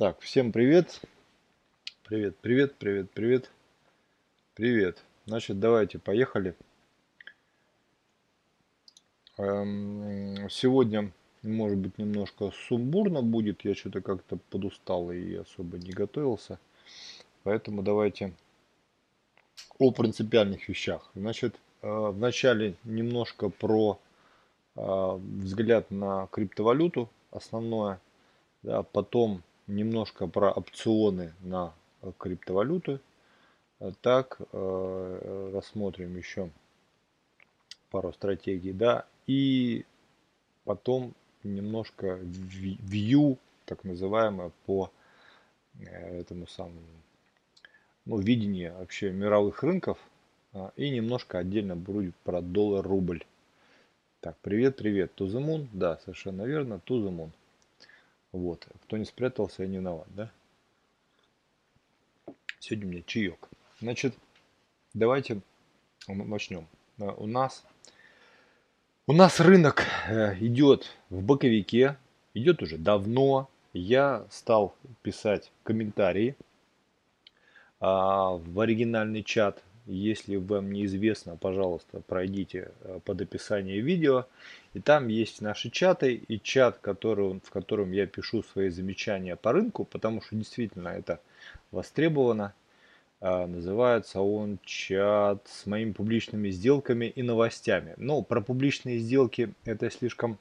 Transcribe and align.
Так, 0.00 0.18
всем 0.20 0.50
привет. 0.50 0.98
Привет, 2.04 2.34
привет, 2.38 2.74
привет, 2.76 3.10
привет. 3.10 3.50
Привет. 4.54 5.04
Значит, 5.26 5.60
давайте, 5.60 5.98
поехали. 5.98 6.56
Эм, 9.36 10.48
сегодня, 10.48 11.12
может 11.42 11.76
быть, 11.76 11.98
немножко 11.98 12.50
сумбурно 12.66 13.20
будет. 13.20 13.62
Я 13.66 13.74
что-то 13.74 14.00
как-то 14.00 14.38
подустал 14.48 15.12
и 15.12 15.34
особо 15.34 15.76
не 15.76 15.90
готовился. 15.90 16.58
Поэтому 17.42 17.82
давайте 17.82 18.32
о 19.78 19.90
принципиальных 19.90 20.66
вещах. 20.66 21.10
Значит, 21.14 21.56
э, 21.82 22.10
вначале 22.10 22.74
немножко 22.84 23.50
про 23.50 24.00
э, 24.76 25.18
взгляд 25.42 25.90
на 25.90 26.26
криптовалюту, 26.28 27.10
основное. 27.32 28.00
Да, 28.62 28.82
потом 28.82 29.42
немножко 29.70 30.26
про 30.26 30.50
опционы 30.50 31.32
на 31.40 31.74
криптовалюты. 32.18 33.00
Так, 34.02 34.40
э, 34.52 35.50
рассмотрим 35.54 36.16
еще 36.16 36.50
пару 37.90 38.12
стратегий, 38.12 38.72
да, 38.72 39.06
и 39.26 39.86
потом 40.64 41.14
немножко 41.42 42.18
view, 42.18 43.38
так 43.64 43.84
называемое, 43.84 44.52
по 44.66 44.90
этому 45.80 46.46
самому 46.46 46.82
ну, 48.04 48.18
видение 48.18 48.72
вообще 48.72 49.10
мировых 49.10 49.62
рынков. 49.62 49.98
И 50.76 50.90
немножко 50.90 51.38
отдельно 51.38 51.76
будет 51.76 52.14
про 52.16 52.40
доллар-рубль. 52.40 53.24
Так, 54.20 54.36
привет, 54.42 54.76
привет, 54.76 55.14
Тузымун. 55.14 55.68
Да, 55.72 55.98
совершенно 55.98 56.42
верно, 56.42 56.80
Тузымун. 56.80 57.32
Вот, 58.32 58.66
кто 58.84 58.96
не 58.96 59.04
спрятался, 59.04 59.62
я 59.62 59.68
не 59.68 59.78
виноват, 59.78 60.06
да? 60.14 60.30
Сегодня 62.60 62.86
у 62.86 62.90
меня 62.90 63.02
чаек. 63.02 63.48
Значит, 63.80 64.14
давайте 64.94 65.40
начнем. 66.06 66.66
А, 67.00 67.12
у 67.12 67.26
нас, 67.26 67.64
у 69.06 69.12
нас 69.12 69.40
рынок 69.40 69.84
э, 70.08 70.36
идет 70.40 70.96
в 71.08 71.22
боковике, 71.22 71.96
идет 72.34 72.62
уже 72.62 72.78
давно. 72.78 73.48
Я 73.72 74.26
стал 74.30 74.74
писать 75.02 75.50
комментарии 75.62 76.36
а, 77.80 78.32
в 78.32 78.60
оригинальный 78.60 79.22
чат. 79.22 79.62
Если 79.92 80.36
вам 80.36 80.72
неизвестно, 80.72 81.36
пожалуйста, 81.36 82.00
пройдите 82.06 82.70
э, 82.82 83.00
под 83.04 83.20
описание 83.20 83.80
видео. 83.80 84.26
И 84.72 84.80
там 84.80 85.08
есть 85.08 85.40
наши 85.40 85.70
чаты 85.70 86.14
и 86.14 86.40
чат, 86.40 86.78
который, 86.78 87.40
в 87.42 87.50
котором 87.50 87.90
я 87.92 88.06
пишу 88.06 88.42
свои 88.42 88.70
замечания 88.70 89.36
по 89.36 89.52
рынку, 89.52 89.84
потому 89.84 90.22
что 90.22 90.36
действительно 90.36 90.88
это 90.88 91.20
востребовано. 91.72 92.54
А, 93.20 93.46
называется 93.46 94.20
он 94.20 94.58
чат 94.64 95.46
с 95.46 95.66
моими 95.66 95.92
публичными 95.92 96.50
сделками 96.50 97.06
и 97.06 97.22
новостями. 97.22 97.94
Но 97.96 98.22
про 98.22 98.40
публичные 98.40 98.98
сделки 98.98 99.52
это 99.64 99.90
слишком 99.90 100.38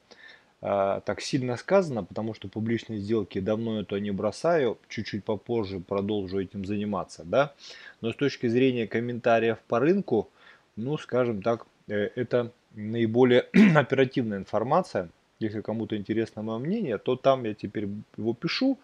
так 0.62 1.22
сильно 1.22 1.56
сказано, 1.56 2.04
потому 2.04 2.34
что 2.34 2.50
публичные 2.50 3.00
сделки 3.00 3.40
давно 3.40 3.80
это 3.80 3.98
не 4.00 4.12
бросаю, 4.12 4.78
чуть-чуть 4.90 5.24
попозже 5.24 5.80
продолжу 5.80 6.40
этим 6.40 6.66
заниматься, 6.66 7.24
да. 7.24 7.54
Но 8.02 8.12
с 8.12 8.16
точки 8.16 8.48
зрения 8.48 8.86
комментариев 8.86 9.58
по 9.68 9.80
рынку, 9.80 10.30
ну, 10.76 10.98
скажем 10.98 11.42
так, 11.42 11.66
э, 11.88 12.10
это 12.16 12.52
наиболее 12.76 13.42
оперативная 13.76 14.40
информация. 14.40 15.10
Если 15.40 15.62
кому-то 15.62 15.96
интересно 15.96 16.42
мое 16.42 16.60
мнение, 16.60 16.98
то 16.98 17.16
там 17.16 17.46
я 17.46 17.54
теперь 17.54 17.88
его 18.18 18.34
пишу 18.34 18.78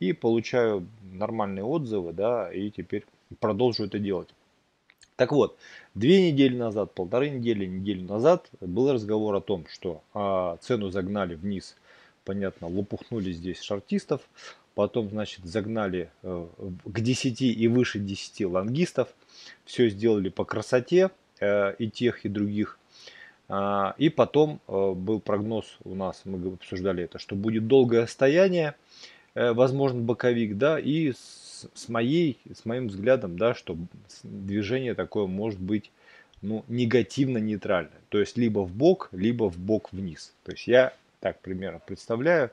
и 0.00 0.12
получаю 0.12 0.88
нормальные 1.12 1.62
отзывы, 1.62 2.12
да, 2.12 2.52
и 2.52 2.70
теперь 2.70 3.06
продолжу 3.38 3.84
это 3.84 4.00
делать. 4.00 4.28
Так 5.20 5.32
вот, 5.32 5.58
две 5.94 6.32
недели 6.32 6.56
назад, 6.56 6.94
полторы 6.94 7.28
недели, 7.28 7.66
неделю 7.66 8.04
назад 8.08 8.48
был 8.62 8.90
разговор 8.90 9.34
о 9.34 9.42
том, 9.42 9.66
что 9.70 10.02
а, 10.14 10.56
цену 10.62 10.88
загнали 10.88 11.34
вниз, 11.34 11.76
понятно, 12.24 12.68
лопухнули 12.68 13.30
здесь 13.30 13.60
шартистов, 13.60 14.22
потом, 14.74 15.10
значит, 15.10 15.44
загнали 15.44 16.10
э, 16.22 16.46
к 16.86 17.00
10 17.00 17.42
и 17.42 17.68
выше 17.68 17.98
10 17.98 18.46
лонгистов, 18.46 19.08
все 19.66 19.90
сделали 19.90 20.30
по 20.30 20.46
красоте 20.46 21.10
э, 21.38 21.74
и 21.74 21.90
тех, 21.90 22.24
и 22.24 22.30
других. 22.30 22.78
А, 23.50 23.94
и 23.98 24.08
потом 24.08 24.62
э, 24.68 24.92
был 24.92 25.20
прогноз 25.20 25.66
у 25.84 25.94
нас, 25.94 26.22
мы 26.24 26.54
обсуждали 26.54 27.04
это, 27.04 27.18
что 27.18 27.36
будет 27.36 27.66
долгое 27.66 28.06
стояние, 28.06 28.74
э, 29.34 29.52
возможно, 29.52 30.00
боковик, 30.00 30.56
да, 30.56 30.80
и 30.80 31.12
с 31.74 31.88
моей, 31.88 32.38
с 32.52 32.64
моим 32.64 32.88
взглядом, 32.88 33.38
да, 33.38 33.54
что 33.54 33.76
движение 34.22 34.94
такое 34.94 35.26
может 35.26 35.60
быть 35.60 35.90
ну, 36.42 36.64
негативно-нейтральное. 36.68 38.00
То 38.08 38.18
есть 38.18 38.36
либо 38.36 38.60
в 38.60 38.72
бок, 38.72 39.08
либо 39.12 39.50
в 39.50 39.58
бок 39.58 39.92
вниз. 39.92 40.32
То 40.44 40.52
есть 40.52 40.66
я 40.66 40.94
так 41.20 41.40
примерно 41.40 41.78
представляю 41.78 42.50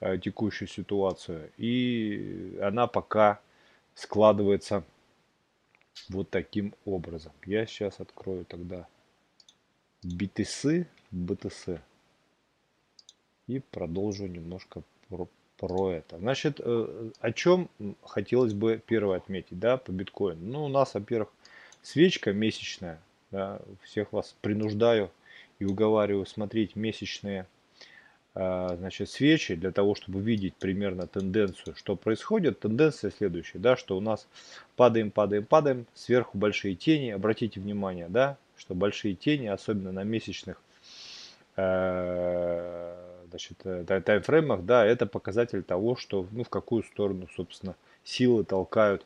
э, 0.00 0.18
текущую 0.18 0.68
ситуацию. 0.68 1.50
И 1.56 2.58
она 2.62 2.86
пока 2.86 3.40
складывается 3.94 4.84
вот 6.08 6.30
таким 6.30 6.74
образом. 6.84 7.32
Я 7.44 7.66
сейчас 7.66 8.00
открою 8.00 8.44
тогда 8.44 8.86
BTC, 10.04 10.86
BTC. 11.12 11.80
И 13.48 13.60
продолжу 13.60 14.26
немножко 14.26 14.82
это. 15.66 16.18
Значит, 16.18 16.60
э, 16.62 17.10
о 17.20 17.32
чем 17.32 17.68
хотелось 18.02 18.54
бы 18.54 18.80
первое 18.84 19.16
отметить, 19.16 19.58
да, 19.58 19.76
по 19.76 19.90
биткоину. 19.90 20.40
Ну, 20.40 20.64
у 20.64 20.68
нас, 20.68 20.94
во-первых, 20.94 21.28
свечка 21.82 22.32
месячная, 22.32 23.00
да, 23.30 23.60
всех 23.82 24.12
вас 24.12 24.34
принуждаю 24.40 25.10
и 25.58 25.64
уговариваю 25.64 26.26
смотреть 26.26 26.76
месячные 26.76 27.46
э, 28.34 28.76
значит, 28.76 29.10
свечи 29.10 29.54
для 29.54 29.72
того, 29.72 29.94
чтобы 29.94 30.20
видеть 30.20 30.54
примерно 30.54 31.06
тенденцию, 31.06 31.74
что 31.74 31.96
происходит. 31.96 32.60
Тенденция 32.60 33.10
следующая, 33.10 33.58
да, 33.58 33.76
что 33.76 33.96
у 33.96 34.00
нас 34.00 34.28
падаем, 34.76 35.10
падаем, 35.10 35.44
падаем, 35.44 35.86
сверху 35.94 36.38
большие 36.38 36.74
тени. 36.76 37.10
Обратите 37.10 37.60
внимание, 37.60 38.08
да, 38.08 38.36
что 38.56 38.74
большие 38.74 39.14
тени, 39.14 39.46
особенно 39.46 39.92
на 39.92 40.04
месячных 40.04 40.60
э, 41.56 42.87
значит, 43.30 43.58
э, 43.64 43.84
таймфреймах, 44.04 44.64
да, 44.64 44.84
это 44.84 45.06
показатель 45.06 45.62
того, 45.62 45.96
что, 45.96 46.26
ну, 46.32 46.44
в 46.44 46.48
какую 46.48 46.82
сторону, 46.82 47.28
собственно, 47.36 47.74
силы 48.04 48.44
толкают 48.44 49.04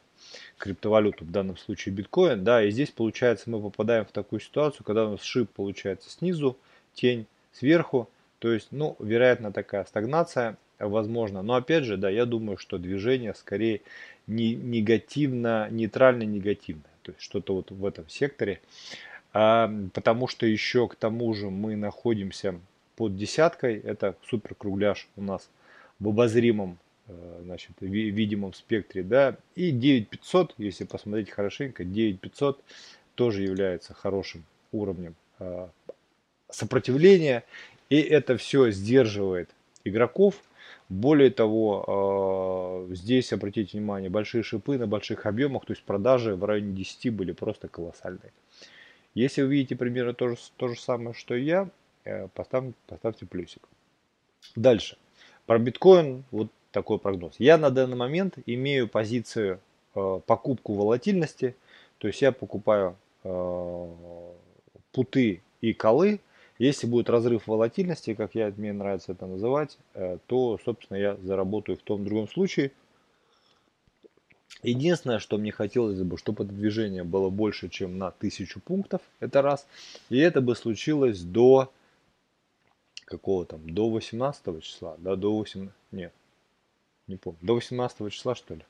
криптовалюту, 0.58 1.24
в 1.24 1.30
данном 1.30 1.56
случае 1.56 1.94
биткоин, 1.94 2.44
да, 2.44 2.62
и 2.62 2.70
здесь, 2.70 2.90
получается, 2.90 3.50
мы 3.50 3.60
попадаем 3.60 4.04
в 4.04 4.12
такую 4.12 4.40
ситуацию, 4.40 4.84
когда 4.84 5.06
у 5.06 5.12
нас 5.12 5.22
шип 5.22 5.50
получается 5.50 6.10
снизу, 6.10 6.56
тень 6.94 7.26
сверху, 7.52 8.08
то 8.38 8.52
есть, 8.52 8.68
ну, 8.70 8.96
вероятно, 8.98 9.52
такая 9.52 9.84
стагнация 9.84 10.56
возможно, 10.78 11.42
но 11.42 11.54
опять 11.54 11.84
же, 11.84 11.96
да, 11.96 12.10
я 12.10 12.26
думаю, 12.26 12.58
что 12.58 12.78
движение 12.78 13.34
скорее 13.34 13.82
не 14.26 14.54
негативно, 14.54 15.68
нейтрально-негативное, 15.70 16.90
то 17.02 17.12
есть 17.12 17.22
что-то 17.22 17.54
вот 17.54 17.70
в 17.70 17.84
этом 17.84 18.08
секторе, 18.08 18.60
а, 19.32 19.72
потому 19.94 20.28
что 20.28 20.46
еще 20.46 20.88
к 20.88 20.94
тому 20.96 21.34
же 21.34 21.50
мы 21.50 21.76
находимся 21.76 22.60
под 23.02 23.16
десяткой. 23.16 23.80
Это 23.80 24.14
супер 24.28 24.54
кругляш 24.54 25.08
у 25.16 25.22
нас 25.22 25.50
в 25.98 26.06
обозримом 26.06 26.78
э, 27.08 27.40
значит, 27.42 27.72
видимом 27.80 28.54
спектре. 28.54 29.02
Да? 29.02 29.38
И 29.56 29.72
9500, 29.72 30.54
если 30.58 30.84
посмотреть 30.84 31.30
хорошенько, 31.30 31.82
9500 31.82 32.62
тоже 33.16 33.42
является 33.42 33.92
хорошим 33.92 34.44
уровнем 34.70 35.16
э, 35.40 35.66
сопротивления. 36.48 37.42
И 37.90 38.00
это 38.00 38.36
все 38.36 38.70
сдерживает 38.70 39.50
игроков. 39.82 40.36
Более 40.88 41.30
того, 41.30 42.86
э, 42.88 42.94
здесь, 42.94 43.32
обратите 43.32 43.78
внимание, 43.78 44.10
большие 44.10 44.44
шипы 44.44 44.78
на 44.78 44.87
больших 44.87 45.26
объемах, 45.26 45.64
то 45.66 45.72
есть 45.72 45.82
продажи 45.82 46.37
в 46.37 46.44
районе 46.44 46.72
10 46.72 47.12
были 47.12 47.32
просто 47.32 47.66
колоссальные. 47.66 48.31
Если 49.16 49.43
вы 49.43 49.49
видите 49.49 49.75
примерно 49.75 50.14
то 50.14 50.28
же, 50.28 50.37
то 50.56 50.69
же 50.69 50.78
самое, 50.78 51.14
что 51.14 51.34
и 51.34 51.43
я, 51.43 51.69
Э, 52.04 52.28
поставь, 52.28 52.75
поставьте 52.87 53.26
плюсик. 53.26 53.62
Дальше. 54.56 54.96
Про 55.46 55.58
биткоин 55.58 56.25
вот 56.31 56.49
такой 56.72 56.99
прогноз. 56.99 57.34
Я 57.38 57.58
на 57.58 57.70
данный 57.70 57.96
момент 57.96 58.38
имею 58.46 58.88
позицию 58.88 59.60
э, 59.94 60.20
покупку 60.26 60.75
волатильности. 60.75 61.54
То 61.99 62.08
есть 62.08 62.22
я 62.22 62.32
покупаю 62.32 62.96
э, 63.25 63.87
путы 64.93 65.43
и 65.60 65.72
колы. 65.72 66.20
Если 66.58 66.87
будет 66.87 67.10
разрыв 67.10 67.46
волатильности, 67.46 68.14
как 68.14 68.34
я, 68.34 68.52
мне 68.56 68.72
нравится 68.72 69.12
это 69.12 69.26
называть, 69.26 69.78
э, 69.94 70.19
то, 70.26 70.58
собственно, 70.64 70.96
я 70.96 71.16
заработаю 71.22 71.76
в 71.76 71.82
том 71.82 72.04
другом 72.04 72.28
случае. 72.28 72.72
Единственное, 74.62 75.19
что 75.19 75.38
мне 75.38 75.50
хотелось 75.50 76.00
бы, 76.00 76.16
чтобы 76.19 76.44
это 76.44 76.52
движение 76.52 77.02
было 77.02 77.31
больше, 77.31 77.69
чем 77.69 77.99
на 77.99 78.08
1000 78.08 78.60
пунктов. 78.60 79.02
Это 79.19 79.43
раз. 79.43 79.66
И 80.08 80.19
это 80.19 80.40
бы 80.40 80.54
случилось 80.54 81.20
до 81.20 81.72
какого 83.12 83.44
там, 83.44 83.69
до 83.69 83.91
18 83.91 84.62
числа, 84.62 84.97
да, 84.99 85.17
до 85.17 85.32
8, 85.32 85.69
нет, 85.93 86.12
не 87.06 87.17
помню, 87.17 87.38
до 87.43 87.55
18 87.55 88.12
числа 88.12 88.35
что 88.35 88.55
ли. 88.55 88.62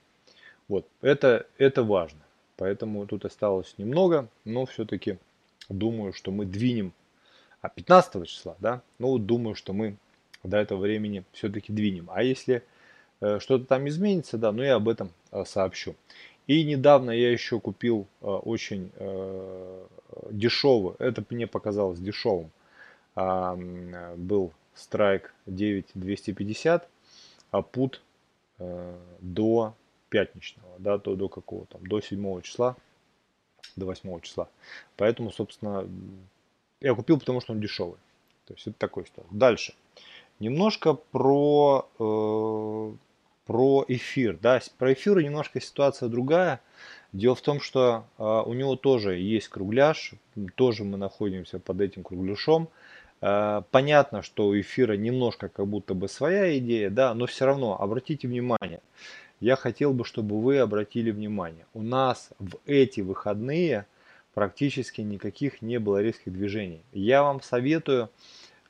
Вот, 0.69 0.87
это, 1.01 1.47
это 1.59 1.83
важно. 1.83 2.21
Поэтому 2.57 3.07
тут 3.07 3.25
осталось 3.25 3.75
немного, 3.79 4.29
но 4.45 4.67
все-таки 4.67 5.19
думаю, 5.69 6.13
что 6.13 6.31
мы 6.33 6.45
двинем, 6.45 6.93
а 7.61 7.69
15 7.69 8.27
числа, 8.29 8.57
да, 8.59 8.83
ну 8.99 9.17
думаю, 9.19 9.55
что 9.55 9.73
мы 9.73 9.97
до 10.43 10.57
этого 10.57 10.81
времени 10.81 11.25
все-таки 11.33 11.73
двинем. 11.73 12.09
А 12.13 12.23
если 12.23 12.63
э, 13.21 13.39
что-то 13.39 13.65
там 13.67 13.89
изменится, 13.89 14.39
да, 14.39 14.51
ну 14.51 14.63
я 14.63 14.75
об 14.75 14.89
этом 14.89 15.11
э, 15.31 15.45
сообщу. 15.45 15.95
И 16.49 16.65
недавно 16.65 17.13
я 17.13 17.31
еще 17.31 17.61
купил 17.61 18.07
э, 18.21 18.27
очень 18.27 18.91
э, 18.97 19.87
дешевый, 20.31 20.95
это 20.99 21.25
мне 21.31 21.47
показалось 21.47 22.01
дешевым, 22.01 22.51
был 23.15 24.53
Strike 24.75 25.27
9250, 25.47 26.89
а 27.51 27.63
пут 27.63 28.03
э, 28.59 28.99
до 29.21 29.75
пятничного, 30.09 30.79
да, 30.79 30.99
то 30.99 31.15
до 31.15 31.29
какого 31.29 31.67
там, 31.67 31.87
до 31.87 32.01
7 32.01 32.43
числа, 32.43 32.77
до 33.77 33.87
8 33.87 34.21
числа. 34.21 34.49
Поэтому, 34.97 35.31
собственно, 35.31 35.89
я 36.81 36.95
купил, 36.95 37.19
потому 37.19 37.41
что 37.41 37.53
он 37.53 37.61
дешевый. 37.61 37.99
То 38.47 38.55
есть 38.55 38.67
это 38.67 38.79
такой 38.79 39.07
ситуация. 39.07 39.37
Дальше. 39.37 39.75
Немножко 40.39 40.95
про, 40.95 41.89
э, 41.99 42.93
про 43.47 43.85
эфир. 43.89 44.39
Да, 44.41 44.61
про 44.79 44.93
эфир 44.93 45.23
немножко 45.23 45.61
ситуация 45.61 46.09
другая. 46.09 46.61
Дело 47.13 47.35
в 47.35 47.43
том, 47.43 47.61
что 47.61 48.05
э, 48.19 48.23
у 48.23 48.53
него 48.55 48.77
тоже 48.77 49.17
есть 49.19 49.49
кругляш, 49.49 50.15
тоже 50.57 50.85
мы 50.85 50.97
находимся 50.97 51.59
под 51.59 51.81
этим 51.81 52.03
кругляшом. 52.03 52.69
Э, 53.23 53.63
понятно, 53.71 54.23
что 54.23 54.49
у 54.49 54.61
эфира 54.61 54.95
немножко 54.95 55.49
как 55.49 55.67
будто 55.67 55.95
бы 55.95 56.09
своя 56.09 56.59
идея, 56.59 56.91
да, 56.91 57.15
но 57.15 57.27
все 57.27 57.47
равно 57.47 57.81
обратите 57.81 58.29
внимание, 58.29 58.81
я 59.41 59.57
хотел 59.57 59.93
бы, 59.93 60.05
чтобы 60.05 60.41
вы 60.41 60.59
обратили 60.59 61.11
внимание. 61.11 61.65
У 61.73 61.83
нас 61.83 62.31
в 62.39 62.57
эти 62.67 63.01
выходные 63.01 63.87
практически 64.35 65.01
никаких 65.01 65.63
не 65.63 65.79
было 65.79 66.03
резких 66.03 66.33
движений. 66.33 66.83
Я 66.93 67.23
вам 67.23 67.41
советую 67.43 68.11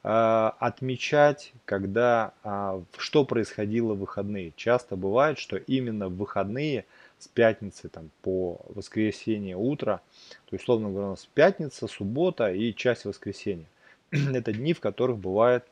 э, 0.03 0.51
отмечать, 0.59 1.53
когда 1.65 2.35
э, 2.45 2.83
что 2.99 3.25
происходило 3.25 3.95
в 3.95 4.01
выходные. 4.01 4.53
Часто 4.57 4.97
бывает, 4.97 5.39
что 5.39 5.57
именно 5.57 6.09
в 6.09 6.17
выходные 6.17 6.85
с 7.19 7.27
пятницы 7.29 7.89
там, 7.89 8.11
по 8.21 8.61
воскресенье 8.69 9.57
утро, 9.57 10.03
то 10.47 10.55
есть, 10.55 10.65
условно 10.65 10.91
говоря, 10.91 11.07
у 11.07 11.11
нас 11.11 11.27
пятница, 11.33 11.87
суббота 11.87 12.53
и 12.53 12.75
часть 12.75 13.05
воскресенья. 13.07 13.67
Это 14.35 14.53
дни, 14.53 14.75
в 14.75 14.81
которых 14.81 15.19
бывают 15.19 15.65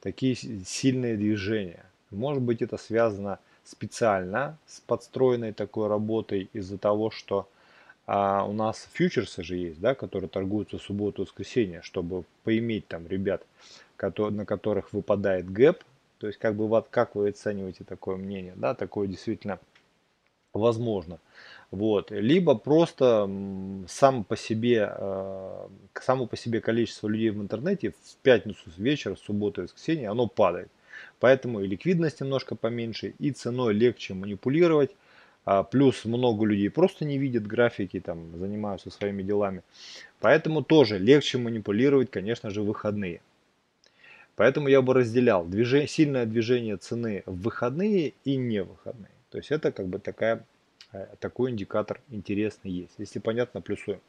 такие 0.00 0.36
сильные 0.36 1.16
движения. 1.16 1.84
Может 2.10 2.42
быть, 2.42 2.62
это 2.62 2.76
связано 2.76 3.38
специально 3.64 4.56
с 4.66 4.80
подстроенной 4.80 5.52
такой 5.52 5.88
работой 5.88 6.48
из-за 6.52 6.78
того, 6.78 7.10
что 7.10 7.48
а, 8.06 8.44
у 8.44 8.52
нас 8.52 8.88
фьючерсы 8.92 9.42
же 9.42 9.56
есть, 9.56 9.80
да, 9.80 9.94
которые 9.94 10.30
торгуются 10.30 10.78
в 10.78 10.82
субботу 10.82 11.22
и 11.22 11.24
воскресенье, 11.26 11.82
чтобы 11.82 12.24
поиметь 12.44 12.86
там 12.86 13.06
ребят, 13.08 13.42
которые, 13.96 14.34
на 14.34 14.46
которых 14.46 14.92
выпадает 14.92 15.50
гэп. 15.50 15.82
То 16.18 16.28
есть, 16.28 16.38
как 16.38 16.54
бы 16.54 16.68
вот 16.68 16.86
как 16.90 17.16
вы 17.16 17.28
оцениваете 17.28 17.84
такое 17.84 18.16
мнение, 18.16 18.54
да, 18.56 18.74
такое 18.74 19.08
действительно 19.08 19.58
возможно. 20.54 21.18
Вот. 21.70 22.10
Либо 22.10 22.54
просто 22.54 23.30
сам 23.88 24.24
по 24.24 24.36
себе, 24.36 24.90
э, 24.90 25.68
само 25.94 26.26
по 26.26 26.36
себе 26.36 26.60
количество 26.60 27.08
людей 27.08 27.30
в 27.30 27.42
интернете 27.42 27.90
в 27.90 28.16
пятницу 28.22 28.62
вечера, 28.76 29.14
в 29.14 29.18
субботу 29.18 29.60
и 29.60 29.64
воскресенье, 29.64 30.08
оно 30.08 30.26
падает. 30.26 30.70
Поэтому 31.20 31.60
и 31.60 31.66
ликвидность 31.66 32.20
немножко 32.20 32.54
поменьше, 32.54 33.14
и 33.18 33.30
ценой 33.32 33.74
легче 33.74 34.14
манипулировать. 34.14 34.90
А, 35.44 35.62
плюс 35.62 36.04
много 36.04 36.44
людей 36.44 36.68
просто 36.68 37.04
не 37.04 37.16
видят 37.18 37.46
графики, 37.46 38.00
там, 38.00 38.36
занимаются 38.38 38.90
своими 38.90 39.22
делами. 39.22 39.62
Поэтому 40.20 40.62
тоже 40.62 40.98
легче 40.98 41.38
манипулировать, 41.38 42.10
конечно 42.10 42.50
же, 42.50 42.62
выходные. 42.62 43.20
Поэтому 44.36 44.68
я 44.68 44.82
бы 44.82 44.94
разделял 44.94 45.44
движение, 45.44 45.88
сильное 45.88 46.26
движение 46.26 46.76
цены 46.76 47.22
в 47.26 47.42
выходные 47.42 48.12
и 48.24 48.36
не 48.36 48.62
выходные. 48.62 49.10
То 49.30 49.38
есть 49.38 49.50
это 49.50 49.72
как 49.72 49.86
бы 49.86 49.98
такая, 49.98 50.44
такой 51.20 51.50
индикатор 51.50 52.00
интересный 52.10 52.70
есть. 52.70 52.94
Если 52.98 53.18
понятно, 53.18 53.60
плюсуем. 53.60 54.00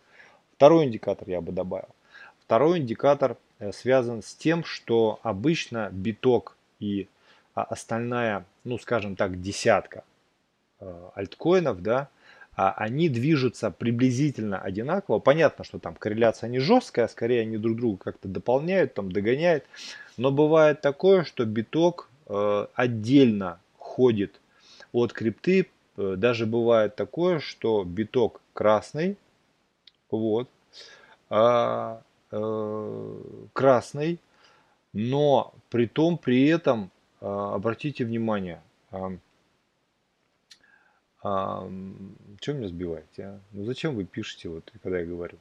Второй 0.55 0.85
индикатор 0.85 1.29
я 1.29 1.41
бы 1.41 1.51
добавил. 1.51 1.89
Второй 2.49 2.79
индикатор 2.79 3.37
э, 3.59 3.71
связан 3.71 4.23
с 4.23 4.33
тем, 4.33 4.63
что 4.63 5.19
обычно 5.23 5.89
биток 5.91 6.57
и 6.79 7.07
а, 7.53 7.63
остальная, 7.63 8.45
ну 8.63 8.77
скажем 8.77 9.15
так, 9.15 9.39
десятка 9.39 10.03
э, 10.79 11.09
альткоинов, 11.13 11.81
да, 11.81 12.09
а, 12.55 12.71
они 12.71 13.07
движутся 13.07 13.71
приблизительно 13.71 14.59
одинаково. 14.59 15.19
Понятно, 15.19 15.63
что 15.63 15.79
там 15.79 15.95
корреляция 15.95 16.49
не 16.49 16.59
жесткая, 16.59 17.07
скорее 17.07 17.41
они 17.41 17.57
друг 17.57 17.77
друга 17.77 17.97
как-то 17.97 18.27
дополняют, 18.27 18.93
там 18.95 19.11
догоняют. 19.11 19.65
Но 20.17 20.31
бывает 20.31 20.81
такое, 20.81 21.23
что 21.23 21.45
биток 21.45 22.09
э, 22.27 22.67
отдельно 22.73 23.59
ходит 23.77 24.41
от 24.91 25.13
крипты. 25.13 25.67
Э, 25.99 26.15
даже 26.15 26.45
бывает 26.45 26.95
такое, 26.95 27.39
что 27.39 27.83
биток 27.83 28.41
красный, 28.53 29.17
вот, 30.09 30.49
а, 31.29 32.01
э, 32.31 33.21
красный, 33.51 34.19
но 34.93 35.53
при 35.69 35.87
том, 35.87 36.17
при 36.17 36.47
этом, 36.47 36.89
а, 37.19 37.55
обратите 37.55 38.05
внимание, 38.05 38.61
а, 38.91 39.11
а, 41.21 41.69
что 42.39 42.53
меня 42.53 42.69
сбиваете? 42.69 43.23
А? 43.23 43.39
Ну 43.51 43.65
зачем 43.65 43.95
вы 43.95 44.05
пишете, 44.05 44.47
вот, 44.47 44.71
когда 44.81 44.99
я 44.99 45.05
говорю? 45.05 45.37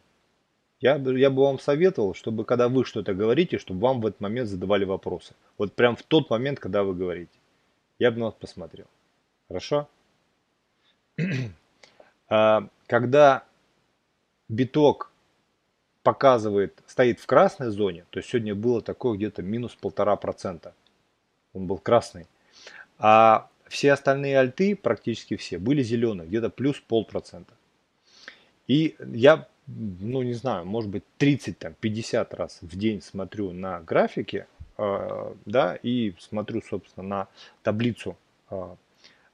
Я, 0.81 0.97
я 0.97 1.31
бы 1.31 1.43
вам 1.43 1.61
советовал, 1.61 2.15
чтобы 2.15 2.45
когда 2.45 2.69
вы 2.69 2.85
что-то 2.85 3.15
говорите, 3.15 3.59
чтобы 3.59 3.81
вам 3.81 4.01
в 4.01 4.07
этот 4.07 4.21
момент 4.21 4.49
задавали 4.49 4.85
вопросы. 4.85 5.35
Вот 5.57 5.73
прям 5.73 5.97
в 5.97 6.03
тот 6.03 6.31
момент, 6.31 6.59
когда 6.59 6.83
вы 6.83 6.95
говорите. 6.95 7.39
Я 7.99 8.11
бы 8.11 8.19
на 8.19 8.27
вас 8.27 8.35
посмотрел. 8.35 8.87
Хорошо? 9.49 9.89
А, 12.31 12.69
когда 12.87 13.45
биток 14.51 15.11
показывает, 16.03 16.79
стоит 16.87 17.21
в 17.21 17.27
красной 17.27 17.71
зоне, 17.71 18.05
то 18.11 18.19
есть 18.19 18.29
сегодня 18.29 18.55
было 18.55 18.83
такое 18.83 19.17
где-то 19.17 19.43
минус 19.43 19.75
полтора 19.75 20.15
процента, 20.17 20.75
он 21.55 21.67
был 21.67 21.79
красный, 21.79 22.27
а 22.99 23.49
все 23.69 23.93
остальные 23.93 24.39
альты, 24.39 24.77
практически 24.77 25.37
все, 25.37 25.59
были 25.59 25.83
зеленые, 25.83 26.27
где-то 26.29 26.51
плюс 26.51 26.81
полпроцента. 26.81 27.53
И 28.67 28.97
я, 28.99 29.49
ну 29.67 30.23
не 30.23 30.35
знаю, 30.35 30.65
может 30.67 30.91
быть 30.91 31.05
30-50 31.19 32.37
раз 32.37 32.59
в 32.61 32.77
день 32.77 33.03
смотрю 33.03 33.53
на 33.53 33.81
графики, 33.81 34.47
э, 34.77 35.35
да, 35.47 35.79
и 35.83 36.15
смотрю, 36.19 36.63
собственно, 36.63 37.07
на 37.07 37.29
таблицу, 37.63 38.17
э, 38.51 38.77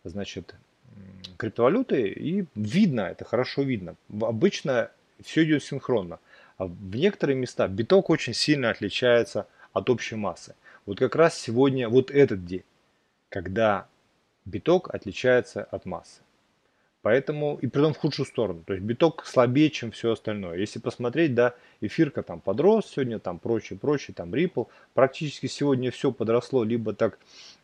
значит, 0.04 0.54
криптовалюты, 1.36 2.08
и 2.08 2.44
видно, 2.54 3.02
это 3.02 3.24
хорошо 3.24 3.62
видно. 3.62 3.96
Обычно 4.20 4.90
все 5.22 5.44
идет 5.44 5.62
синхронно. 5.62 6.18
А 6.56 6.66
в 6.66 6.94
некоторые 6.94 7.36
места 7.36 7.66
биток 7.68 8.10
очень 8.10 8.34
сильно 8.34 8.70
отличается 8.70 9.46
от 9.72 9.90
общей 9.90 10.14
массы. 10.14 10.54
Вот 10.86 10.98
как 10.98 11.16
раз 11.16 11.38
сегодня, 11.38 11.88
вот 11.88 12.10
этот 12.10 12.44
день, 12.44 12.64
когда 13.28 13.86
биток 14.44 14.94
отличается 14.94 15.64
от 15.64 15.84
массы. 15.86 16.20
Поэтому, 17.02 17.58
и 17.60 17.66
при 17.66 17.82
том 17.82 17.92
в 17.92 17.98
худшую 17.98 18.24
сторону. 18.24 18.62
То 18.66 18.72
есть 18.72 18.84
биток 18.84 19.26
слабее, 19.26 19.68
чем 19.68 19.90
все 19.90 20.12
остальное. 20.12 20.56
Если 20.56 20.78
посмотреть, 20.78 21.34
да, 21.34 21.54
эфирка 21.82 22.22
там 22.22 22.40
подрос 22.40 22.86
сегодня, 22.86 23.18
там 23.18 23.38
прочее, 23.38 23.78
прочее, 23.78 24.14
там 24.14 24.32
Ripple. 24.32 24.68
Практически 24.94 25.46
сегодня 25.46 25.90
все 25.90 26.12
подросло, 26.12 26.64
либо 26.64 26.94
так 26.94 27.18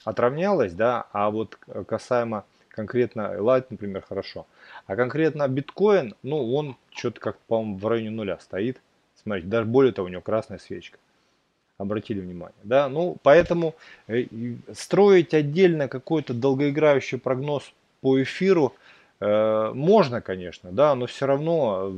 отравнялось, 0.05 0.75
да, 0.75 1.07
а 1.13 1.31
вот 1.31 1.55
касаемо 1.87 2.45
конкретно 2.71 3.35
Light, 3.39 3.67
например, 3.71 4.03
хорошо. 4.03 4.47
А 4.87 4.97
конкретно 4.97 5.47
биткоин, 5.49 6.15
ну, 6.23 6.55
он 6.55 6.77
что-то 6.91 7.21
как 7.21 7.39
по-моему, 7.41 7.79
в 7.79 7.87
районе 7.87 8.11
нуля 8.11 8.39
стоит. 8.39 8.81
Смотрите, 9.23 9.49
даже 9.49 9.67
более 9.67 9.93
того, 9.93 10.07
у 10.07 10.11
него 10.11 10.23
красная 10.23 10.59
свечка. 10.59 10.99
Обратили 11.79 12.21
внимание. 12.21 12.57
Да? 12.63 12.89
Ну, 12.89 13.17
поэтому 13.23 13.75
э, 14.07 14.27
строить 14.73 15.35
отдельно 15.35 15.89
какой-то 15.89 16.35
долгоиграющий 16.35 17.19
прогноз 17.19 17.73
по 18.01 18.23
эфиру 18.23 18.75
э, 19.21 19.73
можно, 19.75 20.21
конечно, 20.21 20.73
да, 20.73 20.95
но 20.95 21.07
все 21.07 21.27
равно 21.27 21.91
э, 21.91 21.93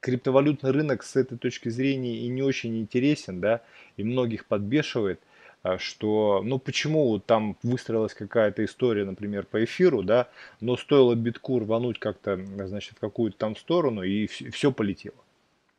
криптовалютный 0.00 0.70
рынок 0.70 1.02
с 1.02 1.16
этой 1.16 1.38
точки 1.38 1.68
зрения 1.68 2.16
и 2.18 2.28
не 2.28 2.42
очень 2.42 2.78
интересен, 2.78 3.40
да, 3.40 3.60
и 3.96 4.04
многих 4.04 4.46
подбешивает– 4.46 5.20
что, 5.78 6.42
ну 6.44 6.58
почему 6.58 7.18
там 7.18 7.56
выстроилась 7.62 8.14
какая-то 8.14 8.64
история, 8.64 9.04
например, 9.04 9.46
по 9.46 9.64
эфиру, 9.64 10.02
да, 10.02 10.28
но 10.60 10.76
стоило 10.76 11.14
битку 11.14 11.58
рвануть 11.58 11.98
как-то, 11.98 12.38
значит, 12.66 12.96
в 12.96 13.00
какую-то 13.00 13.38
там 13.38 13.56
сторону, 13.56 14.02
и 14.02 14.26
все 14.26 14.72
полетело. 14.72 15.16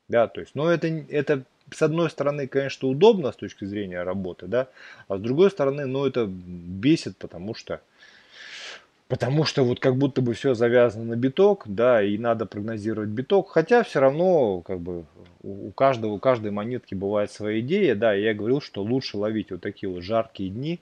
Да, 0.08 0.28
то 0.28 0.42
есть, 0.42 0.54
но 0.54 0.70
это, 0.70 0.88
это 0.88 1.46
с 1.72 1.82
одной 1.82 2.10
стороны, 2.10 2.48
конечно, 2.48 2.88
удобно 2.88 3.32
с 3.32 3.36
точки 3.36 3.66
зрения 3.66 4.04
работы, 4.04 4.48
да, 4.48 4.70
а 5.08 5.18
с 5.18 5.22
другой 5.22 5.50
стороны, 5.50 5.86
ну 5.88 6.06
это 6.06 6.26
бесит, 6.28 7.18
потому 7.18 7.56
что 7.56 7.82
Потому 9.08 9.46
что 9.46 9.64
вот 9.64 9.80
как 9.80 9.98
будто 9.98 10.22
бы 10.22 10.34
все 10.34 10.56
завязано 10.56 11.06
на 11.06 11.16
биток, 11.16 11.64
да, 11.68 12.02
и 12.02 12.18
надо 12.18 12.48
прогнозировать 12.48 13.10
биток, 13.10 13.50
хотя 13.50 13.84
все 13.84 14.00
равно 14.00 14.62
как 14.62 14.80
бы 14.80 15.06
у 15.44 15.70
каждого, 15.72 16.14
у 16.14 16.20
каждой 16.20 16.50
монетки 16.50 16.96
бывает 16.96 17.32
своя 17.32 17.60
идея, 17.60 17.94
да, 17.94 18.16
и 18.16 18.24
я 18.24 18.34
говорил, 18.34 18.62
что 18.62 18.82
лучше 18.82 19.18
ловить 19.18 19.52
вот 19.52 19.62
такие 19.62 19.92
вот 19.92 20.02
жаркие 20.02 20.50
дни, 20.50 20.80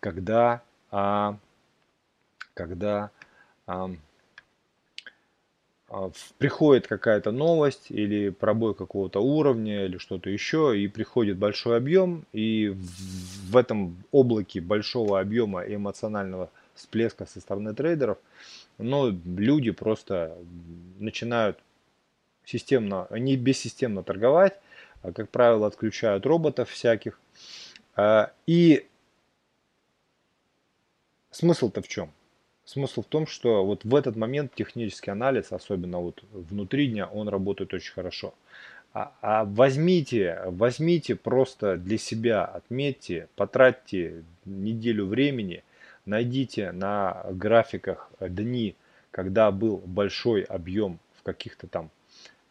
когда, 0.00 0.62
а, 0.90 1.36
когда 2.54 3.10
а, 3.68 3.90
приходит 6.38 6.88
какая-то 6.88 7.30
новость 7.30 7.86
или 7.90 8.30
пробой 8.30 8.74
какого-то 8.74 9.20
уровня 9.20 9.86
или 9.86 9.98
что-то 9.98 10.28
еще, 10.28 10.76
и 10.76 10.88
приходит 10.88 11.36
большой 11.36 11.76
объем, 11.76 12.24
и 12.32 12.74
в 13.48 13.56
этом 13.56 13.96
облаке 14.10 14.60
большого 14.60 15.20
объема 15.20 15.62
эмоционального 15.62 16.50
всплеска 16.80 17.26
со 17.26 17.40
стороны 17.40 17.74
трейдеров, 17.74 18.18
но 18.78 19.08
люди 19.08 19.70
просто 19.70 20.36
начинают 20.98 21.58
системно, 22.44 23.06
не 23.10 23.36
бессистемно 23.36 24.02
торговать, 24.02 24.58
а, 25.02 25.12
как 25.12 25.30
правило, 25.30 25.66
отключают 25.66 26.26
роботов 26.26 26.70
всяких. 26.70 27.20
А, 27.96 28.32
и 28.46 28.86
смысл-то 31.30 31.82
в 31.82 31.88
чем? 31.88 32.10
Смысл 32.64 33.02
в 33.02 33.06
том, 33.06 33.26
что 33.26 33.64
вот 33.64 33.84
в 33.84 33.94
этот 33.94 34.16
момент 34.16 34.54
технический 34.54 35.10
анализ, 35.10 35.52
особенно 35.52 35.98
вот 35.98 36.22
внутри 36.32 36.88
дня, 36.88 37.06
он 37.06 37.28
работает 37.28 37.74
очень 37.74 37.92
хорошо. 37.92 38.34
А, 38.92 39.12
а 39.22 39.44
возьмите, 39.44 40.40
возьмите 40.46 41.14
просто 41.14 41.76
для 41.76 41.98
себя, 41.98 42.44
отметьте, 42.44 43.28
потратьте 43.36 44.24
неделю 44.44 45.06
времени 45.06 45.62
найдите 46.04 46.72
на 46.72 47.24
графиках 47.30 48.10
дни, 48.20 48.76
когда 49.10 49.50
был 49.50 49.78
большой 49.78 50.42
объем 50.42 50.98
в 51.16 51.22
каких-то 51.22 51.66
там 51.66 51.90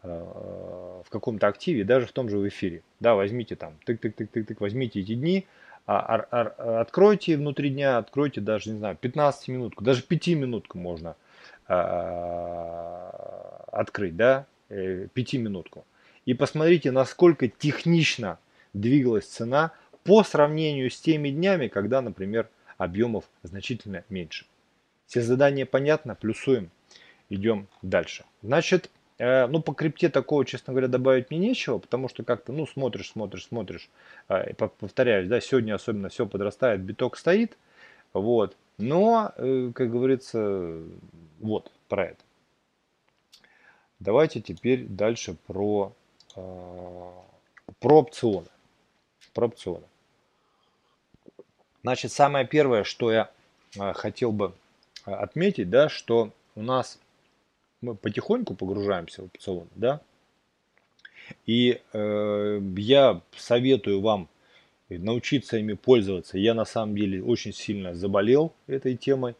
э, 0.03 0.09
в 0.09 1.09
каком-то 1.09 1.47
активе, 1.47 1.83
даже 1.83 2.05
в 2.05 2.11
том 2.11 2.29
же 2.29 2.45
эфире. 2.47 2.83
Да, 2.99 3.15
возьмите 3.15 3.55
там, 3.55 3.73
тык-тык-тык-тык-тык, 3.85 4.57
возьмите 4.59 5.01
эти 5.01 5.15
дни, 5.15 5.45
а, 5.91 6.27
а, 6.29 6.81
откройте 6.81 7.35
внутри 7.35 7.71
дня, 7.71 7.97
откройте 7.97 8.41
даже, 8.41 8.69
не 8.69 8.77
знаю, 8.77 8.95
15 8.95 9.47
минутку, 9.47 9.83
даже 9.83 10.03
5 10.03 10.27
минутку 10.35 10.77
можно 10.77 11.15
а, 11.67 13.63
открыть, 13.71 14.15
да, 14.15 14.45
5 14.67 15.33
минутку. 15.33 15.85
И 16.25 16.35
посмотрите, 16.35 16.91
насколько 16.91 17.47
технично 17.47 18.37
двигалась 18.73 19.25
цена 19.25 19.71
по 20.03 20.23
сравнению 20.23 20.91
с 20.91 21.01
теми 21.01 21.29
днями, 21.29 21.69
когда, 21.69 22.03
например, 22.03 22.49
объемов 22.79 23.25
значительно 23.43 24.03
меньше. 24.09 24.45
Все 25.05 25.21
задания 25.21 25.67
понятно, 25.67 26.15
плюсуем, 26.15 26.71
идем 27.29 27.67
дальше. 27.83 28.25
Значит, 28.41 28.89
э, 29.19 29.45
ну 29.47 29.61
по 29.61 29.73
крипте 29.73 30.09
такого, 30.09 30.45
честно 30.45 30.73
говоря, 30.73 30.87
добавить 30.87 31.29
мне 31.29 31.39
нечего, 31.39 31.77
потому 31.77 32.09
что 32.09 32.23
как-то, 32.23 32.53
ну 32.53 32.65
смотришь, 32.65 33.11
смотришь, 33.11 33.45
смотришь, 33.45 33.89
э, 34.29 34.53
повторяюсь, 34.53 35.27
да, 35.27 35.41
сегодня 35.41 35.75
особенно 35.75 36.09
все 36.09 36.25
подрастает, 36.25 36.81
биток 36.81 37.17
стоит, 37.17 37.57
вот, 38.13 38.55
но, 38.77 39.33
э, 39.35 39.71
как 39.75 39.91
говорится, 39.91 40.81
вот, 41.39 41.71
про 41.89 42.05
это. 42.05 42.23
Давайте 43.99 44.39
теперь 44.39 44.85
дальше 44.85 45.35
про, 45.45 45.93
про 46.33 47.99
опционы. 47.99 48.47
Про 49.33 49.47
опционы. 49.47 49.88
Значит, 51.83 52.11
самое 52.11 52.45
первое, 52.45 52.83
что 52.83 53.11
я 53.11 53.29
э, 53.77 53.93
хотел 53.93 54.31
бы 54.31 54.53
э, 55.05 55.11
отметить, 55.11 55.69
да, 55.69 55.89
что 55.89 56.31
у 56.55 56.61
нас 56.61 56.99
мы 57.81 57.95
потихоньку 57.95 58.55
погружаемся 58.55 59.21
в 59.21 59.25
опцион, 59.25 59.67
да, 59.75 60.01
и 61.45 61.81
э, 61.93 62.61
я 62.77 63.21
советую 63.35 64.01
вам 64.01 64.27
научиться 64.89 65.57
ими 65.57 65.73
пользоваться. 65.73 66.37
Я 66.37 66.53
на 66.53 66.65
самом 66.65 66.95
деле 66.95 67.23
очень 67.23 67.53
сильно 67.53 67.93
заболел 67.93 68.53
этой 68.67 68.95
темой. 68.95 69.35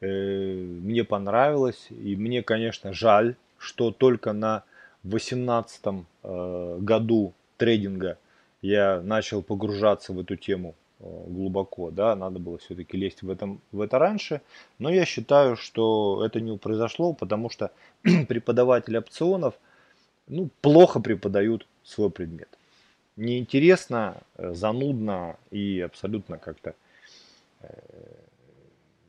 Э, 0.00 0.06
мне 0.06 1.04
понравилось. 1.04 1.88
И 1.90 2.16
мне, 2.16 2.42
конечно, 2.42 2.92
жаль, 2.92 3.36
что 3.58 3.90
только 3.90 4.32
на 4.32 4.64
18 5.04 5.80
э, 6.22 6.78
году 6.80 7.34
трейдинга 7.56 8.18
я 8.62 9.00
начал 9.00 9.42
погружаться 9.42 10.12
в 10.12 10.20
эту 10.20 10.36
тему 10.36 10.74
глубоко, 11.00 11.90
да, 11.90 12.16
надо 12.16 12.38
было 12.38 12.58
все-таки 12.58 12.96
лезть 12.96 13.22
в, 13.22 13.30
этом, 13.30 13.60
в 13.72 13.80
это 13.80 13.98
раньше, 13.98 14.40
но 14.78 14.90
я 14.90 15.04
считаю, 15.04 15.56
что 15.56 16.24
это 16.24 16.40
не 16.40 16.56
произошло, 16.56 17.12
потому 17.12 17.50
что 17.50 17.70
преподаватели 18.28 18.96
опционов, 18.96 19.54
ну, 20.26 20.50
плохо 20.60 21.00
преподают 21.00 21.66
свой 21.84 22.10
предмет. 22.10 22.48
Неинтересно, 23.16 24.18
э, 24.36 24.52
занудно 24.54 25.36
и 25.50 25.80
абсолютно 25.80 26.38
как-то 26.38 26.74
э, 27.60 27.68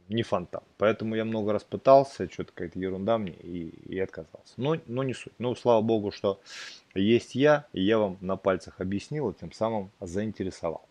не 0.08 0.24
фонтан. 0.24 0.63
Поэтому 0.77 1.15
я 1.15 1.25
много 1.25 1.53
раз 1.53 1.63
пытался, 1.63 2.29
что-то 2.31 2.51
какая-то 2.53 2.79
ерунда 2.79 3.17
мне 3.17 3.34
и, 3.34 3.69
и 3.88 4.00
отказался. 4.00 4.53
Но, 4.58 4.77
но 4.88 5.03
не 5.03 5.13
суть. 5.13 5.34
Но 5.38 5.55
слава 5.55 5.81
богу, 5.81 6.12
что 6.12 6.39
есть 6.96 7.36
я, 7.36 7.65
и 7.74 7.81
я 7.81 8.00
вам 8.00 8.17
на 8.22 8.36
пальцах 8.36 8.81
объяснил, 8.81 9.29
и 9.29 9.39
тем 9.39 9.51
самым 9.51 9.91
заинтересовал. 10.00 10.88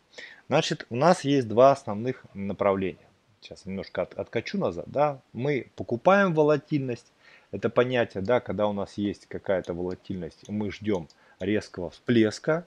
Значит, 0.48 0.86
у 0.88 0.96
нас 0.96 1.24
есть 1.24 1.46
два 1.46 1.72
основных 1.72 2.24
направления. 2.32 3.06
Сейчас 3.40 3.66
немножко 3.66 4.02
от, 4.02 4.14
откачу 4.14 4.58
назад. 4.58 4.86
Да? 4.88 5.20
Мы 5.32 5.70
покупаем 5.76 6.34
волатильность. 6.34 7.12
Это 7.50 7.70
понятие, 7.70 8.22
да, 8.22 8.40
когда 8.40 8.66
у 8.66 8.72
нас 8.72 8.94
есть 8.96 9.26
какая-то 9.26 9.72
волатильность, 9.72 10.48
мы 10.48 10.70
ждем 10.70 11.08
резкого 11.40 11.88
всплеска 11.88 12.66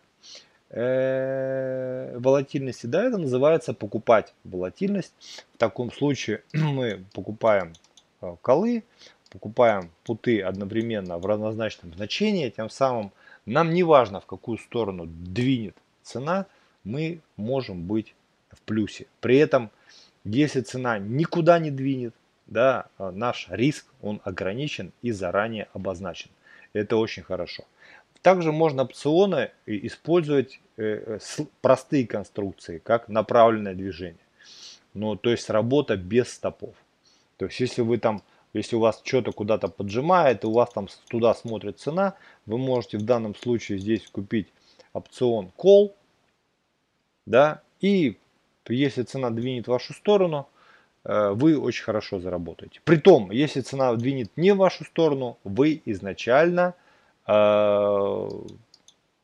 э, 0.69 2.17
волатильности. 2.17 2.87
Да, 2.87 3.03
это 3.03 3.17
называется 3.17 3.73
покупать 3.73 4.33
волатильность. 4.43 5.13
В 5.53 5.57
таком 5.57 5.91
случае 5.91 6.43
мы 6.53 7.03
покупаем 7.13 7.73
э, 8.21 8.35
колы, 8.41 8.83
покупаем 9.29 9.91
путы 10.03 10.41
одновременно 10.41 11.19
в 11.19 11.25
равнозначном 11.27 11.93
значении. 11.93 12.49
Тем 12.49 12.69
самым 12.69 13.11
нам 13.45 13.73
не 13.73 13.83
важно, 13.83 14.19
в 14.19 14.25
какую 14.25 14.57
сторону 14.57 15.05
двинет 15.07 15.75
цена– 16.03 16.45
мы 16.83 17.21
можем 17.37 17.83
быть 17.83 18.15
в 18.51 18.61
плюсе. 18.61 19.07
При 19.19 19.37
этом, 19.37 19.71
если 20.23 20.61
цена 20.61 20.99
никуда 20.99 21.59
не 21.59 21.71
двинет, 21.71 22.13
да, 22.47 22.87
а, 22.97 23.11
наш 23.11 23.47
риск 23.49 23.85
он 24.01 24.21
ограничен 24.23 24.91
и 25.01 25.11
заранее 25.11 25.67
обозначен. 25.73 26.29
Это 26.73 26.97
очень 26.97 27.23
хорошо. 27.23 27.63
Также 28.21 28.51
можно 28.51 28.83
опционы 28.83 29.51
использовать 29.65 30.59
э, 30.77 31.17
простые 31.61 32.05
конструкции, 32.05 32.77
как 32.77 33.09
направленное 33.09 33.73
движение. 33.73 34.19
Ну, 34.93 35.15
то 35.15 35.31
есть 35.31 35.49
работа 35.49 35.97
без 35.97 36.31
стопов. 36.33 36.75
То 37.37 37.45
есть 37.45 37.59
если 37.59 37.81
вы 37.81 37.97
там, 37.97 38.21
если 38.53 38.75
у 38.75 38.79
вас 38.79 39.01
что-то 39.03 39.31
куда-то 39.31 39.69
поджимает, 39.69 40.43
и 40.43 40.47
у 40.47 40.51
вас 40.51 40.69
там 40.71 40.87
туда 41.09 41.33
смотрит 41.33 41.79
цена, 41.79 42.13
вы 42.45 42.59
можете 42.59 42.99
в 42.99 43.05
данном 43.05 43.33
случае 43.33 43.79
здесь 43.79 44.07
купить 44.07 44.49
опцион 44.93 45.51
call, 45.57 45.93
да, 47.31 47.61
и 47.79 48.17
если 48.69 49.03
цена 49.03 49.31
двинет 49.31 49.65
в 49.65 49.71
вашу 49.71 49.93
сторону, 49.93 50.47
э, 51.03 51.31
вы 51.31 51.57
очень 51.57 51.83
хорошо 51.83 52.19
заработаете. 52.19 52.79
Притом, 52.83 53.31
если 53.31 53.61
цена 53.61 53.95
двинет 53.95 54.29
не 54.35 54.53
в 54.53 54.57
вашу 54.57 54.85
сторону, 54.85 55.37
вы 55.43 55.81
изначально 55.85 56.75
э, 57.27 58.29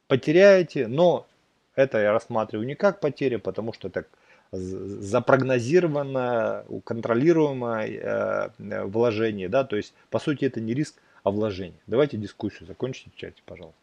потеряете, 0.07 0.87
но 0.87 1.27
это 1.75 1.99
я 1.99 2.11
рассматриваю 2.11 2.67
не 2.67 2.75
как 2.75 2.99
потеря, 2.99 3.37
потому 3.37 3.73
что 3.73 3.89
это 3.89 4.05
запрогнозированное, 4.51 6.65
контролируемое 6.83 8.51
э, 8.57 8.85
вложение, 8.85 9.49
да, 9.49 9.65
то 9.65 9.75
есть 9.75 9.93
по 10.09 10.19
сути 10.19 10.45
это 10.45 10.61
не 10.61 10.73
риск, 10.73 10.95
а 11.23 11.31
вложение. 11.31 11.79
Давайте 11.87 12.17
дискуссию 12.17 12.67
закончите 12.67 13.09
в 13.13 13.17
чате, 13.17 13.41
пожалуйста. 13.45 13.79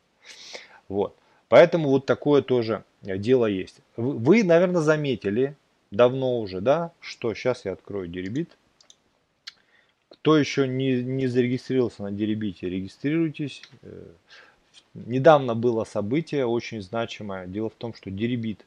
Вот. 0.88 1.14
Поэтому 1.48 1.90
вот 1.90 2.06
такое 2.06 2.42
тоже 2.42 2.74
э, 2.74 2.80
дело 3.04 3.46
есть. 3.46 3.80
Вы, 3.96 4.44
наверное, 4.44 4.80
заметили 4.80 5.56
давно 5.90 6.40
уже, 6.40 6.60
да, 6.60 6.92
что 7.00 7.34
сейчас 7.34 7.64
я 7.64 7.72
открою 7.72 8.08
деребит. 8.08 8.56
Кто 10.08 10.38
еще 10.38 10.66
не, 10.66 11.02
не 11.02 11.26
зарегистрировался 11.26 12.02
на 12.02 12.10
деребите, 12.10 12.68
регистрируйтесь. 12.68 13.62
Э, 13.82 14.06
недавно 14.94 15.54
было 15.54 15.84
событие 15.84 16.46
очень 16.46 16.80
значимое. 16.80 17.46
Дело 17.46 17.68
в 17.68 17.74
том, 17.74 17.94
что 17.94 18.10
деребит, 18.10 18.64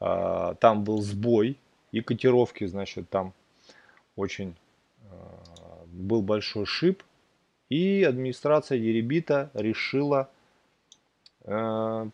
а, 0.00 0.54
там 0.54 0.84
был 0.84 1.02
сбой 1.02 1.56
и 1.92 2.00
котировки, 2.00 2.66
значит, 2.66 3.10
там 3.10 3.34
очень 4.16 4.54
а, 5.10 5.84
был 5.86 6.22
большой 6.22 6.64
шип. 6.64 7.02
И 7.68 8.02
администрация 8.02 8.78
деребита 8.78 9.50
решила 9.52 10.30
Э, 10.30 10.37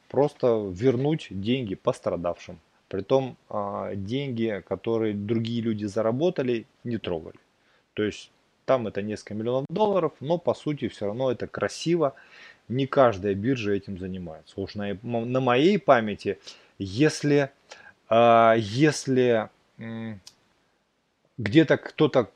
просто 0.09 0.71
вернуть 0.73 1.29
деньги 1.31 1.75
пострадавшим. 1.75 2.61
Притом 2.88 3.37
а, 3.49 3.95
деньги, 3.95 4.62
которые 4.69 5.14
другие 5.14 5.62
люди 5.62 5.85
заработали, 5.87 6.67
не 6.85 6.99
трогали. 6.99 7.38
То 7.95 8.05
есть 8.05 8.31
там 8.67 8.87
это 8.87 9.03
несколько 9.03 9.35
миллионов 9.35 9.67
долларов, 9.69 10.12
но 10.21 10.38
по 10.38 10.55
сути 10.55 10.88
все 10.88 11.07
равно 11.07 11.31
это 11.31 11.47
красиво. 11.47 12.14
Не 12.69 12.87
каждая 12.87 13.35
биржа 13.35 13.73
этим 13.73 13.99
занимается. 13.99 14.61
Уж 14.61 14.75
на, 14.75 14.97
на 15.03 15.41
моей 15.41 15.79
памяти, 15.79 16.38
если, 16.79 17.50
э, 18.09 18.55
если 18.59 19.49
э, 19.79 20.14
где-то 21.37 21.76
кто-то 21.76 22.31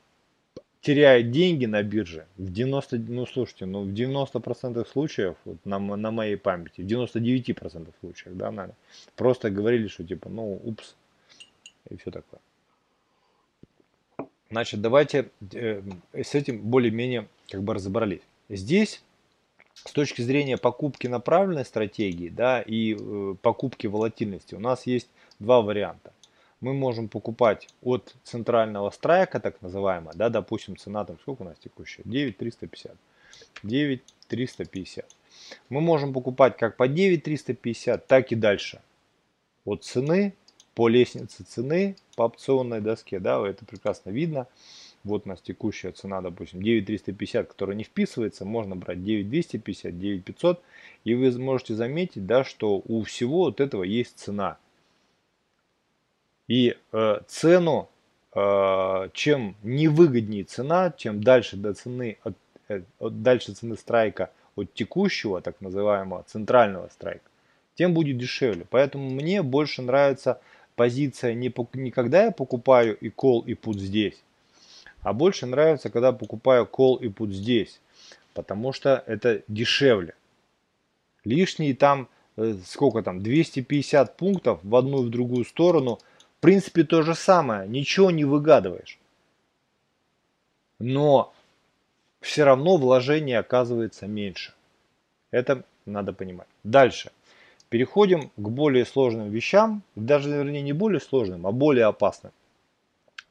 теряет 0.81 1.31
деньги 1.31 1.65
на 1.65 1.83
бирже, 1.83 2.25
в 2.37 2.51
90, 2.51 2.97
ну 2.97 3.25
слушайте, 3.25 3.65
ну 3.65 3.83
в 3.83 3.89
90% 3.89 4.87
случаев, 4.87 5.35
вот 5.45 5.57
на, 5.65 5.79
на 5.79 6.11
моей 6.11 6.37
памяти, 6.37 6.81
в 6.81 6.85
99% 6.85 7.93
случаев, 7.99 8.35
да, 8.35 8.51
наверное, 8.51 8.75
просто 9.15 9.49
говорили, 9.49 9.87
что 9.87 10.03
типа, 10.03 10.29
ну, 10.29 10.59
упс, 10.63 10.95
и 11.89 11.97
все 11.97 12.11
такое. 12.11 12.39
Значит, 14.49 14.81
давайте 14.81 15.29
э, 15.53 15.81
с 16.13 16.33
этим 16.33 16.61
более-менее 16.61 17.27
как 17.49 17.61
бы 17.61 17.73
разобрались. 17.75 18.21
Здесь 18.49 19.03
с 19.75 19.91
точки 19.91 20.21
зрения 20.21 20.57
покупки 20.57 21.07
направленной 21.07 21.65
стратегии 21.65 22.29
да, 22.29 22.61
и 22.61 22.97
э, 22.99 23.35
покупки 23.41 23.85
волатильности 23.85 24.55
у 24.55 24.59
нас 24.59 24.87
есть 24.87 25.09
два 25.39 25.61
варианта. 25.61 26.13
Мы 26.61 26.73
можем 26.73 27.07
покупать 27.07 27.69
от 27.81 28.15
центрального 28.23 28.89
страйка, 28.89 29.39
так 29.39 29.61
называемого, 29.61 30.13
да, 30.15 30.29
допустим, 30.29 30.75
цена 30.75 31.05
там 31.05 31.17
сколько 31.21 31.43
у 31.43 31.45
нас 31.45 31.57
текущая? 31.59 32.03
9350. 32.05 32.95
9350. 33.63 35.05
Мы 35.69 35.81
можем 35.81 36.13
покупать 36.13 36.57
как 36.57 36.75
по 36.75 36.87
9350, 36.87 38.07
так 38.07 38.31
и 38.31 38.35
дальше. 38.35 38.81
От 39.65 39.83
цены 39.83 40.33
по 40.75 40.87
лестнице 40.87 41.43
цены 41.43 41.95
по 42.15 42.23
опционной 42.23 42.81
доске, 42.81 43.19
да, 43.19 43.45
это 43.45 43.65
прекрасно 43.65 44.11
видно. 44.11 44.47
Вот 45.03 45.25
у 45.25 45.29
нас 45.29 45.41
текущая 45.41 45.91
цена, 45.91 46.21
допустим, 46.21 46.61
9350, 46.61 47.47
которая 47.47 47.75
не 47.75 47.83
вписывается, 47.83 48.45
можно 48.45 48.75
брать 48.75 49.03
9250, 49.03 49.97
9500, 49.97 50.61
и 51.05 51.15
вы 51.15 51.37
можете 51.37 51.73
заметить, 51.75 52.25
да, 52.25 52.43
что 52.43 52.81
у 52.85 53.03
всего 53.03 53.45
вот 53.45 53.61
этого 53.61 53.83
есть 53.83 54.19
цена. 54.19 54.57
И 56.49 56.75
э, 56.91 57.19
цену, 57.27 57.89
э, 58.33 59.09
чем 59.13 59.55
невыгоднее 59.61 60.43
цена, 60.43 60.91
чем 60.97 61.23
дальше 61.23 61.55
до 61.55 61.75
цены, 61.75 62.17
от, 62.23 62.33
э, 62.67 62.81
от, 62.97 63.21
дальше 63.21 63.53
цены 63.53 63.77
страйка 63.77 64.31
от 64.55 64.73
текущего, 64.73 65.41
так 65.41 65.61
называемого 65.61 66.23
центрального 66.23 66.89
страйка, 66.89 67.29
тем 67.75 67.93
будет 67.93 68.17
дешевле. 68.17 68.65
Поэтому 68.67 69.11
мне 69.11 69.43
больше 69.43 69.83
нравится 69.83 70.41
позиция 70.75 71.35
не, 71.35 71.53
не 71.73 71.91
когда 71.91 72.23
я 72.23 72.31
покупаю 72.31 72.97
и 72.97 73.09
call 73.09 73.45
и 73.45 73.53
put 73.53 73.77
здесь, 73.77 74.19
а 75.03 75.13
больше 75.13 75.45
нравится, 75.45 75.91
когда 75.91 76.11
покупаю 76.11 76.67
call 76.71 76.99
и 76.99 77.09
put 77.09 77.31
здесь, 77.31 77.79
потому 78.33 78.73
что 78.73 79.03
это 79.05 79.43
дешевле. 79.47 80.15
Лишние 81.25 81.75
там, 81.75 82.07
э, 82.37 82.55
сколько 82.65 83.03
там, 83.03 83.21
250 83.21 84.17
пунктов 84.17 84.59
в 84.63 84.75
одну 84.75 85.03
и 85.03 85.05
в 85.05 85.09
другую 85.09 85.45
сторону, 85.45 85.99
в 86.39 86.41
принципе 86.41 86.85
то 86.85 87.01
же 87.01 87.15
самое, 87.15 87.67
ничего 87.67 88.11
не 88.11 88.23
выгадываешь. 88.23 88.97
Но 90.79 91.33
все 92.21 92.45
равно 92.45 92.77
вложение 92.77 93.39
оказывается 93.39 94.07
меньше. 94.07 94.53
Это 95.31 95.65
надо 95.85 96.13
понимать. 96.13 96.47
Дальше. 96.63 97.11
Переходим 97.67 98.31
к 98.37 98.49
более 98.49 98.85
сложным 98.85 99.29
вещам, 99.29 99.83
даже, 99.95 100.29
вернее, 100.29 100.61
не 100.61 100.71
более 100.71 101.01
сложным, 101.01 101.45
а 101.45 101.51
более 101.51 101.85
опасным. 101.85 102.31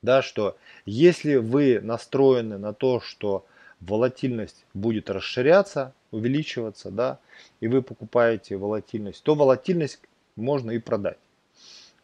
Да, 0.02 0.20
что 0.20 0.58
если 0.84 1.36
вы 1.36 1.80
настроены 1.80 2.58
на 2.58 2.74
то, 2.74 3.00
что 3.00 3.46
волатильность 3.80 4.66
будет 4.74 5.08
расширяться, 5.08 5.94
увеличиваться, 6.10 6.90
да, 6.90 7.20
и 7.60 7.68
вы 7.68 7.80
покупаете 7.80 8.58
волатильность, 8.58 9.22
то 9.22 9.34
волатильность 9.34 9.98
можно 10.36 10.72
и 10.72 10.78
продать. 10.78 11.18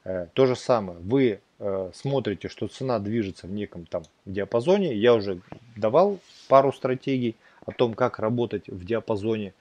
Э, 0.05 0.27
то 0.35 0.47
же 0.47 0.55
самое, 0.55 0.99
вы 0.99 1.41
э, 1.59 1.91
смотрите, 1.95 2.49
что 2.49 2.69
цена 2.69 2.99
движется 2.99 3.47
в 3.47 3.51
неком 3.51 3.87
там 3.87 4.03
диапазоне. 4.27 4.95
Я 4.95 5.15
уже 5.15 5.41
давал 5.77 6.19
пару 6.49 6.73
стратегий 6.73 7.37
о 7.65 7.73
том, 7.73 7.95
как 7.95 8.19
работать 8.19 8.69
в 8.69 8.85
диапазоне 8.85 9.55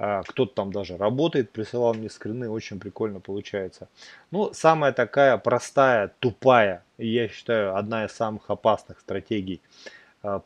а, 0.00 0.22
кто-то 0.22 0.54
там 0.54 0.72
даже 0.72 0.96
работает, 0.96 1.50
присылал 1.50 1.92
мне 1.92 2.08
скрины, 2.08 2.48
очень 2.48 2.78
прикольно 2.78 3.18
получается. 3.18 3.88
Ну, 4.30 4.52
самая 4.52 4.92
такая 4.92 5.36
простая, 5.38 6.12
тупая, 6.20 6.84
я 6.98 7.26
считаю, 7.26 7.74
одна 7.74 8.04
из 8.04 8.12
самых 8.12 8.48
опасных 8.48 9.00
стратегий 9.00 9.60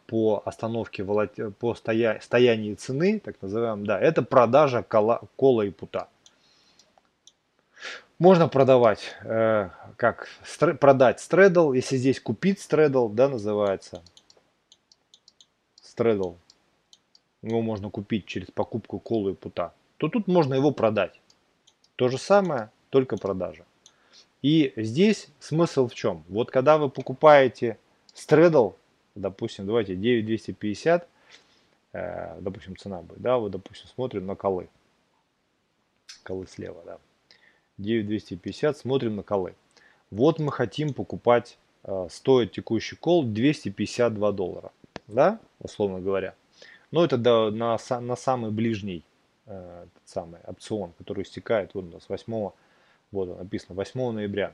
по 0.07 0.43
остановке, 0.47 1.05
по 1.05 1.75
стоя, 1.75 2.19
стоянии 2.23 2.75
цены, 2.75 3.21
так 3.21 3.37
называемым, 3.43 3.85
да, 3.85 4.01
это 4.01 4.23
продажа 4.23 4.83
кола, 4.83 5.21
кола 5.37 5.63
и 5.63 5.71
пута. 5.71 6.09
Можно 8.23 8.47
продавать, 8.47 9.17
э, 9.25 9.71
как 9.97 10.29
продать 10.79 11.19
стредл, 11.19 11.73
если 11.73 11.97
здесь 11.97 12.21
купить 12.21 12.61
стредл, 12.61 13.09
да, 13.09 13.29
называется. 13.29 14.01
Стредл, 15.81 16.35
его 17.43 17.63
можно 17.63 17.91
купить 17.91 18.27
через 18.27 18.49
покупку 18.53 19.01
колы 19.01 19.33
и 19.33 19.35
пута, 19.35 19.75
то 19.97 20.09
тут 20.09 20.29
можно 20.29 20.55
его 20.55 20.71
продать. 20.71 21.21
То 21.97 22.09
же 22.09 22.17
самое, 22.17 22.71
только 22.91 23.17
продажа. 23.17 23.65
И 24.41 24.73
здесь 24.77 25.27
смысл 25.41 25.89
в 25.89 25.95
чем? 25.95 26.23
Вот 26.29 26.53
когда 26.53 26.79
вы 26.79 26.91
покупаете 26.91 27.77
стредл, 28.15 28.75
допустим, 29.17 29.67
давайте 29.67 29.97
9250, 29.97 31.09
э, 31.93 32.39
допустим, 32.41 32.77
цена 32.77 33.03
будет, 33.03 33.21
да, 33.21 33.39
вот, 33.39 33.51
допустим, 33.51 33.89
смотрим 33.89 34.27
на 34.27 34.37
колы. 34.37 34.69
Колы 36.23 36.47
слева, 36.47 36.85
да. 36.87 36.99
9250, 37.83 38.79
смотрим 38.79 39.17
на 39.17 39.23
колы. 39.23 39.55
Вот 40.11 40.39
мы 40.39 40.53
хотим 40.53 40.95
покупать, 40.95 41.59
э, 41.85 42.07
стоит 42.11 42.53
текущий 42.53 42.97
кол 42.97 43.25
252 43.25 44.33
доллара, 44.33 44.73
да, 45.09 45.39
условно 45.61 46.01
говоря. 46.01 46.35
Но 46.91 47.05
это 47.05 47.17
да, 47.17 47.51
на, 47.51 47.79
на 48.01 48.17
самый 48.17 48.51
ближний 48.51 49.05
э, 49.47 49.87
самый 50.05 50.41
опцион, 50.47 50.93
который 50.99 51.25
истекает 51.25 51.71
вот 51.75 51.85
у 51.85 51.93
нас 51.93 52.09
8, 52.09 52.51
вот 53.11 53.39
написано 53.39 53.75
8 53.75 54.13
ноября. 54.13 54.53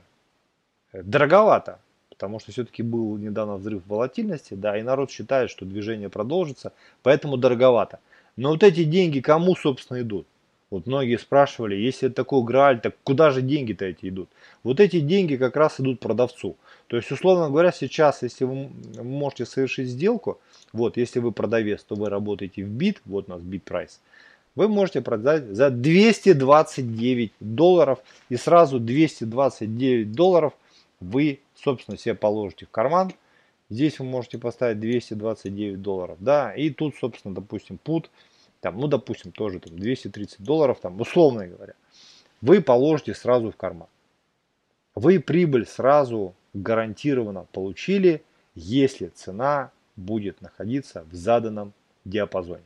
Э, 0.91 1.03
дороговато, 1.03 1.79
потому 2.09 2.39
что 2.39 2.51
все-таки 2.51 2.83
был 2.83 3.17
недавно 3.17 3.57
взрыв 3.57 3.83
волатильности, 3.85 4.53
да, 4.53 4.77
и 4.77 4.81
народ 4.81 5.11
считает, 5.11 5.49
что 5.49 5.65
движение 5.65 6.09
продолжится, 6.09 6.73
поэтому 7.03 7.37
дороговато. 7.37 7.99
Но 8.35 8.51
вот 8.51 8.63
эти 8.63 8.83
деньги 8.85 9.19
кому, 9.19 9.55
собственно, 9.55 10.01
идут? 10.01 10.25
Вот 10.69 10.85
многие 10.85 11.17
спрашивали, 11.17 11.75
если 11.75 12.07
это 12.07 12.17
такой 12.17 12.43
грааль, 12.43 12.79
так 12.79 12.95
куда 13.03 13.31
же 13.31 13.41
деньги-то 13.41 13.85
эти 13.85 14.09
идут? 14.09 14.29
Вот 14.63 14.79
эти 14.79 14.99
деньги 14.99 15.35
как 15.35 15.55
раз 15.55 15.79
идут 15.79 15.99
продавцу. 15.99 16.57
То 16.87 16.97
есть, 16.97 17.11
условно 17.11 17.49
говоря, 17.49 17.71
сейчас, 17.71 18.21
если 18.21 18.45
вы 18.45 18.69
можете 19.01 19.45
совершить 19.45 19.87
сделку, 19.87 20.39
вот, 20.71 20.97
если 20.97 21.19
вы 21.19 21.31
продавец, 21.31 21.83
то 21.83 21.95
вы 21.95 22.09
работаете 22.09 22.63
в 22.63 22.69
бит, 22.69 23.01
вот 23.05 23.29
у 23.29 23.31
нас 23.31 23.41
бит 23.41 23.63
прайс, 23.63 23.99
вы 24.55 24.67
можете 24.67 25.01
продать 25.01 25.45
за 25.47 25.71
229 25.71 27.33
долларов 27.39 27.99
и 28.29 28.35
сразу 28.35 28.79
229 28.79 30.11
долларов 30.11 30.53
вы, 30.99 31.39
собственно, 31.55 31.97
себе 31.97 32.13
положите 32.13 32.65
в 32.65 32.69
карман. 32.69 33.11
Здесь 33.71 33.99
вы 33.99 34.05
можете 34.05 34.37
поставить 34.37 34.79
229 34.79 35.81
долларов, 35.81 36.17
да, 36.19 36.53
и 36.53 36.69
тут, 36.71 36.95
собственно, 36.99 37.35
допустим, 37.35 37.77
пут, 37.77 38.09
там, 38.61 38.77
ну, 38.77 38.87
допустим, 38.87 39.31
тоже 39.31 39.59
там 39.59 39.77
230 39.77 40.41
долларов, 40.41 40.79
там, 40.81 40.99
условно 40.99 41.47
говоря, 41.47 41.73
вы 42.41 42.61
положите 42.61 43.13
сразу 43.13 43.51
в 43.51 43.57
карман. 43.57 43.87
Вы 44.95 45.19
прибыль 45.19 45.65
сразу 45.65 46.35
гарантированно 46.53 47.45
получили, 47.51 48.23
если 48.55 49.07
цена 49.07 49.71
будет 49.95 50.41
находиться 50.41 51.05
в 51.09 51.13
заданном 51.13 51.73
диапазоне. 52.05 52.63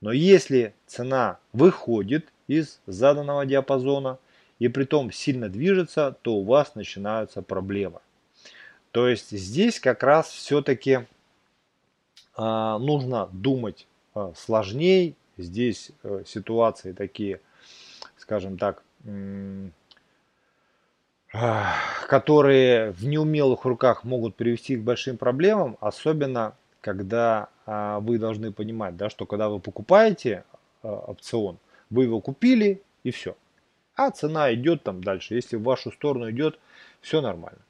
Но 0.00 0.12
если 0.12 0.74
цена 0.86 1.38
выходит 1.52 2.32
из 2.48 2.80
заданного 2.86 3.46
диапазона 3.46 4.18
и 4.58 4.68
при 4.68 4.84
том 4.84 5.12
сильно 5.12 5.48
движется, 5.48 6.16
то 6.22 6.34
у 6.34 6.44
вас 6.44 6.74
начинаются 6.74 7.40
проблемы. 7.40 8.00
То 8.90 9.08
есть 9.08 9.30
здесь 9.30 9.80
как 9.80 10.02
раз 10.02 10.28
все-таки 10.28 10.90
э, 10.90 11.04
а, 12.34 12.78
нужно 12.78 13.28
думать 13.32 13.86
э, 14.14 14.32
сложнее. 14.36 15.14
Здесь 15.38 15.92
э, 16.02 16.22
ситуации 16.26 16.92
такие, 16.92 17.40
скажем 18.16 18.58
так, 18.58 18.82
которые 22.08 22.90
в 22.92 23.06
неумелых 23.06 23.64
руках 23.64 24.04
могут 24.04 24.36
привести 24.36 24.76
к 24.76 24.82
большим 24.82 25.16
проблемам, 25.16 25.78
особенно 25.80 26.54
когда 26.82 27.48
а, 27.64 28.00
вы 28.00 28.18
должны 28.18 28.52
понимать, 28.52 28.96
да, 28.96 29.08
что 29.08 29.24
когда 29.24 29.48
вы 29.48 29.60
покупаете 29.60 30.44
а, 30.82 30.88
опцион, 30.88 31.58
вы 31.88 32.04
его 32.04 32.20
купили 32.20 32.82
и 33.02 33.10
все. 33.10 33.34
А 33.94 34.10
цена 34.10 34.52
идет 34.52 34.82
там 34.82 35.02
дальше. 35.02 35.34
Если 35.34 35.56
в 35.56 35.62
вашу 35.62 35.90
сторону 35.90 36.30
идет, 36.30 36.58
все 37.00 37.20
нормально. 37.20 37.60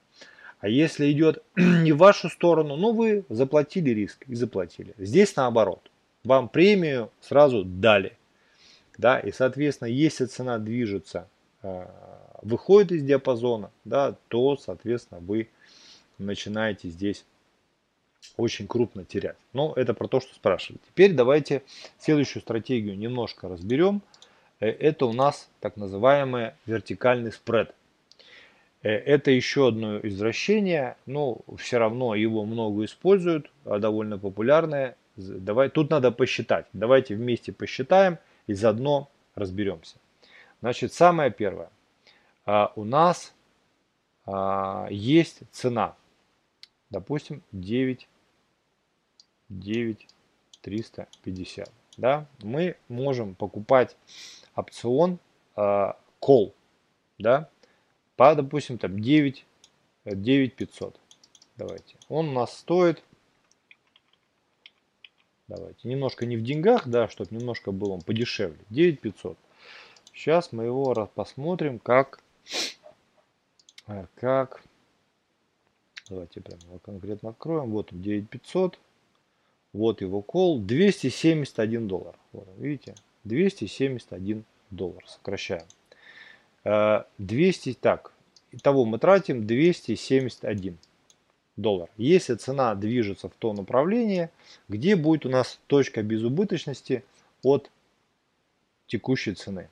А 0.61 0.69
если 0.69 1.11
идет 1.13 1.43
не 1.57 1.93
в 1.93 1.99
вашу 1.99 2.31
сторону, 2.31 2.77
ну 2.77 2.93
вы 2.93 3.25
заплатили 3.29 3.91
риск 3.91 4.25
и 4.27 4.35
заплатили. 4.35 4.95
Здесь 4.99 5.37
наоборот. 5.37 5.91
Вам 6.25 6.49
премию 6.49 7.11
сразу 7.21 7.65
дали. 7.65 8.17
Да, 8.99 9.19
и 9.19 9.33
соответственно, 9.33 9.89
если 9.89 10.27
цена 10.27 10.59
движется, 10.59 11.29
э, 11.63 11.87
выходит 12.43 12.93
из 12.93 13.03
диапазона, 13.03 13.71
да, 13.85 14.17
то, 14.29 14.57
соответственно, 14.57 15.21
вы 15.21 15.49
начинаете 16.19 16.89
здесь 16.89 17.25
очень 18.37 18.67
крупно 18.67 19.05
терять. 19.05 19.37
Но 19.53 19.73
это 19.75 19.95
про 19.95 20.09
то, 20.09 20.21
что 20.21 20.35
спрашивали. 20.35 20.81
Теперь 20.89 21.13
давайте 21.13 21.63
следующую 21.99 22.43
стратегию 22.43 22.97
немножко 22.97 23.49
разберем. 23.49 24.03
Э, 24.61 24.69
это 24.69 25.07
у 25.07 25.13
нас 25.13 25.49
так 25.61 25.77
называемый 25.77 26.53
вертикальный 26.67 27.33
спред. 27.33 27.75
Э, 28.83 28.91
это 28.91 29.31
еще 29.31 29.69
одно 29.69 29.99
извращение, 29.99 30.97
но 31.07 31.39
все 31.59 31.79
равно 31.79 32.15
его 32.15 32.45
много 32.45 32.85
используют, 32.85 33.51
а 33.65 33.79
довольно 33.79 34.19
популярное. 34.19 34.97
Давай, 35.17 35.69
тут 35.69 35.91
надо 35.91 36.11
посчитать. 36.11 36.67
Давайте 36.73 37.15
вместе 37.15 37.53
посчитаем 37.53 38.19
и 38.47 38.55
заодно 38.55 39.11
разберемся. 39.35 39.97
Значит, 40.61 40.93
самое 40.93 41.31
первое. 41.31 41.71
А, 42.47 42.73
у 42.77 42.85
нас 42.85 43.35
а, 44.27 44.87
есть 44.91 45.41
цена. 45.51 45.97
Допустим, 46.91 47.43
9, 47.53 48.09
9 49.49 50.09
350. 50.63 51.71
Да? 51.97 52.27
Мы 52.43 52.77
можем 52.89 53.35
покупать 53.35 53.97
опцион 54.55 55.19
а, 55.57 55.97
call. 56.21 56.53
Да? 57.19 57.49
по, 58.17 58.35
допустим, 58.35 58.79
там 58.79 59.01
9, 59.01 59.45
9500. 60.05 60.97
Давайте. 61.57 61.97
Он 62.09 62.29
у 62.29 62.33
нас 62.33 62.57
стоит, 62.57 63.03
давайте, 65.57 65.89
немножко 65.89 66.27
не 66.27 66.37
в 66.37 66.43
деньгах, 66.43 66.89
да, 66.89 67.09
чтобы 67.09 67.35
немножко 67.35 67.73
было 67.73 67.93
он 67.93 68.03
подешевле. 68.03 68.59
9500. 68.71 69.37
Сейчас 70.15 70.53
мы 70.53 70.65
его 70.65 71.11
посмотрим, 71.15 71.79
как, 71.79 72.21
э, 73.87 74.07
как, 74.15 74.63
давайте 76.09 76.41
прямо 76.41 76.63
его 76.63 76.79
конкретно 76.79 77.31
откроем. 77.31 77.71
Вот 77.71 77.93
он 77.93 78.03
9500. 78.03 78.79
Вот 79.73 80.01
его 80.03 80.21
кол. 80.21 80.61
271 80.61 81.89
доллар. 81.89 82.15
Вот, 82.33 82.47
видите? 82.59 82.95
271 83.25 84.45
доллар. 84.71 85.03
Сокращаем. 85.07 85.67
200, 87.19 87.71
э, 87.71 87.75
так, 87.81 88.13
итого 88.53 88.85
мы 88.85 88.99
тратим 88.99 89.47
271 89.47 90.79
доллар. 91.57 91.89
Если 91.97 92.35
цена 92.35 92.75
движется 92.75 93.29
в 93.29 93.33
то 93.39 93.53
направление, 93.53 94.31
где 94.69 94.97
будет 94.97 95.27
у 95.27 95.29
нас 95.29 95.59
точка 95.67 96.03
безубыточности 96.03 97.05
от 97.43 97.71
текущей 98.87 99.35
цены. 99.35 99.69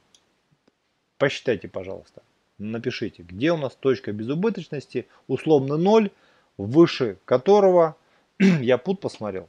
Посчитайте, 1.18 1.68
пожалуйста. 1.68 2.22
Напишите, 2.58 3.22
где 3.22 3.52
у 3.52 3.56
нас 3.56 3.74
точка 3.74 4.12
безубыточности, 4.12 5.06
условно 5.28 5.76
0, 5.76 6.10
выше 6.58 7.16
которого 7.24 7.96
я 8.38 8.78
пут 8.78 9.00
посмотрел. 9.00 9.48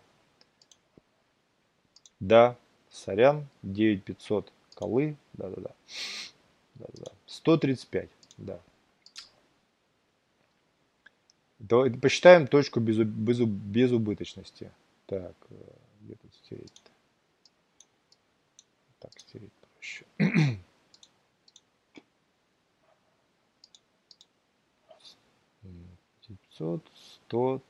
Да, 2.19 2.55
сорян, 2.89 3.47
9500 3.63 4.51
колы, 4.75 5.15
да-да-да. 5.33 5.71
Да, 6.75 6.85
да. 6.93 7.11
135, 7.25 8.09
да. 8.37 8.59
Посчитаем 11.67 12.47
точку 12.47 12.79
без, 12.79 12.97
без, 12.97 13.39
безубыточности. 13.39 14.71
Так, 15.05 15.35
э, 15.49 15.55
где 16.01 16.15
тут 16.15 16.33
стереть 16.35 16.81
-то? 16.83 16.91
Так, 18.99 19.19
стереть 19.19 19.51
проще. 19.53 20.05
900, 26.57 26.81
100, 27.27 27.61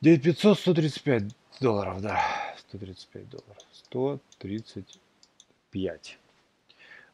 9500, 0.00 0.58
135 0.58 1.22
долларов, 1.60 2.00
да, 2.00 2.22
135 2.58 3.28
долларов, 3.28 3.62
135 3.72 5.00
5. 5.76 6.18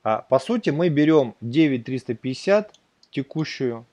А, 0.04 0.22
по 0.22 0.38
сути 0.38 0.70
мы 0.70 0.88
берем 0.88 1.34
9350 1.40 2.78
текущую, 3.12 3.86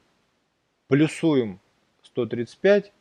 плюсуем 0.88 1.60
135 2.03 2.91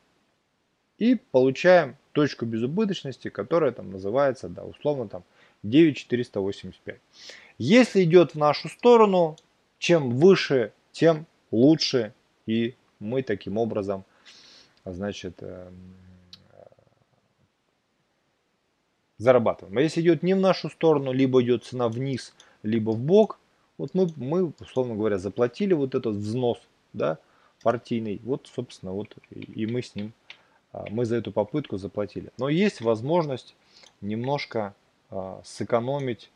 и 0.98 1.14
получаем 1.14 1.96
точку 2.12 2.44
безубыточности, 2.44 3.28
которая 3.30 3.72
там 3.72 3.90
называется, 3.90 4.48
да, 4.48 4.64
условно 4.64 5.08
там 5.08 5.24
9485. 5.62 7.00
Если 7.56 8.04
идет 8.04 8.32
в 8.32 8.38
нашу 8.38 8.68
сторону, 8.68 9.36
чем 9.78 10.10
выше, 10.10 10.72
тем 10.92 11.26
лучше. 11.50 12.12
И 12.46 12.74
мы 12.98 13.22
таким 13.22 13.56
образом, 13.56 14.04
значит, 14.84 15.42
эм, 15.42 15.94
зарабатываем. 19.18 19.76
А 19.78 19.80
если 19.80 20.00
идет 20.00 20.22
не 20.22 20.34
в 20.34 20.40
нашу 20.40 20.70
сторону, 20.70 21.12
либо 21.12 21.42
идет 21.42 21.64
цена 21.64 21.88
вниз, 21.88 22.34
либо 22.62 22.90
в 22.90 23.00
бок, 23.00 23.38
вот 23.78 23.94
мы, 23.94 24.08
мы 24.16 24.52
условно 24.60 24.94
говоря, 24.94 25.18
заплатили 25.18 25.72
вот 25.72 25.94
этот 25.94 26.16
взнос, 26.16 26.58
да, 26.92 27.18
партийный, 27.62 28.20
вот, 28.24 28.50
собственно, 28.52 28.92
вот 28.92 29.16
и 29.30 29.66
мы 29.66 29.82
с 29.82 29.94
ним, 29.94 30.12
а, 30.72 30.86
мы 30.90 31.06
за 31.06 31.16
эту 31.16 31.32
попытку 31.32 31.78
заплатили. 31.78 32.30
Но 32.38 32.48
есть 32.48 32.80
возможность 32.80 33.54
немножко 34.00 34.74
а, 35.10 35.40
сэкономить 35.44 36.30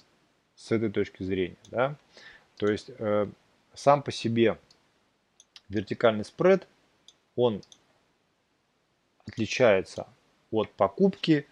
с 0.56 0.72
этой 0.72 0.90
точки 0.90 1.22
зрения, 1.22 1.56
да, 1.70 1.96
то 2.56 2.70
есть 2.70 2.90
э, 2.98 3.26
сам 3.74 4.02
по 4.02 4.12
себе 4.12 4.58
вертикальный 5.68 6.24
спред, 6.24 6.68
он 7.34 7.62
отличается 9.26 10.06
от 10.50 10.70
покупки 10.72 11.46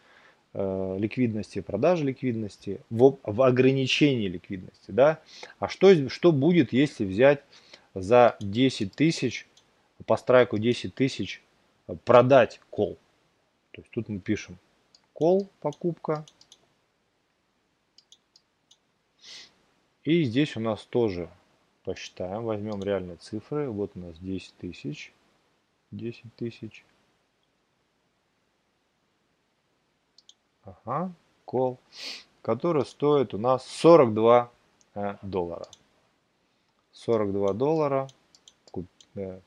ликвидности, 0.52 1.60
продажи 1.60 2.04
ликвидности, 2.04 2.80
в, 2.90 3.18
в 3.22 3.42
ограничении 3.42 4.26
ликвидности. 4.26 4.90
Да? 4.90 5.20
А 5.58 5.68
что, 5.68 6.08
что 6.08 6.32
будет, 6.32 6.72
если 6.72 7.04
взять 7.04 7.44
за 7.94 8.36
10 8.40 8.92
тысяч, 8.92 9.46
по 10.06 10.16
страйку 10.16 10.58
10 10.58 10.94
тысяч, 10.94 11.42
э, 11.86 11.94
продать 12.04 12.60
кол? 12.70 12.98
То 13.72 13.82
есть 13.82 13.90
тут 13.92 14.08
мы 14.08 14.18
пишем 14.18 14.58
кол, 15.12 15.48
покупка. 15.60 16.24
И 20.02 20.24
здесь 20.24 20.56
у 20.56 20.60
нас 20.60 20.84
тоже 20.84 21.30
посчитаем, 21.84 22.42
возьмем 22.42 22.82
реальные 22.82 23.18
цифры. 23.18 23.68
Вот 23.68 23.92
у 23.94 24.00
нас 24.00 24.18
10 24.18 24.54
тысяч. 24.56 25.12
10 25.92 26.34
тысяч. 26.36 26.84
Ага, 30.84 31.12
кол. 31.44 31.78
Который 32.42 32.86
стоит 32.86 33.34
у 33.34 33.38
нас 33.38 33.66
42 33.66 34.50
э, 34.94 35.16
доллара. 35.22 35.66
42 36.92 37.52
доллара. 37.52 38.08
Э, 39.14 39.40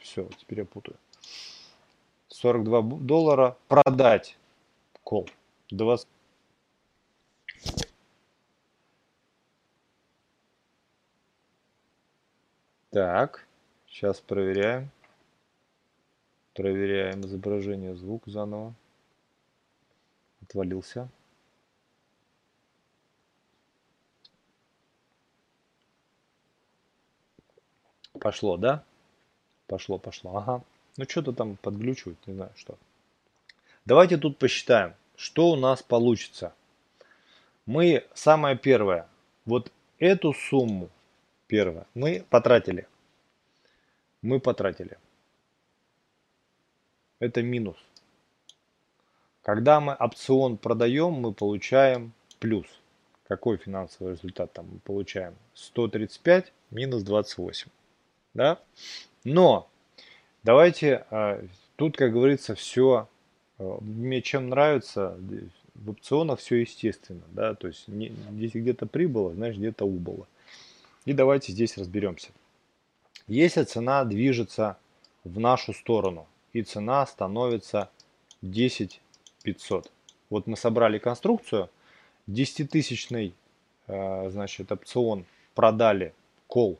все, 0.00 0.28
теперь 0.38 0.60
я 0.60 0.64
путаю. 0.64 0.96
42 2.28 2.82
доллара 3.00 3.56
продать 3.68 4.36
кол. 5.02 5.28
20. 5.70 6.06
Так, 12.90 13.46
сейчас 13.88 14.20
проверяем. 14.20 14.90
Проверяем 16.54 17.22
изображение, 17.22 17.96
звук 17.96 18.22
заново 18.26 18.74
отвалился. 20.44 21.08
Пошло, 28.20 28.56
да? 28.56 28.84
Пошло, 29.66 29.98
пошло. 29.98 30.36
Ага. 30.36 30.64
Ну, 30.96 31.04
что-то 31.08 31.32
там 31.32 31.56
подглючивает, 31.56 32.18
не 32.26 32.34
знаю 32.34 32.52
что. 32.56 32.78
Давайте 33.84 34.16
тут 34.16 34.38
посчитаем, 34.38 34.94
что 35.16 35.50
у 35.50 35.56
нас 35.56 35.82
получится. 35.82 36.54
Мы, 37.66 38.06
самое 38.14 38.56
первое, 38.56 39.08
вот 39.44 39.72
эту 39.98 40.32
сумму, 40.32 40.88
первое, 41.48 41.86
мы 41.94 42.24
потратили. 42.30 42.86
Мы 44.22 44.40
потратили. 44.40 44.96
Это 47.18 47.42
минус. 47.42 47.76
Когда 49.44 49.78
мы 49.78 49.92
опцион 49.92 50.56
продаем, 50.56 51.12
мы 51.12 51.32
получаем 51.34 52.12
плюс. 52.40 52.66
какой 53.28 53.58
финансовый 53.58 54.12
результат 54.12 54.52
там 54.54 54.66
мы 54.72 54.78
получаем? 54.78 55.34
135 55.54 56.50
минус 56.70 57.02
28. 57.02 57.68
Да? 58.32 58.58
Но 59.22 59.68
давайте, 60.44 61.04
а, 61.10 61.44
тут, 61.76 61.96
как 61.96 62.12
говорится, 62.12 62.54
все, 62.54 63.06
а, 63.58 63.78
мне 63.82 64.22
чем 64.22 64.48
нравится, 64.48 65.18
в 65.74 65.90
опционах 65.90 66.38
все 66.38 66.56
естественно, 66.56 67.22
да, 67.32 67.54
то 67.54 67.66
есть 67.66 67.86
не, 67.88 68.12
здесь 68.30 68.52
где-то 68.54 68.86
прибыло, 68.86 69.34
знаешь, 69.34 69.56
где-то 69.56 69.84
убыло. 69.84 70.26
И 71.04 71.12
давайте 71.12 71.52
здесь 71.52 71.76
разберемся. 71.76 72.30
Если 73.26 73.62
цена 73.64 74.04
движется 74.04 74.78
в 75.22 75.38
нашу 75.38 75.74
сторону 75.74 76.26
и 76.54 76.62
цена 76.62 77.04
становится 77.06 77.90
10 78.40 79.00
500. 79.44 79.92
Вот 80.30 80.46
мы 80.48 80.56
собрали 80.56 80.98
конструкцию, 80.98 81.70
10-тысячный 82.28 83.34
э, 83.86 84.30
значит, 84.30 84.72
опцион 84.72 85.26
продали 85.54 86.14
кол 86.48 86.78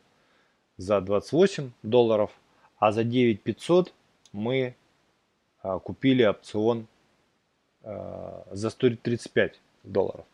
за 0.77 1.01
28 1.01 1.71
долларов, 1.83 2.33
а 2.79 2.91
за 2.91 3.05
9 3.05 3.43
500 3.43 3.95
мы 4.33 4.75
э, 5.63 5.79
купили 5.85 6.25
опцион 6.25 6.87
э, 7.83 8.43
за 8.51 8.71
135 8.71 9.61
долларов. 9.85 10.25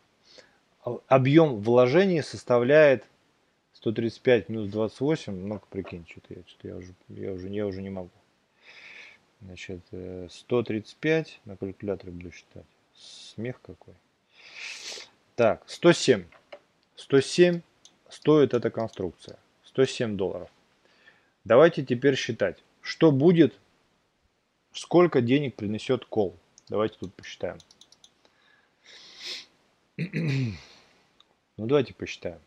Объем 1.07 1.57
вложений 1.57 2.23
составляет 2.23 3.05
135 3.73 4.49
минус 4.49 4.69
28, 4.69 5.47
ну-ка 5.47 5.65
прикинь, 5.69 6.05
что-то 6.09 6.33
я, 6.33 6.41
что 6.47 6.67
я, 6.67 6.75
уже, 6.77 6.93
я, 7.09 7.33
уже, 7.33 7.49
я 7.49 7.67
уже 7.67 7.81
не 7.81 7.89
могу. 7.89 8.09
Значит, 9.41 9.81
135 10.29 11.41
на 11.45 11.57
калькуляторе 11.57 12.11
буду 12.11 12.31
считать. 12.31 12.65
Смех 12.93 13.59
какой. 13.61 13.95
Так, 15.35 15.63
107. 15.67 16.25
107 16.95 17.61
стоит 18.09 18.53
эта 18.53 18.69
конструкция. 18.69 19.39
107 19.65 20.15
долларов. 20.15 20.49
Давайте 21.43 21.83
теперь 21.83 22.15
считать, 22.15 22.63
что 22.81 23.11
будет, 23.11 23.57
сколько 24.73 25.21
денег 25.21 25.55
принесет 25.55 26.05
кол. 26.05 26.35
Давайте 26.69 26.97
тут 26.99 27.13
посчитаем. 27.13 27.57
Ну 31.57 31.67
давайте 31.67 31.93
посчитаем. 31.93 32.39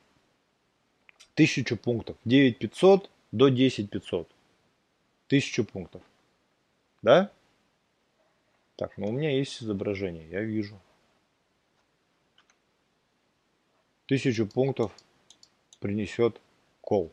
1000 1.35 1.77
пунктов. 1.77 2.17
9500 2.25 3.11
до 3.31 3.49
10500. 3.49 4.29
1000 5.29 5.65
пунктов. 5.65 6.03
Да? 7.05 7.31
Так, 8.77 8.97
ну 8.97 9.09
у 9.09 9.13
меня 9.13 9.31
есть 9.31 9.63
изображение, 9.63 10.27
я 10.31 10.41
вижу. 10.41 10.81
Тысячу 14.07 14.47
пунктов 14.47 14.97
принесет 15.81 16.41
кол. 16.81 17.13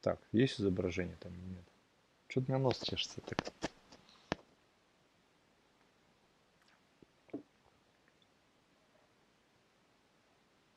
Так, 0.00 0.20
есть 0.30 0.60
изображение 0.60 1.16
там 1.16 1.32
или 1.34 1.40
нет? 1.40 1.64
Что-то 2.28 2.52
меня 2.52 2.60
нос 2.60 2.80
чешется 2.82 3.20
так. 3.22 3.52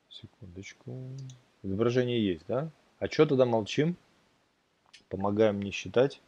Секундочку. 0.10 1.16
Изображение 1.62 2.26
есть, 2.26 2.48
да? 2.48 2.72
А 2.98 3.08
что 3.08 3.28
тогда 3.28 3.46
молчим? 3.46 3.96
Помогаем 5.10 5.58
мне 5.58 5.72
считать. 5.72 6.22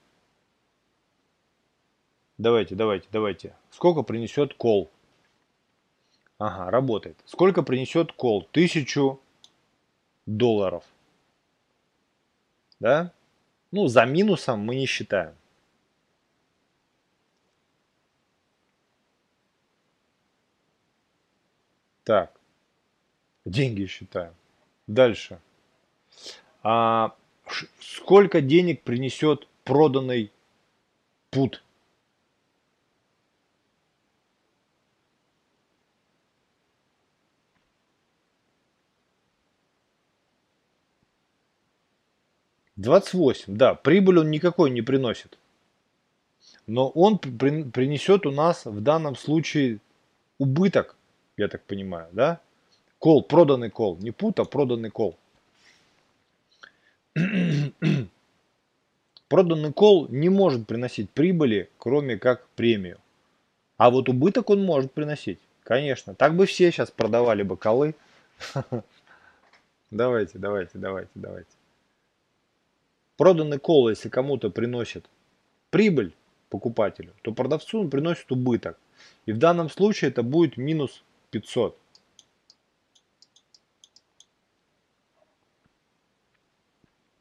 Давайте, 2.38 2.76
давайте, 2.76 3.08
давайте. 3.12 3.56
Сколько 3.70 4.02
принесет 4.02 4.56
кол? 4.56 4.90
Ага, 6.40 6.72
работает. 6.72 7.18
Сколько 7.26 7.62
принесет 7.62 8.12
кол? 8.14 8.48
Тысячу 8.52 9.22
долларов. 10.26 10.84
Да? 12.80 13.14
Ну, 13.70 13.88
за 13.88 14.06
минусом 14.06 14.62
мы 14.62 14.76
не 14.76 14.88
считаем. 14.88 15.36
Так. 22.04 22.34
Деньги 23.46 23.86
считаем. 23.86 24.34
Дальше. 24.88 25.40
А, 26.64 27.16
сколько 27.80 28.42
денег 28.42 28.84
принесет 28.84 29.48
проданный 29.64 30.32
пут? 31.30 31.64
Двадцать 42.76 43.14
восемь, 43.14 43.56
да, 43.56 43.76
прибыль 43.76 44.20
он 44.20 44.32
никакой 44.32 44.72
не 44.72 44.82
приносит. 44.82 45.38
Но 46.66 46.90
он 46.90 47.20
при, 47.20 47.64
принесет 47.64 48.26
у 48.26 48.32
нас 48.32 48.66
в 48.66 48.82
данном 48.82 49.16
случае 49.16 49.80
убыток, 50.40 50.96
я 51.38 51.48
так 51.48 51.64
понимаю, 51.64 52.10
да? 52.12 52.42
Кол, 52.98 53.24
проданный 53.24 53.70
кол, 53.70 53.98
не 53.98 54.10
пут, 54.10 54.40
а 54.40 54.46
проданный 54.46 54.90
кол. 54.90 55.16
Проданный 59.28 59.74
кол 59.74 60.08
не 60.10 60.30
может 60.30 60.68
приносить 60.68 61.10
прибыли, 61.10 61.70
кроме 61.78 62.18
как 62.18 62.48
премию. 62.50 63.00
А 63.78 63.90
вот 63.90 64.10
убыток 64.10 64.50
он 64.50 64.64
может 64.64 64.92
приносить. 64.92 65.40
Конечно. 65.64 66.14
Так 66.16 66.36
бы 66.36 66.46
все 66.46 66.72
сейчас 66.72 66.92
продавали 66.92 67.44
бы 67.44 67.58
колы. 67.58 67.96
Давайте, 69.92 70.38
давайте, 70.38 70.78
давайте, 70.78 71.12
давайте. 71.16 71.50
Проданный 73.18 73.60
кол, 73.60 73.90
если 73.90 74.08
кому-то 74.08 74.50
приносит 74.50 75.06
прибыль 75.70 76.14
покупателю, 76.50 77.14
то 77.24 77.34
продавцу 77.34 77.82
он 77.82 77.90
приносит 77.90 78.32
убыток. 78.32 78.80
И 79.26 79.34
в 79.34 79.38
данном 79.38 79.70
случае 79.70 80.12
это 80.12 80.24
будет 80.24 80.56
минус 80.56 81.04
500. 81.32 81.78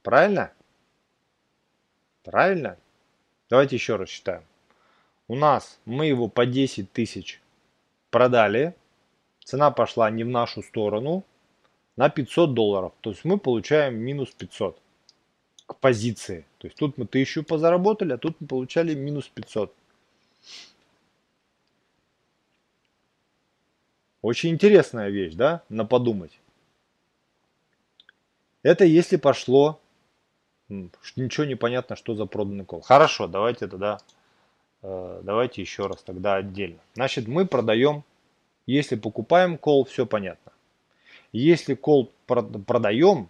Правильно? 0.03 0.53
Правильно? 2.23 2.77
Давайте 3.49 3.77
еще 3.77 3.97
раз 3.97 4.09
считаем. 4.09 4.43
У 5.29 5.35
нас 5.35 5.79
мы 5.85 6.07
его 6.07 6.29
по 6.29 6.47
10 6.47 6.93
тысяч 6.93 7.41
продали. 8.11 8.75
Цена 9.45 9.71
пошла 9.71 10.11
не 10.11 10.25
в 10.25 10.29
нашу 10.29 10.63
сторону. 10.63 11.25
На 11.97 12.09
500 12.09 12.55
долларов. 12.55 12.93
То 13.01 13.11
есть 13.11 13.25
мы 13.25 13.39
получаем 13.39 13.99
минус 13.99 14.31
500 14.31 14.81
к 15.67 15.77
позиции. 15.77 16.47
То 16.59 16.67
есть 16.67 16.77
тут 16.79 16.99
мы 16.99 17.05
1000 17.05 17.43
позаработали, 17.43 18.13
а 18.13 18.19
тут 18.19 18.41
мы 18.41 18.47
получали 18.47 18.95
минус 18.95 19.29
500. 19.29 19.75
Очень 24.23 24.51
интересная 24.51 25.09
вещь, 25.09 25.35
да, 25.35 25.63
на 25.69 25.85
подумать. 25.85 26.39
Это 28.63 28.85
если 28.85 29.17
пошло 29.17 29.81
Ничего 30.71 31.47
не 31.47 31.57
понятно, 31.57 31.97
что 31.97 32.15
за 32.15 32.27
проданный 32.27 32.65
кол. 32.65 32.81
Хорошо, 32.81 33.27
давайте 33.27 33.67
тогда, 33.67 33.99
э, 34.83 35.21
давайте 35.25 35.61
еще 35.61 35.87
раз 35.87 36.03
тогда 36.03 36.37
отдельно. 36.37 36.79
Значит, 36.95 37.27
мы 37.27 37.45
продаем, 37.45 38.05
если 38.67 38.95
покупаем 38.95 39.59
кол, 39.59 39.85
все 39.85 40.07
понятно. 40.07 40.53
Если 41.33 41.75
кол 41.75 42.13
продаем, 42.27 43.29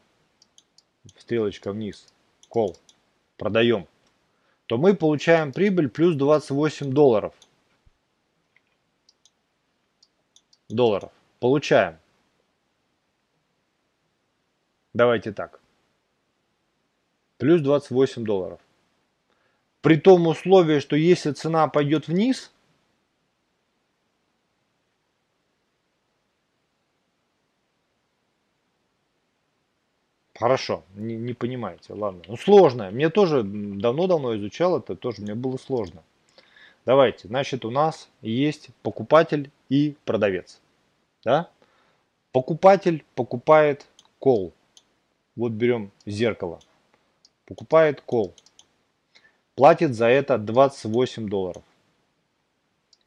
стрелочка 1.17 1.73
вниз, 1.73 2.13
кол 2.51 2.77
продаем, 3.39 3.87
то 4.67 4.77
мы 4.77 4.95
получаем 4.95 5.53
прибыль 5.53 5.89
плюс 5.89 6.17
28 6.17 6.93
долларов. 6.93 7.35
Долларов. 10.69 11.11
Получаем. 11.39 11.99
Давайте 14.93 15.33
так 15.33 15.61
плюс 17.41 17.63
28 17.63 18.23
долларов. 18.25 18.61
При 19.81 19.97
том 19.97 20.27
условии, 20.27 20.79
что 20.79 20.95
если 20.95 21.33
цена 21.33 21.67
пойдет 21.67 22.07
вниз, 22.07 22.53
Хорошо, 30.39 30.85
не, 30.95 31.17
не 31.17 31.35
понимаете, 31.35 31.93
ладно. 31.93 32.23
Ну, 32.27 32.35
сложно. 32.39 32.91
Мне 32.91 33.11
тоже 33.11 33.43
давно-давно 33.43 34.35
изучал 34.39 34.79
это, 34.79 34.97
тоже 34.97 35.21
мне 35.21 35.35
было 35.35 35.59
сложно. 35.59 36.03
Давайте, 36.87 37.29
значит, 37.29 37.67
у 37.67 37.71
нас 37.71 38.09
есть 38.23 38.71
покупатель 38.83 39.51
и 39.69 39.97
продавец. 40.07 40.63
Да? 41.25 41.51
Покупатель 42.33 43.05
покупает 43.15 43.87
кол. 44.19 44.55
Вот 45.37 45.53
берем 45.53 45.91
зеркало 46.07 46.61
покупает 47.51 48.01
кол. 48.01 48.33
Платит 49.57 49.97
за 49.97 50.07
это 50.07 50.39
28 50.39 51.29
долларов. 51.29 51.65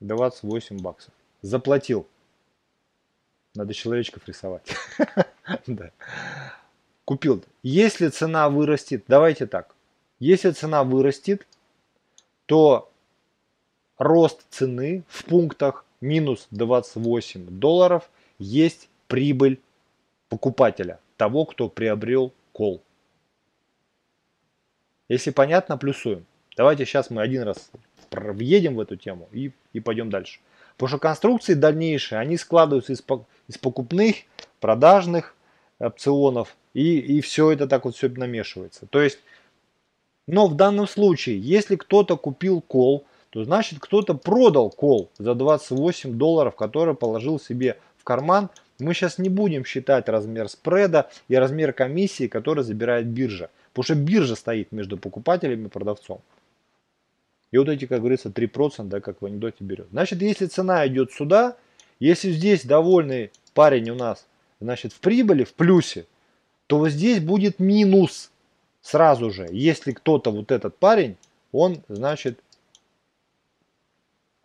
28 0.01 0.81
баксов. 0.81 1.13
заплатил. 1.41 2.05
Надо 3.55 3.73
человечков 3.73 4.27
рисовать. 4.27 4.67
Купил. 7.05 7.41
Если 7.63 8.09
цена 8.09 8.49
вырастет, 8.49 9.05
давайте 9.07 9.47
так. 9.47 9.75
Если 10.19 10.51
цена 10.51 10.83
вырастет, 10.83 11.47
то 12.45 12.91
рост 13.97 14.45
цены 14.49 15.05
в 15.07 15.23
пунктах 15.23 15.85
минус 16.01 16.47
28 16.51 17.45
долларов 17.59 18.09
есть 18.39 18.89
прибыль 19.07 19.61
покупателя, 20.27 20.99
того, 21.15 21.45
кто 21.45 21.69
приобрел 21.69 22.33
кол. 22.51 22.81
Если 25.13 25.29
понятно, 25.29 25.77
плюсуем. 25.77 26.25
Давайте 26.57 26.85
сейчас 26.85 27.11
мы 27.11 27.21
один 27.21 27.43
раз 27.43 27.69
въедем 28.09 28.75
в 28.75 28.79
эту 28.79 28.95
тему 28.95 29.29
и, 29.31 29.51
и 29.71 29.79
пойдем 29.79 30.09
дальше. 30.09 30.39
Потому 30.73 30.87
что 30.87 30.97
конструкции 30.97 31.53
дальнейшие, 31.53 32.17
они 32.17 32.35
складываются 32.35 32.93
из, 32.93 33.03
из 33.47 33.59
покупных, 33.59 34.15
продажных 34.59 35.35
опционов, 35.77 36.57
и, 36.73 36.97
и 36.97 37.21
все 37.21 37.51
это 37.51 37.67
так 37.67 37.85
вот 37.85 37.95
все 37.95 38.09
намешивается. 38.09 38.87
То 38.87 39.03
есть, 39.03 39.19
но 40.25 40.47
в 40.47 40.55
данном 40.55 40.87
случае, 40.87 41.39
если 41.39 41.75
кто-то 41.75 42.17
купил 42.17 42.59
кол, 42.61 43.05
то 43.29 43.43
значит 43.43 43.77
кто-то 43.79 44.15
продал 44.15 44.71
кол 44.71 45.11
за 45.19 45.35
28 45.35 46.17
долларов, 46.17 46.55
который 46.55 46.95
положил 46.95 47.39
себе 47.39 47.77
в 48.03 48.05
карман. 48.05 48.49
Мы 48.79 48.93
сейчас 48.93 49.17
не 49.17 49.29
будем 49.29 49.63
считать 49.63 50.09
размер 50.09 50.49
спреда 50.49 51.09
и 51.29 51.35
размер 51.35 51.71
комиссии, 51.71 52.27
который 52.27 52.63
забирает 52.63 53.07
биржа. 53.07 53.49
Потому 53.71 53.83
что 53.83 53.95
биржа 53.95 54.35
стоит 54.35 54.73
между 54.73 54.97
покупателем 54.97 55.65
и 55.65 55.69
продавцом. 55.69 56.21
И 57.51 57.57
вот 57.57 57.69
эти, 57.69 57.85
как 57.85 57.99
говорится, 57.99 58.29
3%, 58.29 58.87
да, 58.87 58.99
как 58.99 59.21
в 59.21 59.25
анекдоте 59.25 59.63
берет. 59.63 59.87
Значит, 59.91 60.21
если 60.21 60.47
цена 60.47 60.85
идет 60.87 61.13
сюда, 61.13 61.55
если 61.99 62.31
здесь 62.31 62.65
довольный 62.65 63.31
парень 63.53 63.89
у 63.89 63.95
нас, 63.95 64.27
значит, 64.59 64.91
в 64.91 64.99
прибыли, 64.99 65.45
в 65.45 65.53
плюсе, 65.53 66.05
то 66.67 66.79
вот 66.79 66.89
здесь 66.89 67.21
будет 67.21 67.59
минус 67.59 68.31
сразу 68.81 69.31
же. 69.31 69.47
Если 69.49 69.93
кто-то, 69.93 70.31
вот 70.31 70.51
этот 70.51 70.75
парень, 70.77 71.15
он, 71.51 71.83
значит, 71.87 72.39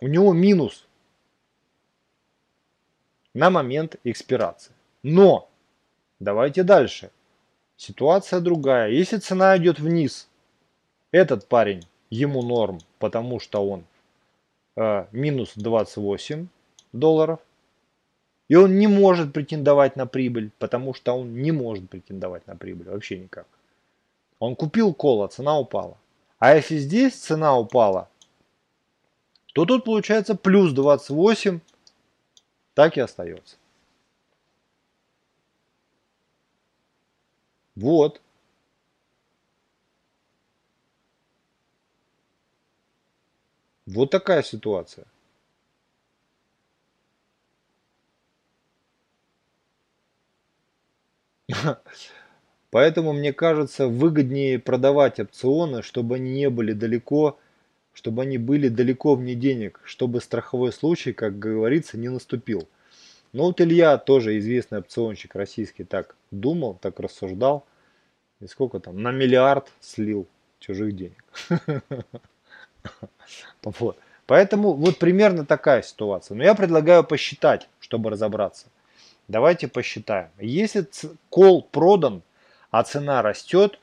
у 0.01 0.07
него 0.07 0.33
минус 0.33 0.87
на 3.39 3.51
момент 3.51 3.95
экспирации. 4.03 4.73
Но, 5.05 5.49
давайте 6.19 6.65
дальше. 6.65 7.11
Ситуация 7.77 8.41
другая. 8.41 8.91
Если 8.91 9.19
цена 9.19 9.57
идет 9.57 9.79
вниз, 9.79 10.29
этот 11.13 11.47
парень, 11.47 11.85
ему 12.11 12.43
норм, 12.43 12.81
потому 12.99 13.39
что 13.39 13.65
он 13.65 13.85
э, 14.75 15.07
минус 15.13 15.53
28 15.55 16.49
долларов. 16.93 17.39
И 18.49 18.57
он 18.57 18.77
не 18.77 18.89
может 18.89 19.33
претендовать 19.33 19.95
на 19.95 20.07
прибыль, 20.07 20.51
потому 20.59 20.93
что 20.93 21.17
он 21.17 21.41
не 21.41 21.53
может 21.53 21.89
претендовать 21.89 22.45
на 22.49 22.57
прибыль 22.57 22.89
вообще 22.89 23.19
никак. 23.19 23.47
Он 24.41 24.57
купил 24.57 24.93
кола, 24.93 25.29
цена 25.29 25.57
упала. 25.61 25.97
А 26.41 26.57
если 26.57 26.79
здесь 26.79 27.15
цена 27.15 27.57
упала, 27.57 28.09
то 29.55 29.65
тут 29.65 29.85
получается 29.85 30.35
плюс 30.35 30.73
28, 30.73 31.61
так 32.79 32.97
и 32.97 33.01
остается. 33.01 33.57
Вот. 37.77 38.21
Вот 43.87 44.11
такая 44.13 44.45
ситуация. 44.45 45.07
Поэтому, 52.71 53.13
мне 53.13 53.33
кажется, 53.33 53.89
выгоднее 53.89 54.59
продавать 54.59 55.21
опционы, 55.21 55.83
чтобы 55.83 56.17
они 56.17 56.31
не 56.33 56.51
были 56.51 56.73
далеко 56.73 57.39
чтобы 57.99 58.23
они 58.23 58.39
были 58.39 58.69
далеко 58.69 59.17
вне 59.17 59.35
денег, 59.35 59.81
чтобы 59.83 60.21
страховой 60.21 60.73
случай, 60.73 61.13
как 61.13 61.37
говорится, 61.37 61.99
не 61.99 62.09
наступил. 62.09 62.69
Но 63.33 63.47
вот 63.47 63.61
Илья, 63.61 63.99
тоже 63.99 64.39
известный 64.39 64.79
опционщик 64.79 65.35
российский, 65.35 65.83
так 65.83 66.15
думал, 66.31 66.79
так 66.81 67.01
рассуждал. 67.01 67.67
И 68.39 68.47
сколько 68.47 68.79
там? 68.79 69.03
На 69.03 69.11
миллиард 69.11 69.73
слил 69.81 70.29
чужих 70.61 70.95
денег. 70.95 71.25
Поэтому 74.27 74.75
вот 74.75 75.01
примерно 75.01 75.45
такая 75.45 75.83
ситуация. 75.83 76.37
Но 76.37 76.45
я 76.45 76.55
предлагаю 76.55 77.03
посчитать, 77.03 77.69
чтобы 77.81 78.11
разобраться. 78.11 78.67
Давайте 79.27 79.67
посчитаем. 79.67 80.31
Если 80.39 80.87
кол 81.31 81.65
продан, 81.65 82.23
а 82.71 82.85
цена 82.85 83.23
растет, 83.23 83.81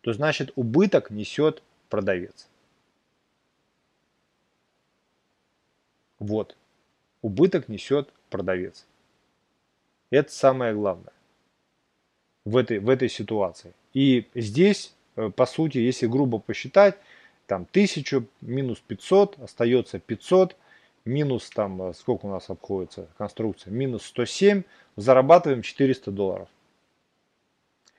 то 0.00 0.14
значит 0.14 0.50
убыток 0.56 1.10
несет 1.10 1.62
продавец. 1.90 2.46
Вот. 6.20 6.56
Убыток 7.22 7.68
несет 7.68 8.12
продавец. 8.30 8.86
Это 10.10 10.30
самое 10.32 10.74
главное 10.74 11.12
в 12.44 12.56
этой, 12.56 12.78
в 12.78 12.88
этой 12.88 13.08
ситуации. 13.08 13.72
И 13.92 14.26
здесь, 14.34 14.94
э, 15.16 15.30
по 15.30 15.46
сути, 15.46 15.78
если 15.78 16.06
грубо 16.06 16.38
посчитать, 16.38 16.96
там 17.46 17.66
1000 17.70 18.24
минус 18.40 18.78
500, 18.78 19.40
остается 19.40 19.98
500, 19.98 20.56
минус 21.04 21.50
там, 21.50 21.82
э, 21.82 21.94
сколько 21.94 22.26
у 22.26 22.30
нас 22.30 22.50
обходится 22.50 23.08
конструкция, 23.18 23.72
минус 23.72 24.04
107, 24.04 24.62
зарабатываем 24.96 25.62
400 25.62 26.10
долларов. 26.10 26.48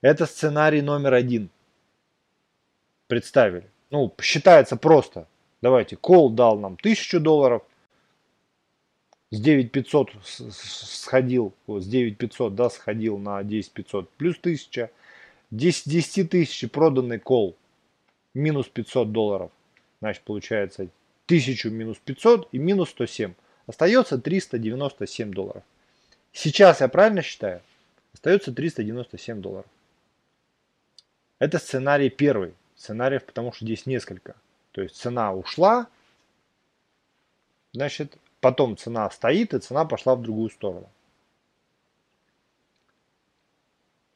Это 0.02 0.26
сценарий 0.26 0.82
номер 0.82 1.14
один. 1.14 1.50
Представили. 3.08 3.70
Ну, 3.90 4.14
считается 4.22 4.78
просто. 4.78 5.28
Давайте, 5.62 5.96
кол 5.96 6.32
дал 6.32 6.58
нам 6.58 6.76
1000 6.82 7.20
долларов, 7.20 7.62
с 9.32 9.40
9500 9.40 10.12
сходил, 10.52 11.54
с 11.68 11.86
9500, 11.88 12.56
да, 12.56 12.70
сходил 12.70 13.18
на 13.18 13.42
10500, 13.44 14.10
плюс 14.12 14.38
1000, 14.38 14.92
10, 15.52 15.90
10 15.90 16.30
тысяч 16.30 16.70
проданный 16.70 17.20
кол, 17.20 17.56
минус 18.34 18.68
500 18.68 19.12
долларов, 19.12 19.52
значит, 20.02 20.24
получается 20.24 20.88
1000 21.26 21.70
минус 21.70 21.98
500 22.04 22.50
и 22.52 22.58
минус 22.58 22.90
107, 22.90 23.34
остается 23.68 24.18
397 24.18 25.32
долларов. 25.32 25.64
Сейчас 26.34 26.82
я 26.82 26.88
правильно 26.88 27.22
считаю? 27.22 27.62
Остается 28.14 28.54
397 28.54 29.42
долларов. 29.42 29.66
Это 31.40 31.58
сценарий 31.58 32.10
первый. 32.10 32.54
Сценариев, 32.76 33.26
потому 33.26 33.54
что 33.54 33.66
здесь 33.66 33.86
несколько. 33.86 34.36
То 34.72 34.82
есть 34.82 34.96
цена 34.96 35.34
ушла, 35.34 35.88
значит, 37.74 38.18
Потом 38.42 38.76
цена 38.76 39.10
стоит, 39.12 39.54
и 39.54 39.60
цена 39.60 39.86
пошла 39.86 40.16
в 40.16 40.22
другую 40.24 40.50
сторону. 40.50 40.90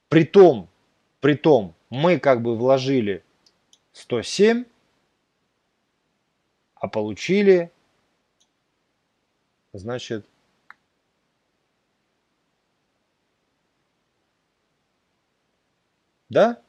Притом, 0.09 0.67
притом 1.21 1.75
мы 1.89 2.19
как 2.19 2.41
бы 2.41 2.57
вложили 2.57 3.23
107, 3.93 4.65
а 6.75 6.87
получили, 6.87 7.71
значит, 9.73 10.25
да? 16.29 16.61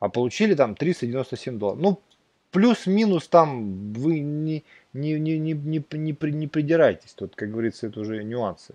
А 0.00 0.08
получили 0.08 0.54
там 0.54 0.74
397 0.74 1.58
долларов. 1.58 1.80
Ну, 1.80 2.02
плюс-минус 2.52 3.26
там 3.28 3.92
вы 3.94 4.20
не, 4.20 4.62
не, 4.92 5.18
не, 5.18 5.38
не, 5.38 5.54
не, 5.54 5.84
не, 5.92 6.30
не 6.30 6.46
придирайтесь. 6.46 7.14
Тут, 7.14 7.34
как 7.34 7.50
говорится, 7.50 7.88
это 7.88 7.98
уже 7.98 8.22
нюансы. 8.22 8.74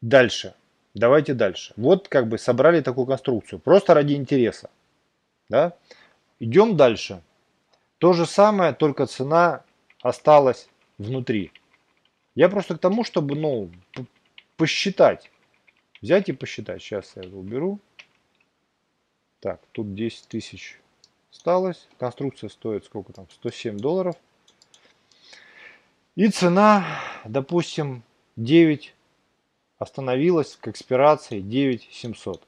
Дальше. 0.00 0.54
Давайте 0.94 1.34
дальше. 1.34 1.74
Вот 1.76 2.08
как 2.08 2.28
бы 2.28 2.38
собрали 2.38 2.80
такую 2.80 3.06
конструкцию. 3.06 3.58
Просто 3.58 3.94
ради 3.94 4.14
интереса. 4.14 4.70
Да? 5.48 5.76
Идем 6.38 6.76
дальше. 6.76 7.22
То 7.98 8.12
же 8.12 8.26
самое, 8.26 8.72
только 8.72 9.06
цена 9.06 9.64
осталась 10.02 10.68
внутри. 10.98 11.50
Я 12.34 12.50
просто 12.50 12.76
к 12.76 12.78
тому, 12.78 13.04
чтобы 13.04 13.34
ну, 13.34 13.70
посчитать. 14.56 15.30
Взять 16.02 16.28
и 16.28 16.32
посчитать. 16.32 16.82
Сейчас 16.82 17.12
я 17.16 17.22
его 17.22 17.40
уберу. 17.40 17.80
Так, 19.46 19.60
тут 19.70 19.94
10 19.94 20.26
тысяч 20.26 20.80
осталось. 21.30 21.86
Конструкция 22.00 22.48
стоит 22.48 22.84
сколько 22.84 23.12
там? 23.12 23.28
107 23.30 23.78
долларов. 23.78 24.16
И 26.16 26.26
цена, 26.30 26.84
допустим, 27.24 28.02
9 28.34 28.92
остановилась 29.78 30.56
к 30.56 30.66
экспирации 30.66 31.38
9700. 31.38 32.42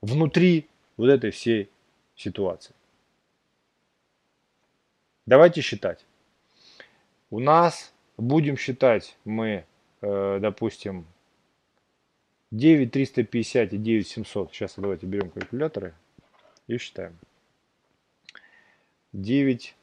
Внутри 0.00 0.66
вот 0.96 1.08
этой 1.08 1.30
всей 1.30 1.70
ситуации. 2.16 2.74
Давайте 5.24 5.60
считать. 5.60 6.04
У 7.30 7.38
нас 7.38 7.92
будем 8.16 8.56
считать 8.56 9.16
мы, 9.24 9.64
э, 10.00 10.38
допустим, 10.40 11.06
9 12.52 12.92
350 12.92 13.72
и 13.72 13.76
9 13.76 14.06
700. 14.06 14.52
Сейчас 14.52 14.74
давайте 14.76 15.06
берем 15.06 15.30
калькуляторы 15.30 15.94
и 16.68 16.78
считаем. 16.78 17.18
9, 19.12 19.74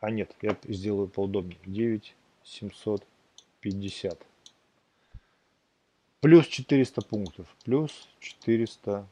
а 0.00 0.10
нет, 0.10 0.34
я 0.40 0.56
сделаю 0.64 1.08
поудобнее. 1.08 1.58
9 1.66 2.14
750 2.44 4.26
плюс 6.24 6.46
400 6.46 7.02
пунктов, 7.02 7.46
плюс 7.66 8.08
400 8.20 9.06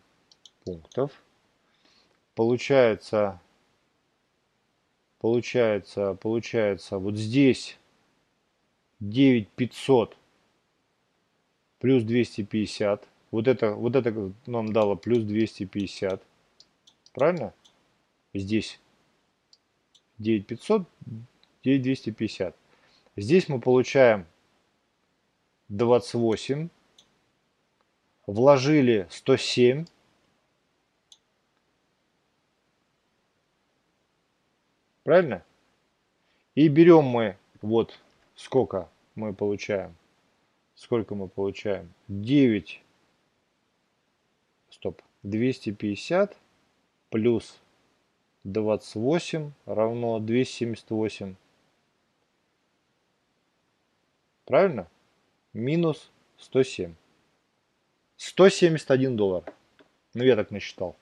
пунктов. 0.65 1.13
Получается, 2.35 3.39
получается, 5.21 6.15
получается, 6.15 6.97
вот 6.97 7.19
здесь 7.19 7.77
9500 9.01 10.17
плюс 11.83 12.05
250. 12.05 13.09
Вот 13.33 13.49
это, 13.49 13.73
вот 13.73 13.97
это 13.97 14.33
нам 14.47 14.73
дало 14.73 14.95
плюс 14.95 15.25
250. 15.25 16.23
Правильно? 17.13 17.53
Здесь 18.33 18.79
9500, 20.19 20.87
9250. 21.65 22.55
Здесь 23.17 23.49
мы 23.49 23.61
получаем 23.61 24.27
28. 25.71 26.69
Вложили 28.29 29.09
107. 29.11 29.87
Правильно? 35.03 35.45
И 36.55 36.69
берем 36.69 37.07
мы, 37.07 37.37
вот 37.61 37.99
сколько 38.37 38.89
мы 39.17 39.35
получаем. 39.35 39.97
Сколько 40.83 41.15
мы 41.15 41.29
получаем? 41.29 41.95
9. 42.09 42.83
Стоп. 44.69 45.01
250 45.23 46.37
плюс 47.09 47.61
28 48.43 49.53
равно 49.65 50.19
278. 50.19 51.37
Правильно? 54.45 54.89
Минус 55.53 56.11
107. 56.39 56.97
171 58.17 59.17
доллар. 59.17 59.45
Ну, 60.15 60.25
я 60.25 60.35
так 60.35 60.51
насчитал. 60.51 60.97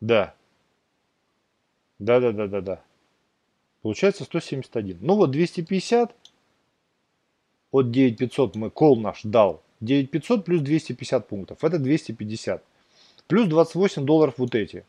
Да. 0.00 0.36
Да, 1.98 2.20
да, 2.20 2.30
да, 2.30 2.46
да, 2.46 2.60
да. 2.60 2.91
Получается 3.82 4.24
171. 4.24 4.98
Ну 5.00 5.16
вот 5.16 5.30
250 5.30 6.14
от 7.72 7.90
9500 7.90 8.56
мы 8.56 8.70
кол 8.70 8.96
наш 8.96 9.22
дал 9.22 9.62
9500 9.80 10.44
плюс 10.44 10.62
250 10.62 11.28
пунктов. 11.28 11.64
Это 11.64 11.78
250. 11.78 12.62
Плюс 13.26 13.48
28 13.48 14.04
долларов 14.04 14.34
вот 14.36 14.54
эти. 14.54 14.84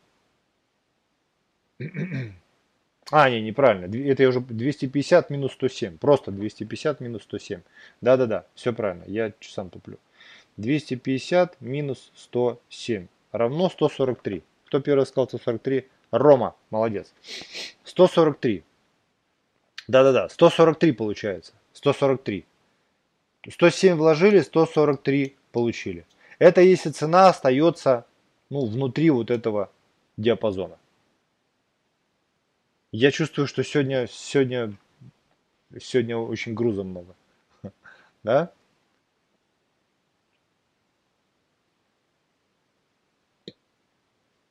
А, 3.10 3.28
не, 3.28 3.40
неправильно. 3.40 3.84
Это 4.10 4.22
я 4.22 4.28
уже 4.28 4.40
250 4.40 5.30
минус 5.30 5.52
107. 5.52 5.98
Просто 5.98 6.30
250 6.30 7.00
минус 7.00 7.22
107. 7.24 7.60
Да-да-да, 8.00 8.46
все 8.54 8.72
правильно. 8.72 9.04
Я 9.06 9.32
сам 9.40 9.70
туплю. 9.70 9.98
250 10.56 11.60
минус 11.60 12.12
107 12.14 13.08
равно 13.32 13.68
143. 13.68 14.42
Кто 14.66 14.80
первый 14.80 15.04
сказал 15.06 15.28
143? 15.28 15.86
Рома, 16.12 16.54
молодец. 16.70 17.12
143. 17.84 18.62
Да-да-да, 19.88 20.28
143 20.28 20.92
получается. 20.92 21.52
143. 21.72 22.44
107 23.50 23.96
вложили, 23.96 24.40
143 24.40 25.36
получили. 25.52 26.06
Это 26.38 26.60
если 26.60 26.90
цена 26.90 27.28
остается 27.28 28.06
ну, 28.50 28.66
внутри 28.66 29.10
вот 29.10 29.30
этого 29.30 29.70
диапазона. 30.16 30.78
Я 32.92 33.10
чувствую, 33.10 33.46
что 33.46 33.64
сегодня, 33.64 34.06
сегодня, 34.08 34.74
сегодня 35.80 36.16
очень 36.16 36.54
груза 36.54 36.84
много. 36.84 37.14
Да? 38.22 38.52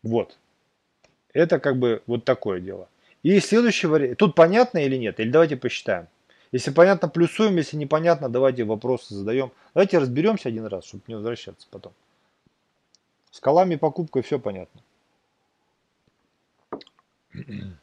Вот. 0.04 0.38
Это 1.34 1.60
как 1.60 1.80
бы 1.80 2.04
вот 2.06 2.26
такое 2.26 2.60
дело. 2.60 2.90
И 3.24 3.40
следующий 3.40 3.88
вариант. 3.88 4.18
Тут 4.20 4.36
понятно 4.36 4.80
или 4.80 4.98
нет? 4.98 5.20
Или 5.20 5.32
давайте 5.32 5.56
посчитаем. 5.56 6.08
Если 6.52 6.72
понятно, 6.72 7.08
плюсуем, 7.08 7.56
если 7.56 7.78
непонятно, 7.78 8.30
давайте 8.30 8.66
вопросы 8.66 9.16
задаем. 9.16 9.52
Давайте 9.74 9.98
разберемся 9.98 10.50
один 10.50 10.66
раз, 10.66 10.86
чтобы 10.86 11.04
не 11.08 11.16
возвращаться 11.16 11.66
потом. 11.72 11.94
С 13.32 13.40
колами 13.40 13.78
покупкой 13.78 14.22
все 14.22 14.38
понятно. 14.40 14.82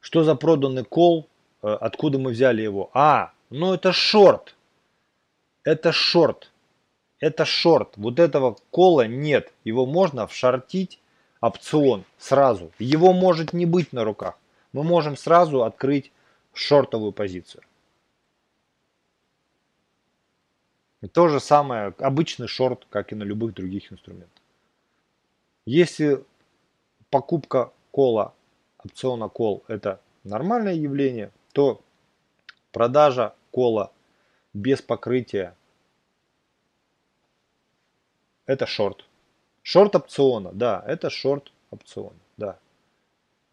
Что 0.00 0.24
за 0.24 0.34
проданный 0.34 0.84
кол? 0.84 1.28
Э, 1.62 1.68
откуда 1.80 2.18
мы 2.18 2.32
взяли 2.32 2.60
его? 2.62 2.90
А, 2.92 3.32
ну 3.50 3.72
это 3.72 3.92
шорт. 3.92 4.56
Это 5.62 5.92
шорт. 5.92 6.50
Это 7.20 7.44
шорт. 7.44 7.96
Вот 7.96 8.18
этого 8.18 8.56
кола 8.70 9.06
нет. 9.06 9.52
Его 9.62 9.86
можно 9.86 10.26
вшортить 10.26 11.00
опцион 11.40 12.04
сразу. 12.18 12.72
Его 12.78 13.12
может 13.12 13.52
не 13.52 13.66
быть 13.66 13.92
на 13.92 14.04
руках 14.04 14.36
мы 14.72 14.82
можем 14.82 15.16
сразу 15.16 15.64
открыть 15.64 16.12
шортовую 16.52 17.12
позицию. 17.12 17.62
И 21.00 21.08
то 21.08 21.28
же 21.28 21.40
самое, 21.40 21.94
обычный 21.98 22.46
шорт, 22.46 22.86
как 22.90 23.12
и 23.12 23.14
на 23.14 23.22
любых 23.22 23.54
других 23.54 23.92
инструментах. 23.92 24.42
Если 25.64 26.22
покупка 27.08 27.72
кола, 27.90 28.34
опциона 28.78 29.28
кол 29.28 29.64
это 29.66 30.00
нормальное 30.24 30.74
явление, 30.74 31.30
то 31.52 31.80
продажа 32.70 33.34
кола 33.50 33.92
без 34.52 34.82
покрытия 34.82 35.56
это 38.46 38.66
шорт. 38.66 39.06
Шорт 39.62 39.94
опциона, 39.94 40.50
да, 40.52 40.82
это 40.86 41.10
шорт 41.10 41.52
опциона, 41.70 42.16
да. 42.36 42.58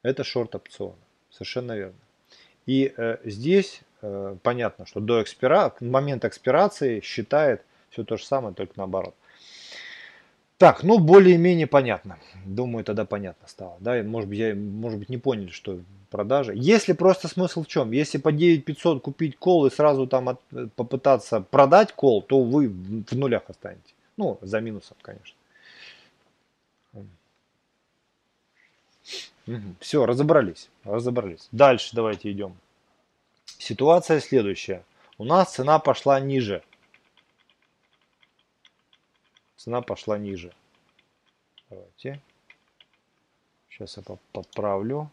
Это 0.03 0.24
шорт 0.24 0.55
опциона. 0.55 0.95
Совершенно 1.30 1.76
верно. 1.76 1.99
И 2.66 2.93
э, 2.95 3.18
здесь 3.24 3.82
э, 4.01 4.36
понятно, 4.43 4.86
что 4.86 4.99
до 4.99 5.22
экспира... 5.22 5.74
момента 5.80 6.28
экспирации 6.28 7.01
считает 7.01 7.64
все 7.89 8.03
то 8.03 8.18
же 8.18 8.26
самое, 8.26 8.53
только 8.53 8.74
наоборот. 8.76 9.16
Так, 10.58 10.84
ну 10.84 10.97
более-менее 10.97 11.68
понятно. 11.68 12.18
Думаю, 12.45 12.84
тогда 12.84 13.05
понятно 13.05 13.47
стало. 13.47 13.78
Да, 13.80 14.01
может 14.03 14.28
быть, 14.28 14.39
я, 14.39 14.55
может 14.55 14.97
быть, 14.97 15.10
не 15.10 15.18
поняли, 15.18 15.49
что 15.49 15.80
продажа. 16.10 16.51
Если 16.53 16.93
просто 16.93 17.28
смысл 17.28 17.64
в 17.64 17.68
чем? 17.68 17.91
Если 17.91 18.18
по 18.18 18.32
9500 18.32 19.03
купить 19.03 19.38
кол 19.38 19.68
и 19.68 19.70
сразу 19.70 20.08
там 20.08 20.30
от, 20.30 20.41
попытаться 20.76 21.41
продать 21.41 21.93
кол, 21.93 22.24
то 22.24 22.41
вы 22.41 22.70
в 22.70 23.16
нулях 23.16 23.43
останетесь. 23.47 23.93
Ну, 24.18 24.39
за 24.41 24.60
минусом, 24.60 24.97
конечно. 25.01 25.36
Угу. 29.47 29.75
Все, 29.79 30.05
разобрались, 30.05 30.69
разобрались. 30.83 31.47
Дальше 31.51 31.95
давайте 31.95 32.31
идем. 32.31 32.57
Ситуация 33.57 34.19
следующая. 34.19 34.83
У 35.17 35.23
нас 35.25 35.53
цена 35.53 35.79
пошла 35.79 36.19
ниже. 36.19 36.63
Цена 39.55 39.81
пошла 39.81 40.17
ниже. 40.17 40.53
Давайте. 41.69 42.21
Сейчас 43.69 43.97
я 43.97 44.03
поправлю. 44.31 45.09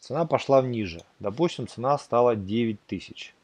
Цена 0.00 0.24
пошла 0.24 0.62
ниже. 0.62 1.04
Допустим, 1.18 1.66
цена 1.66 1.98
стала 1.98 2.36
9000. 2.36 3.34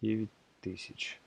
9000. 0.00 1.19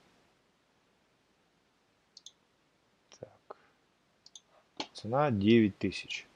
Цена 5.04 5.30
9000. 5.30 6.26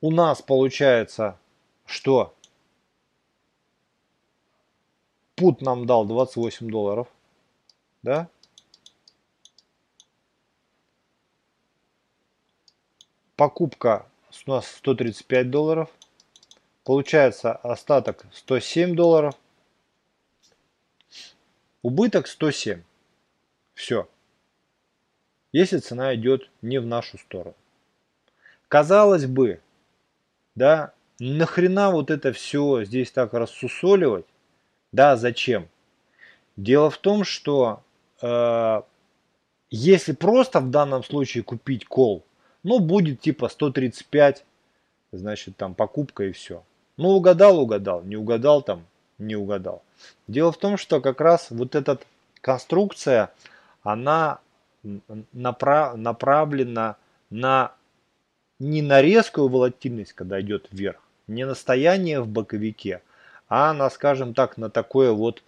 У 0.00 0.10
нас 0.10 0.42
получается, 0.42 1.38
что 1.86 2.34
пут 5.36 5.62
нам 5.62 5.86
дал 5.86 6.04
28 6.06 6.68
долларов. 6.68 7.06
Да? 8.02 8.28
покупка 13.40 14.06
у 14.46 14.50
нас 14.50 14.66
135 14.66 15.50
долларов. 15.50 15.88
Получается 16.84 17.52
остаток 17.52 18.26
107 18.34 18.94
долларов. 18.94 19.34
Убыток 21.80 22.26
107. 22.26 22.82
Все. 23.80 24.06
Если 25.52 25.78
цена 25.78 26.14
идет 26.14 26.50
не 26.60 26.78
в 26.78 26.86
нашу 26.86 27.16
сторону. 27.16 27.54
Казалось 28.68 29.24
бы, 29.24 29.60
да, 30.54 30.92
нахрена 31.18 31.90
вот 31.90 32.10
это 32.10 32.34
все 32.34 32.84
здесь 32.84 33.10
так 33.10 33.32
рассусоливать? 33.32 34.26
Да, 34.92 35.16
зачем? 35.16 35.66
Дело 36.58 36.90
в 36.90 36.98
том, 36.98 37.24
что 37.24 37.82
э, 38.20 38.82
если 39.70 40.12
просто 40.12 40.60
в 40.60 40.68
данном 40.70 41.02
случае 41.02 41.42
купить 41.42 41.86
кол, 41.86 42.22
ну 42.62 42.80
будет 42.80 43.22
типа 43.22 43.48
135, 43.48 44.44
значит 45.12 45.56
там 45.56 45.74
покупка 45.74 46.24
и 46.24 46.32
все. 46.32 46.62
Ну 46.98 47.08
угадал, 47.08 47.58
угадал, 47.58 48.02
не 48.02 48.16
угадал 48.16 48.60
там, 48.60 48.84
не 49.16 49.36
угадал. 49.36 49.82
Дело 50.28 50.52
в 50.52 50.58
том, 50.58 50.76
что 50.76 51.00
как 51.00 51.22
раз 51.22 51.46
вот 51.48 51.74
эта 51.74 51.98
конструкция, 52.42 53.32
она 53.82 54.40
напра 55.32 55.94
направлена 55.96 56.96
на 57.30 57.72
не 58.58 58.82
на 58.82 59.00
резкую 59.00 59.48
волатильность, 59.48 60.12
когда 60.12 60.40
идет 60.40 60.68
вверх, 60.70 61.00
не 61.26 61.46
на 61.46 61.54
стояние 61.54 62.20
в 62.20 62.28
боковике, 62.28 63.00
а 63.48 63.72
на, 63.72 63.88
скажем 63.90 64.34
так, 64.34 64.58
на 64.58 64.68
такое 64.68 65.12
вот 65.12 65.42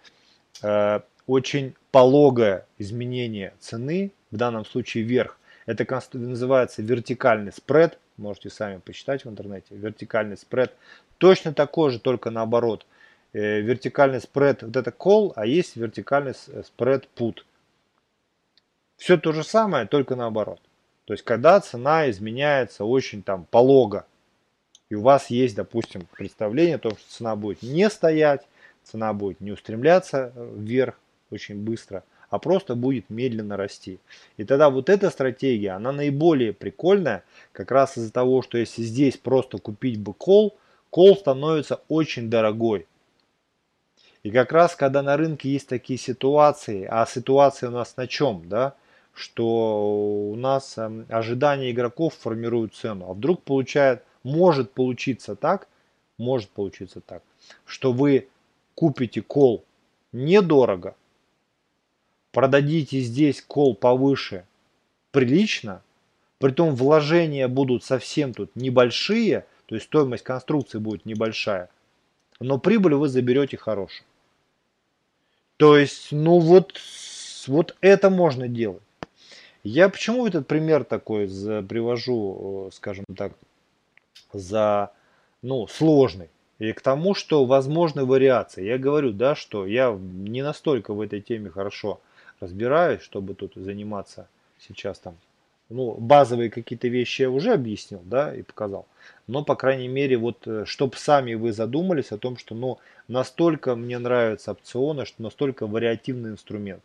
э, 0.63 1.01
очень 1.27 1.75
пологое 1.91 2.65
изменение 2.79 3.53
цены, 3.59 4.11
в 4.31 4.37
данном 4.37 4.65
случае 4.65 5.03
вверх. 5.03 5.37
Это 5.65 5.85
называется 6.13 6.81
вертикальный 6.81 7.53
спред, 7.53 7.99
можете 8.17 8.49
сами 8.49 8.79
почитать 8.79 9.25
в 9.25 9.29
интернете, 9.29 9.67
вертикальный 9.69 10.37
спред. 10.37 10.73
Точно 11.19 11.53
такой 11.53 11.91
же, 11.91 11.99
только 11.99 12.31
наоборот. 12.31 12.85
Э, 13.31 13.61
вертикальный 13.61 14.21
спред, 14.21 14.63
вот 14.63 14.75
это 14.75 14.89
call, 14.89 15.33
а 15.35 15.45
есть 15.45 15.75
вертикальный 15.75 16.33
спред 16.33 17.07
put. 17.15 17.43
Все 19.03 19.17
то 19.17 19.33
же 19.33 19.43
самое, 19.43 19.85
только 19.85 20.15
наоборот. 20.15 20.61
То 21.03 21.13
есть, 21.13 21.25
когда 21.25 21.59
цена 21.59 22.09
изменяется 22.09 22.85
очень 22.85 23.21
там 23.21 23.45
полого, 23.51 24.05
и 24.87 24.95
у 24.95 25.01
вас 25.01 25.29
есть, 25.29 25.57
допустим, 25.57 26.07
представление 26.13 26.77
о 26.77 26.79
том, 26.79 26.93
что 26.93 27.11
цена 27.11 27.35
будет 27.35 27.61
не 27.63 27.89
стоять, 27.89 28.47
цена 28.81 29.11
будет 29.11 29.41
не 29.41 29.51
устремляться 29.51 30.31
э, 30.33 30.53
вверх 30.55 30.97
очень 31.31 31.57
быстро, 31.57 32.05
а 32.29 32.39
просто 32.39 32.75
будет 32.75 33.09
медленно 33.09 33.57
расти. 33.57 33.99
И 34.37 34.45
тогда 34.45 34.69
вот 34.69 34.89
эта 34.89 35.09
стратегия, 35.09 35.71
она 35.71 35.91
наиболее 35.91 36.53
прикольная, 36.53 37.25
как 37.51 37.71
раз 37.71 37.97
из-за 37.97 38.13
того, 38.13 38.41
что 38.41 38.57
если 38.57 38.83
здесь 38.83 39.17
просто 39.17 39.57
купить 39.57 39.99
бы 39.99 40.13
кол, 40.13 40.55
кол 40.89 41.17
становится 41.17 41.81
очень 41.89 42.29
дорогой. 42.29 42.87
И 44.23 44.31
как 44.31 44.53
раз 44.53 44.77
когда 44.77 45.03
на 45.03 45.17
рынке 45.17 45.49
есть 45.49 45.67
такие 45.67 45.99
ситуации, 45.99 46.87
а 46.89 47.05
ситуация 47.05 47.67
у 47.67 47.73
нас 47.73 47.97
на 47.97 48.07
чем, 48.07 48.47
да, 48.47 48.75
что 49.13 50.31
у 50.31 50.35
нас 50.35 50.77
эм, 50.77 51.05
ожидания 51.09 51.71
игроков 51.71 52.15
формируют 52.15 52.75
цену. 52.75 53.09
А 53.09 53.13
вдруг 53.13 53.43
получает, 53.43 54.03
может 54.23 54.71
получиться 54.71 55.35
так, 55.35 55.67
может 56.17 56.49
получиться 56.49 57.01
так, 57.01 57.23
что 57.65 57.91
вы 57.91 58.27
купите 58.75 59.21
кол 59.21 59.63
недорого, 60.11 60.95
продадите 62.31 62.99
здесь 63.01 63.41
кол 63.41 63.75
повыше 63.75 64.45
прилично, 65.11 65.83
притом 66.39 66.75
вложения 66.75 67.47
будут 67.47 67.83
совсем 67.83 68.33
тут 68.33 68.55
небольшие, 68.55 69.45
то 69.65 69.75
есть 69.75 69.87
стоимость 69.87 70.23
конструкции 70.23 70.79
будет 70.79 71.05
небольшая, 71.05 71.69
но 72.39 72.57
прибыль 72.57 72.95
вы 72.95 73.09
заберете 73.09 73.57
хорошую. 73.57 74.05
То 75.57 75.77
есть, 75.77 76.11
ну 76.11 76.39
вот, 76.39 76.79
вот 77.47 77.75
это 77.81 78.09
можно 78.09 78.47
делать. 78.47 78.81
Я 79.63 79.87
почему 79.87 80.27
этот 80.27 80.45
пример 80.47 80.83
такой 80.83 81.27
привожу, 81.27 82.67
э, 82.67 82.75
скажем 82.75 83.05
так, 83.15 83.33
за 84.33 84.91
ну, 85.41 85.67
сложный? 85.67 86.29
И 86.59 86.71
к 86.73 86.81
тому, 86.81 87.13
что 87.13 87.45
возможны 87.45 88.05
вариации. 88.05 88.63
Я 88.63 88.77
говорю, 88.77 89.11
да, 89.11 89.35
что 89.35 89.65
я 89.65 89.97
не 90.01 90.41
настолько 90.41 90.93
в 90.93 91.01
этой 91.01 91.21
теме 91.21 91.49
хорошо 91.49 91.99
разбираюсь, 92.39 93.01
чтобы 93.01 93.33
тут 93.33 93.53
заниматься 93.55 94.27
сейчас 94.59 94.99
там. 94.99 95.15
Ну, 95.69 95.95
базовые 95.95 96.49
какие-то 96.49 96.87
вещи 96.89 97.23
я 97.23 97.29
уже 97.29 97.53
объяснил, 97.53 98.01
да, 98.03 98.35
и 98.35 98.43
показал. 98.43 98.85
Но, 99.27 99.43
по 99.43 99.55
крайней 99.55 99.87
мере, 99.87 100.17
вот, 100.17 100.45
э, 100.45 100.65
чтобы 100.65 100.97
сами 100.97 101.33
вы 101.35 101.53
задумались 101.53 102.11
о 102.11 102.17
том, 102.17 102.37
что, 102.37 102.53
ну, 102.53 102.79
настолько 103.07 103.75
мне 103.75 103.97
нравятся 103.97 104.51
опционы, 104.51 105.05
что 105.05 105.23
настолько 105.23 105.67
вариативный 105.67 106.31
инструмент. 106.31 106.83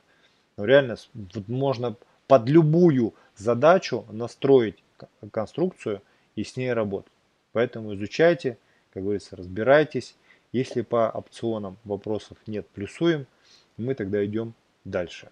Ну, 0.56 0.64
реально, 0.64 0.96
вот 1.14 1.48
можно 1.48 1.96
под 2.28 2.48
любую 2.48 3.14
задачу 3.36 4.06
настроить 4.10 4.84
конструкцию 5.32 6.02
и 6.36 6.44
с 6.44 6.56
ней 6.56 6.72
работать. 6.72 7.12
Поэтому 7.52 7.94
изучайте, 7.94 8.58
как 8.92 9.02
говорится, 9.02 9.34
разбирайтесь. 9.34 10.14
Если 10.52 10.82
по 10.82 11.10
опционам 11.10 11.76
вопросов 11.84 12.38
нет, 12.46 12.66
плюсуем, 12.68 13.26
мы 13.76 13.94
тогда 13.94 14.24
идем 14.24 14.54
дальше. 14.84 15.30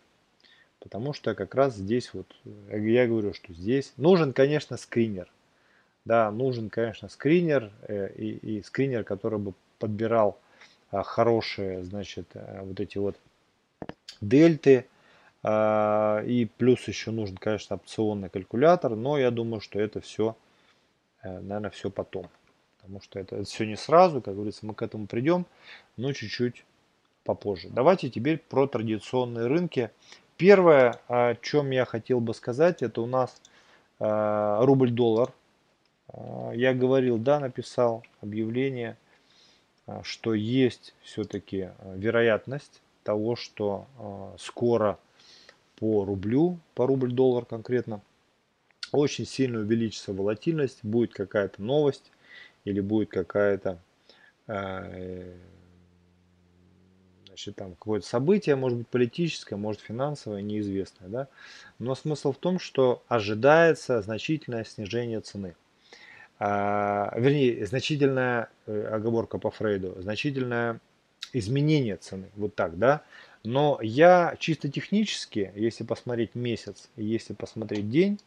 Потому 0.81 1.13
что 1.13 1.35
как 1.35 1.55
раз 1.55 1.77
здесь 1.77 2.13
вот, 2.13 2.27
я 2.71 3.07
говорю, 3.07 3.33
что 3.33 3.53
здесь 3.53 3.93
нужен, 3.97 4.33
конечно, 4.33 4.77
скринер. 4.77 5.31
Да, 6.05 6.31
нужен, 6.31 6.71
конечно, 6.71 7.09
скринер 7.09 7.73
э, 7.83 8.13
и, 8.15 8.59
и 8.59 8.63
скринер, 8.63 9.03
который 9.05 9.39
бы 9.39 9.55
подбирал 9.79 10.39
а, 10.91 11.03
хорошие, 11.03 11.83
значит, 11.83 12.29
а, 12.35 12.63
вот 12.63 12.79
эти 12.79 12.99
вот 12.99 13.17
дельты, 14.21 14.87
и 15.47 16.49
плюс 16.59 16.89
еще 16.89 17.13
нужен, 17.13 17.37
конечно, 17.37 17.77
опционный 17.77 18.29
калькулятор, 18.29 18.97
но 18.97 19.17
я 19.17 19.31
думаю, 19.31 19.61
что 19.61 19.79
это 19.79 20.01
все, 20.01 20.37
э, 21.23 21.39
наверное, 21.41 21.71
все 21.71 21.89
потом. 21.89 22.29
Потому 22.79 23.01
что 23.01 23.21
это, 23.21 23.37
это 23.37 23.45
все 23.45 23.65
не 23.65 23.77
сразу, 23.77 24.21
как 24.21 24.35
говорится, 24.35 24.67
мы 24.67 24.75
к 24.75 24.83
этому 24.83 25.07
придем, 25.07 25.47
но 25.97 26.13
чуть-чуть 26.13 26.65
попозже. 27.23 27.69
Давайте 27.71 28.11
теперь 28.11 28.39
про 28.39 28.67
традиционные 28.67 29.47
рынки. 29.47 29.91
Первое, 30.37 31.01
о 31.07 31.37
чем 31.37 31.71
я 31.71 31.85
хотел 31.85 32.21
бы 32.21 32.35
сказать, 32.35 32.83
это 32.83 33.01
у 33.01 33.07
нас 33.07 33.41
э, 34.01 34.59
рубль-доллар. 34.63 35.33
Э, 36.09 36.51
я 36.55 36.75
говорил, 36.75 37.19
да, 37.19 37.39
написал 37.39 38.03
объявление, 38.21 38.97
что 40.03 40.35
есть 40.35 40.97
все-таки 41.03 41.71
вероятность 41.95 42.83
того, 43.05 43.37
что 43.37 43.87
скоро 44.37 44.99
по 45.77 46.05
рублю, 46.05 46.59
по 46.75 46.87
рубль-доллар 46.87 47.45
конкретно, 47.45 48.01
очень 48.93 49.27
сильно 49.27 49.61
увеличится 49.61 50.13
волатильность, 50.13 50.79
будет 50.83 51.13
какая-то 51.13 51.63
новость 51.63 52.11
или 52.65 52.81
будет 52.81 53.11
какая-то 53.11 53.79
э, 54.47 55.37
значит, 57.37 57.57
там 57.57 57.75
какое-то 57.75 58.07
событие, 58.07 58.57
может 58.57 58.79
быть 58.79 58.89
политическое, 58.89 59.57
может 59.57 59.83
финансовое, 59.83 60.41
неизвестное. 60.41 61.09
Да? 61.09 61.29
Но 61.79 61.95
смысл 61.95 62.33
в 62.33 62.39
том, 62.39 62.59
что 62.59 63.03
ожидается 63.09 64.01
значительное 64.01 64.65
снижение 64.65 65.21
цены. 65.21 65.55
А, 66.39 67.13
вернее, 67.17 67.67
значительная, 67.67 68.49
э, 68.67 68.89
оговорка 68.91 69.39
по 69.39 69.51
Фрейду, 69.51 70.01
значительное 70.01 70.81
изменение 71.33 71.97
цены. 71.97 72.31
Вот 72.37 72.55
так, 72.55 72.79
да? 72.79 73.03
Но 73.47 73.79
я 73.81 74.35
чисто 74.41 74.69
технически, 74.69 75.53
если 75.55 75.85
посмотреть 75.85 76.35
месяц 76.35 76.91
если 76.97 77.33
посмотреть 77.33 77.89
день, 77.89 78.19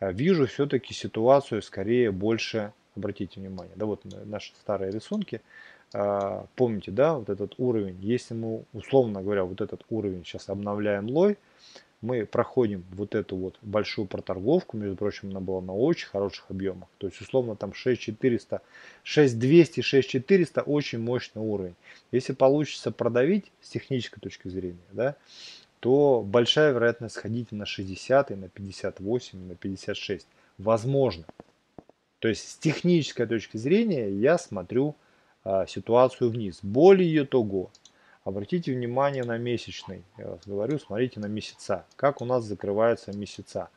э, 0.00 0.12
вижу 0.12 0.46
все-таки 0.46 0.92
ситуацию 0.92 1.62
скорее 1.62 2.10
больше, 2.10 2.74
обратите 2.94 3.40
внимание, 3.40 3.72
да, 3.76 3.86
вот 3.86 4.02
наши 4.26 4.52
старые 4.60 4.92
рисунки, 4.92 5.40
э, 5.94 6.44
помните, 6.56 6.90
да, 6.90 7.14
вот 7.14 7.30
этот 7.30 7.54
уровень, 7.56 7.96
если 8.02 8.34
мы, 8.34 8.64
условно 8.74 9.22
говоря, 9.22 9.44
вот 9.44 9.62
этот 9.62 9.82
уровень 9.88 10.24
сейчас 10.26 10.50
обновляем 10.50 11.08
лой, 11.08 11.38
мы 12.02 12.24
проходим 12.24 12.84
вот 12.92 13.14
эту 13.14 13.36
вот 13.36 13.58
большую 13.60 14.06
проторговку, 14.06 14.76
между 14.76 14.96
прочим, 14.96 15.30
она 15.30 15.40
была 15.40 15.60
на 15.60 15.74
очень 15.74 16.08
хороших 16.08 16.50
объемах. 16.50 16.88
То 16.98 17.06
есть, 17.06 17.20
условно, 17.20 17.56
там 17.56 17.74
6400, 17.74 18.62
6200, 19.02 19.82
6400 19.82 20.62
очень 20.62 20.98
мощный 20.98 21.42
уровень. 21.42 21.74
Если 22.10 22.32
получится 22.32 22.90
продавить 22.90 23.52
с 23.60 23.68
технической 23.68 24.20
точки 24.20 24.48
зрения, 24.48 24.78
да, 24.92 25.16
то 25.80 26.22
большая 26.26 26.72
вероятность 26.72 27.14
сходить 27.16 27.52
на 27.52 27.66
60, 27.66 28.30
на 28.30 28.48
58, 28.48 29.48
на 29.48 29.54
56. 29.54 30.26
Возможно. 30.58 31.24
То 32.18 32.28
есть, 32.28 32.48
с 32.48 32.56
технической 32.56 33.26
точки 33.26 33.56
зрения 33.56 34.08
я 34.10 34.38
смотрю 34.38 34.94
а, 35.44 35.66
ситуацию 35.66 36.30
вниз. 36.30 36.60
Более 36.62 37.24
того, 37.24 37.70
Обратите 38.24 38.72
внимание 38.72 39.24
на 39.24 39.38
месячный. 39.38 40.02
Я 40.18 40.28
вас 40.28 40.40
говорю, 40.46 40.78
смотрите 40.78 41.20
на 41.20 41.26
месяца. 41.26 41.86
Как 41.96 42.20
у 42.20 42.24
нас 42.24 42.44
закрываются 42.44 43.16
месяца. 43.16 43.70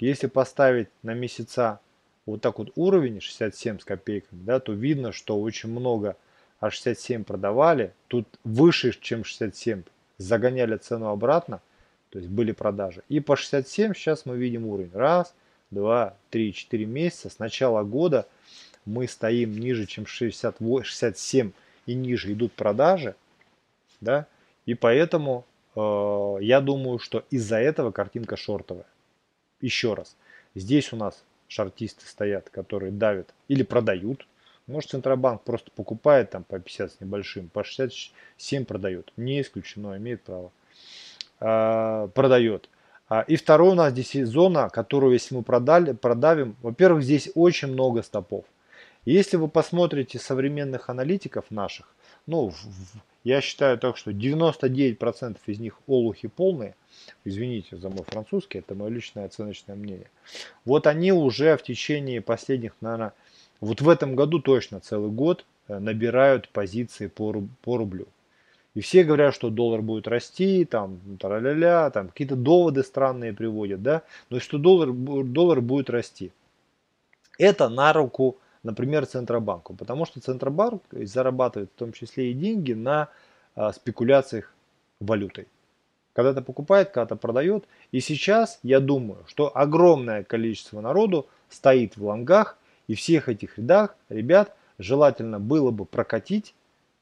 Если 0.00 0.26
поставить 0.26 0.88
на 1.02 1.14
месяца 1.14 1.80
вот 2.26 2.40
так 2.40 2.58
вот 2.58 2.72
уровень 2.76 3.20
67 3.20 3.78
с 3.78 3.84
копейками, 3.84 4.42
да, 4.42 4.60
то 4.60 4.72
видно, 4.72 5.12
что 5.12 5.40
очень 5.40 5.70
много 5.70 6.16
а 6.60 6.70
67 6.70 7.24
продавали, 7.24 7.92
тут 8.08 8.26
выше, 8.44 8.96
чем 9.00 9.24
67, 9.24 9.82
загоняли 10.18 10.76
цену 10.76 11.08
обратно, 11.08 11.60
то 12.10 12.18
есть 12.18 12.30
были 12.30 12.52
продажи. 12.52 13.02
И 13.08 13.20
по 13.20 13.36
67 13.36 13.94
сейчас 13.94 14.26
мы 14.26 14.36
видим 14.36 14.66
уровень. 14.66 14.90
Раз, 14.92 15.34
два, 15.70 16.16
три, 16.30 16.52
четыре 16.52 16.86
месяца. 16.86 17.30
С 17.30 17.38
начала 17.38 17.84
года 17.84 18.26
мы 18.84 19.06
стоим 19.06 19.58
ниже, 19.58 19.86
чем 19.86 20.06
60, 20.06 20.56
67 20.58 21.52
и 21.86 21.94
ниже 21.94 22.32
идут 22.32 22.52
продажи. 22.52 23.14
Да? 24.00 24.26
И 24.66 24.74
поэтому 24.74 25.46
э, 25.74 26.36
я 26.40 26.60
думаю, 26.60 26.98
что 26.98 27.24
из-за 27.30 27.58
этого 27.58 27.90
картинка 27.90 28.36
шортовая. 28.36 28.86
Еще 29.60 29.94
раз. 29.94 30.16
Здесь 30.54 30.92
у 30.92 30.96
нас 30.96 31.24
шартисты 31.48 32.06
стоят, 32.06 32.50
которые 32.50 32.92
давят 32.92 33.34
или 33.48 33.62
продают. 33.62 34.26
Может 34.66 34.90
Центробанк 34.90 35.42
просто 35.42 35.70
покупает 35.70 36.30
там 36.30 36.44
по 36.44 36.58
50 36.58 36.92
с 36.92 37.00
небольшим, 37.00 37.48
по 37.48 37.64
67 37.64 38.64
продает. 38.64 39.12
Не 39.16 39.40
исключено, 39.40 39.96
имеет 39.96 40.22
право. 40.22 40.52
А, 41.40 42.08
продает. 42.08 42.68
А, 43.08 43.22
и 43.22 43.36
второй 43.36 43.70
у 43.70 43.74
нас 43.74 43.92
здесь 43.92 44.12
зона, 44.28 44.68
которую 44.68 45.14
если 45.14 45.34
мы 45.34 45.42
продали, 45.42 45.92
продавим, 45.92 46.56
во-первых, 46.62 47.02
здесь 47.02 47.30
очень 47.34 47.68
много 47.68 48.02
стопов. 48.02 48.44
Если 49.04 49.38
вы 49.38 49.48
посмотрите 49.48 50.18
современных 50.18 50.90
аналитиков 50.90 51.50
наших, 51.50 51.94
ну, 52.26 52.52
я 53.28 53.42
считаю 53.42 53.76
так, 53.78 53.98
что 53.98 54.10
99% 54.10 55.36
из 55.46 55.58
них 55.60 55.78
олухи 55.86 56.28
полные, 56.28 56.74
извините 57.24 57.76
за 57.76 57.90
мой 57.90 58.04
французский, 58.04 58.60
это 58.60 58.74
мое 58.74 58.88
личное 58.88 59.26
оценочное 59.26 59.76
мнение. 59.76 60.10
Вот 60.64 60.86
они 60.86 61.12
уже 61.12 61.58
в 61.58 61.62
течение 61.62 62.22
последних, 62.22 62.72
наверное, 62.80 63.12
вот 63.60 63.82
в 63.82 63.88
этом 63.90 64.16
году 64.16 64.38
точно 64.38 64.80
целый 64.80 65.10
год 65.10 65.44
э, 65.68 65.78
набирают 65.78 66.48
позиции 66.48 67.08
по, 67.08 67.44
по 67.60 67.76
рублю. 67.76 68.06
И 68.74 68.80
все 68.80 69.04
говорят, 69.04 69.34
что 69.34 69.50
доллар 69.50 69.82
будет 69.82 70.08
расти, 70.08 70.64
там, 70.64 70.98
ля 71.22 71.90
там 71.90 72.08
какие-то 72.08 72.36
доводы 72.36 72.82
странные 72.82 73.34
приводят, 73.34 73.82
да, 73.82 74.04
но 74.30 74.40
что 74.40 74.56
доллар, 74.56 74.90
доллар 74.92 75.60
будет 75.60 75.90
расти. 75.90 76.32
Это 77.38 77.68
на 77.68 77.92
руку, 77.92 78.38
например, 78.68 79.06
Центробанку, 79.06 79.74
потому 79.74 80.04
что 80.04 80.20
Центробанк 80.20 80.82
зарабатывает 80.92 81.70
в 81.74 81.78
том 81.78 81.92
числе 81.92 82.30
и 82.30 82.34
деньги 82.34 82.74
на 82.74 83.08
а, 83.54 83.72
спекуляциях 83.72 84.52
валютой. 85.00 85.46
Когда-то 86.12 86.42
покупает, 86.42 86.90
когда-то 86.90 87.16
продает. 87.16 87.64
И 87.92 88.00
сейчас 88.00 88.58
я 88.62 88.80
думаю, 88.80 89.24
что 89.26 89.56
огромное 89.56 90.22
количество 90.22 90.82
народу 90.82 91.26
стоит 91.48 91.96
в 91.96 92.04
лонгах, 92.04 92.58
и 92.88 92.94
всех 92.94 93.30
этих 93.30 93.56
рядах 93.56 93.96
ребят 94.10 94.54
желательно 94.78 95.40
было 95.40 95.70
бы 95.70 95.86
прокатить 95.86 96.54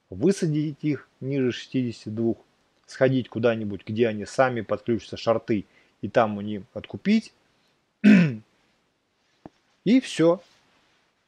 высадить 0.09 0.79
их 0.83 1.09
ниже 1.21 1.51
62, 1.51 2.35
сходить 2.87 3.29
куда-нибудь, 3.29 3.83
где 3.85 4.07
они 4.07 4.25
сами 4.25 4.61
подключатся 4.61 5.17
шарты, 5.17 5.65
и 6.01 6.09
там 6.09 6.37
у 6.37 6.41
них 6.43 6.63
откупить. 6.75 7.33
И 9.85 10.01
все. 10.01 10.41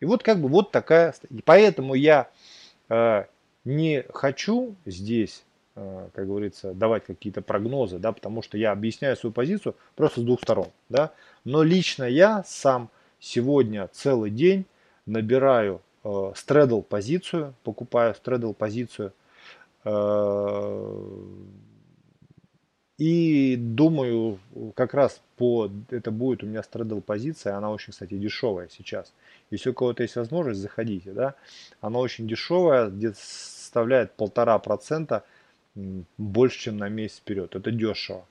И 0.00 0.04
вот 0.04 0.22
как 0.22 0.40
бы 0.40 0.48
вот 0.48 0.70
такая... 0.70 1.14
И 1.30 1.42
поэтому 1.42 1.94
я 1.94 2.28
э, 2.88 3.24
не 3.64 4.04
хочу 4.12 4.76
здесь, 4.86 5.44
э, 5.76 6.08
как 6.14 6.26
говорится, 6.26 6.72
давать 6.74 7.04
какие-то 7.04 7.42
прогнозы, 7.42 7.98
да, 7.98 8.12
потому 8.12 8.42
что 8.42 8.56
я 8.56 8.72
объясняю 8.72 9.16
свою 9.16 9.32
позицию 9.32 9.74
просто 9.96 10.20
с 10.20 10.24
двух 10.24 10.40
сторон, 10.42 10.68
да. 10.88 11.12
Но 11.44 11.62
лично 11.62 12.04
я 12.04 12.44
сам 12.46 12.90
сегодня 13.20 13.88
целый 13.92 14.30
день 14.30 14.66
набираю 15.06 15.82
э, 16.04 16.32
стредл 16.36 16.82
позицию, 16.82 17.54
покупаю 17.64 18.14
стредл 18.14 18.52
позицию 18.52 19.12
э, 19.84 21.18
и 22.98 23.56
думаю, 23.56 24.38
как 24.74 24.92
раз 24.92 25.20
по, 25.36 25.70
это 25.90 26.10
будет 26.10 26.42
у 26.42 26.46
меня 26.46 26.62
стредл 26.62 27.00
позиция, 27.00 27.56
она 27.56 27.70
очень, 27.70 27.92
кстати, 27.92 28.14
дешевая 28.14 28.68
сейчас. 28.70 29.12
Если 29.50 29.70
у 29.70 29.74
кого-то 29.74 30.02
есть 30.02 30.16
возможность, 30.16 30.60
заходите, 30.60 31.12
да. 31.12 31.34
Она 31.80 32.00
очень 32.00 32.28
дешевая, 32.28 32.88
где-то 32.88 33.16
составляет 33.18 34.12
полтора 34.12 34.58
процента 34.58 35.24
больше, 36.16 36.58
чем 36.58 36.76
на 36.76 36.88
месяц 36.88 37.18
вперед. 37.18 37.54
Это 37.54 37.70
дешево. 37.70 38.26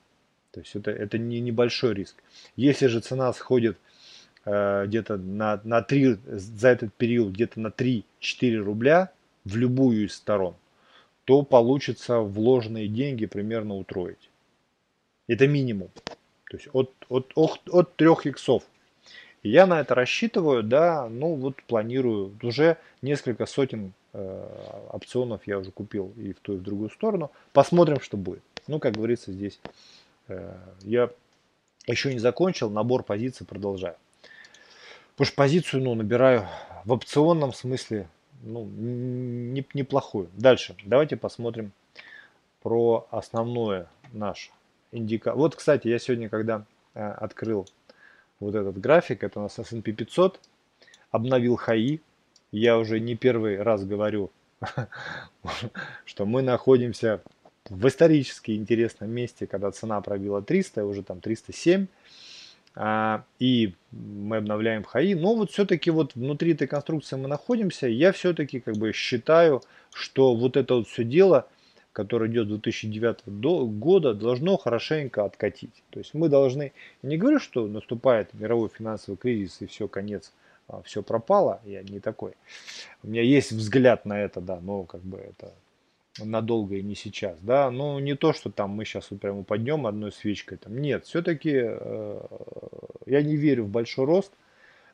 То 0.52 0.60
есть 0.60 0.76
это, 0.76 0.92
это 0.92 1.18
не 1.18 1.40
небольшой 1.40 1.94
риск. 1.94 2.16
Если 2.56 2.88
же 2.88 3.00
цена 3.00 3.32
сходит 3.34 3.78
Э, 4.50 4.86
где-то 4.88 5.18
на, 5.18 5.60
на 5.66 5.82
3, 5.82 6.20
за 6.26 6.70
этот 6.70 6.94
период 6.94 7.34
где-то 7.34 7.60
на 7.60 7.68
3-4 7.68 8.56
рубля 8.56 9.12
в 9.44 9.58
любую 9.58 10.06
из 10.06 10.16
сторон, 10.16 10.56
то 11.26 11.42
получится 11.42 12.20
вложенные 12.20 12.88
деньги 12.88 13.26
примерно 13.26 13.76
утроить. 13.76 14.30
Это 15.28 15.48
минимум. 15.48 15.90
То 16.50 16.58
есть 16.58 16.70
от, 16.74 16.92
от, 17.10 17.32
от, 17.36 17.60
от 17.70 17.96
3 17.96 18.08
иксов. 18.26 18.64
Я 19.44 19.66
на 19.66 19.82
это 19.82 19.96
рассчитываю, 19.96 20.64
да, 20.64 21.08
ну 21.10 21.36
вот 21.36 21.62
планирую. 21.64 22.38
Уже 22.42 22.78
несколько 23.02 23.46
сотен 23.46 23.94
э, 24.14 24.88
опционов 24.92 25.46
я 25.46 25.60
уже 25.60 25.72
купил 25.72 26.14
и 26.18 26.34
в 26.34 26.40
ту, 26.40 26.56
и 26.56 26.58
в 26.58 26.64
другую 26.64 26.90
сторону. 26.90 27.32
Посмотрим, 27.54 28.02
что 28.02 28.18
будет. 28.18 28.42
Ну, 28.68 28.80
как 28.80 28.94
говорится, 28.94 29.32
здесь 29.32 29.60
э, 30.28 30.54
я 30.82 31.10
еще 31.86 32.14
не 32.14 32.20
закончил, 32.20 32.70
набор 32.70 33.04
позиций 33.04 33.46
продолжаю. 33.46 33.96
Потому 35.12 35.28
что 35.28 35.36
позицию 35.36 35.84
ну, 35.84 35.96
набираю 35.96 36.48
в 36.86 36.92
опционном 36.92 37.54
смысле 37.54 38.08
ну, 38.44 38.66
не, 38.66 39.66
неплохую. 39.74 40.30
Дальше. 40.34 40.76
Давайте 40.84 41.16
посмотрим 41.16 41.72
про 42.62 43.08
основное 43.12 43.88
наш 44.14 44.52
индикатор. 44.98 45.38
Вот, 45.38 45.56
кстати, 45.56 45.88
я 45.88 46.00
сегодня, 46.00 46.30
когда 46.30 46.66
э, 46.94 47.00
открыл 47.00 47.68
вот 48.40 48.56
этот 48.56 48.80
график, 48.80 49.24
это 49.24 49.40
у 49.40 49.44
нас 49.44 49.58
S&P 49.58 49.92
500, 49.92 50.40
обновил 51.12 51.56
хаи. 51.56 52.02
Я 52.52 52.78
уже 52.78 53.00
не 53.00 53.16
первый 53.16 53.62
раз 53.62 53.86
говорю, 53.86 54.32
что 56.06 56.26
мы 56.26 56.42
находимся 56.42 57.22
в 57.70 57.88
исторически 57.88 58.52
интересном 58.52 59.10
месте, 59.10 59.48
когда 59.48 59.72
цена 59.72 60.00
пробила 60.02 60.42
300, 60.42 60.86
уже 60.86 61.04
там 61.04 61.20
307. 61.20 61.88
А, 62.80 63.24
и 63.40 63.74
мы 63.92 64.38
обновляем 64.38 64.84
хаи, 64.84 65.16
но 65.16 65.36
вот 65.36 65.52
все-таки 65.52 65.90
вот 65.90 66.14
внутри 66.14 66.54
этой 66.54 66.68
конструкции 66.68 67.16
мы 67.16 67.28
находимся, 67.28 67.88
я 67.88 68.12
все-таки 68.12 68.60
как 68.60 68.78
бы 68.78 68.94
считаю, 68.94 69.64
что 69.92 70.36
вот 70.36 70.56
это 70.58 70.76
вот 70.76 70.88
все 70.88 71.04
дело, 71.04 71.48
которое 71.98 72.30
идет 72.30 72.46
с 72.46 72.50
2009 72.50 73.26
года, 73.80 74.14
должно 74.14 74.56
хорошенько 74.58 75.26
откатить. 75.26 75.84
То 75.90 75.98
есть 75.98 76.14
мы 76.14 76.30
должны, 76.30 76.72
я 77.02 77.10
не 77.10 77.18
говорю, 77.18 77.40
что 77.40 77.66
наступает 77.66 78.36
мировой 78.36 78.70
финансовый 78.70 79.16
кризис 79.16 79.62
и 79.62 79.66
все, 79.66 79.88
конец, 79.88 80.32
а, 80.68 80.84
все 80.84 81.02
пропало, 81.02 81.60
я 81.66 81.82
не 81.82 82.00
такой. 82.00 82.34
У 83.02 83.08
меня 83.08 83.24
есть 83.24 83.52
взгляд 83.52 84.06
на 84.06 84.22
это, 84.22 84.42
да, 84.42 84.60
но 84.62 84.84
как 84.84 85.02
бы 85.02 85.18
это 85.18 85.52
надолго 86.20 86.76
и 86.76 86.84
не 86.84 86.94
сейчас, 86.94 87.36
да, 87.42 87.72
ну 87.72 87.98
не 87.98 88.16
то, 88.16 88.32
что 88.32 88.52
там 88.52 88.70
мы 88.70 88.86
сейчас 88.86 89.10
вот 89.10 89.20
прямо 89.20 89.40
упадем 89.40 89.88
одной 89.88 90.12
свечкой, 90.12 90.60
там, 90.60 90.78
нет, 90.78 91.06
все-таки 91.06 91.64
э, 91.64 92.22
я 93.08 93.24
не 93.24 93.38
верю 93.38 93.64
в 93.64 93.70
большой 93.70 94.06
рост, 94.06 94.32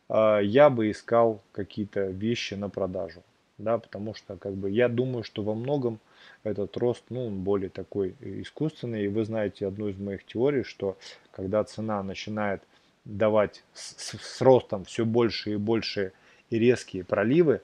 э, 0.08 0.39
я 0.41 0.70
бы 0.70 0.89
искал 0.89 1.41
какие-то 1.51 2.06
вещи 2.06 2.54
на 2.54 2.70
продажу, 2.70 3.24
да, 3.58 3.78
потому 3.78 4.14
что 4.14 4.38
как 4.38 4.54
бы 4.54 4.70
я 4.70 4.88
думаю, 4.88 5.24
что 5.26 5.43
во 5.43 5.54
многом 5.54 5.99
этот 6.43 6.76
рост, 6.78 7.03
ну, 7.09 7.28
он 7.28 7.43
более 7.43 7.69
такой 7.69 8.15
искусственный, 8.19 9.05
и 9.05 9.07
вы 9.07 9.26
знаете 9.26 9.67
одну 9.67 9.89
из 9.89 9.97
моих 9.97 10.26
теорий, 10.26 10.63
что 10.63 10.97
когда 11.32 11.63
цена 11.63 12.03
начинает 12.03 12.61
давать 13.05 13.63
с, 13.74 13.95
с, 13.97 14.17
с 14.17 14.41
ростом 14.41 14.86
все 14.86 15.05
больше 15.05 15.53
и 15.53 15.55
больше 15.57 16.13
и 16.49 16.59
резкие 16.59 17.03
проливы, 17.03 17.61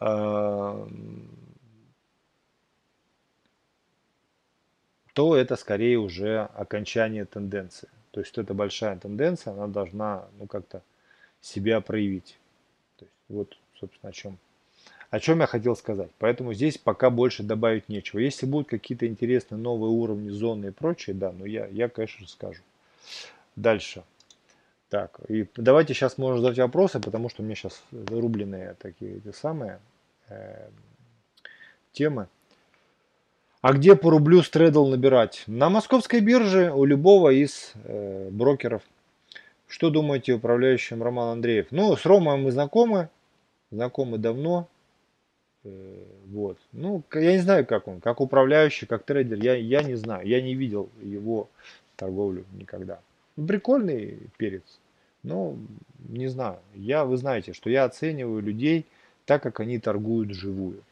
э, 0.00 0.88
то 5.14 5.36
это 5.36 5.56
скорее 5.56 5.98
уже 5.98 6.40
окончание 6.54 7.24
тенденции. 7.24 7.88
То 8.10 8.20
есть 8.20 8.36
это 8.36 8.52
большая 8.52 8.98
тенденция, 8.98 9.54
она 9.54 9.68
должна 9.68 10.26
ну, 10.38 10.46
как-то 10.46 10.82
себя 11.40 11.80
проявить. 11.80 12.38
То 12.98 13.04
есть 13.04 13.14
вот, 13.28 13.56
собственно, 13.78 14.10
о 14.10 14.12
чем, 14.12 14.38
о 15.14 15.20
чем 15.20 15.38
я 15.38 15.46
хотел 15.46 15.76
сказать. 15.76 16.10
Поэтому 16.18 16.54
здесь 16.54 16.76
пока 16.76 17.08
больше 17.08 17.44
добавить 17.44 17.88
нечего. 17.88 18.18
Если 18.18 18.46
будут 18.46 18.66
какие-то 18.66 19.06
интересные 19.06 19.60
новые 19.60 19.90
уровни, 19.90 20.28
зоны 20.30 20.66
и 20.66 20.70
прочее, 20.72 21.14
да, 21.14 21.30
ну 21.30 21.44
я, 21.44 21.68
я 21.68 21.88
конечно 21.88 22.26
же, 22.26 22.32
скажу. 22.32 22.62
Дальше. 23.54 24.02
Так, 24.88 25.20
и 25.28 25.46
давайте 25.54 25.94
сейчас 25.94 26.18
можно 26.18 26.40
задать 26.40 26.58
вопросы, 26.58 26.98
потому 26.98 27.28
что 27.28 27.42
у 27.42 27.44
меня 27.44 27.54
сейчас 27.54 27.80
зарубленные 27.92 28.74
такие 28.80 29.18
эти 29.18 29.30
самые 29.30 29.78
э, 30.30 30.68
темы. 31.92 32.26
А 33.60 33.72
где 33.72 33.94
по 33.94 34.10
рублю 34.10 34.42
стредл 34.42 34.88
набирать? 34.88 35.44
На 35.46 35.68
московской 35.68 36.22
бирже 36.22 36.72
у 36.72 36.84
любого 36.84 37.30
из 37.30 37.72
э, 37.84 38.30
брокеров. 38.32 38.82
Что 39.68 39.90
думаете 39.90 40.32
о 40.32 40.36
управляющем 40.38 41.04
Роман 41.04 41.34
Андреев? 41.34 41.68
Ну, 41.70 41.96
с 41.96 42.04
Ромой 42.04 42.36
мы 42.36 42.50
знакомы, 42.50 43.10
знакомы 43.70 44.18
давно. 44.18 44.66
Э, 45.64 46.04
вот. 46.26 46.58
Ну, 46.72 47.02
я 47.14 47.32
не 47.32 47.38
знаю, 47.38 47.66
как 47.66 47.88
он, 47.88 48.00
как 48.00 48.20
управляющий, 48.20 48.86
как 48.86 49.04
трейдер, 49.04 49.38
я, 49.42 49.54
я 49.54 49.82
не 49.82 49.94
знаю. 49.94 50.26
Я 50.26 50.40
не 50.40 50.54
видел 50.54 50.90
его 51.02 51.48
торговлю 51.96 52.44
никогда. 52.52 53.00
Ну, 53.36 53.46
прикольный 53.46 54.18
перец. 54.36 54.78
Но 55.22 55.56
не 56.08 56.28
знаю. 56.28 56.58
Я, 56.74 57.04
вы 57.04 57.16
знаете, 57.16 57.54
что 57.54 57.70
я 57.70 57.84
оцениваю 57.84 58.42
людей 58.42 58.86
так, 59.24 59.42
как 59.42 59.60
они 59.60 59.78
торгуют 59.78 60.32
живую. 60.32 60.82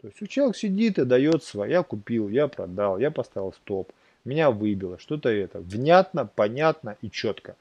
То 0.00 0.08
есть 0.08 0.22
у 0.22 0.26
человека 0.26 0.58
сидит 0.58 0.98
и 0.98 1.04
дает 1.04 1.44
свои. 1.44 1.70
Я 1.70 1.82
купил, 1.82 2.28
я 2.28 2.48
продал, 2.48 2.98
я 2.98 3.10
поставил 3.10 3.52
стоп. 3.52 3.92
Меня 4.24 4.50
выбило. 4.50 4.98
Что-то 4.98 5.28
это. 5.28 5.60
Внятно, 5.60 6.26
понятно 6.26 6.96
и 7.02 7.10
четко. 7.10 7.54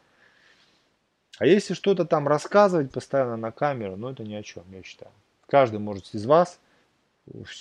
А 1.38 1.46
если 1.46 1.74
что-то 1.74 2.06
там 2.06 2.28
рассказывать 2.28 2.92
постоянно 2.92 3.36
на 3.36 3.52
камеру, 3.52 3.98
ну 3.98 4.10
это 4.10 4.24
ни 4.24 4.34
о 4.34 4.44
чем, 4.44 4.64
я 4.72 4.82
считаю. 4.84 5.12
Каждый 5.48 5.80
может 5.80 6.14
из 6.14 6.26
вас 6.26 6.60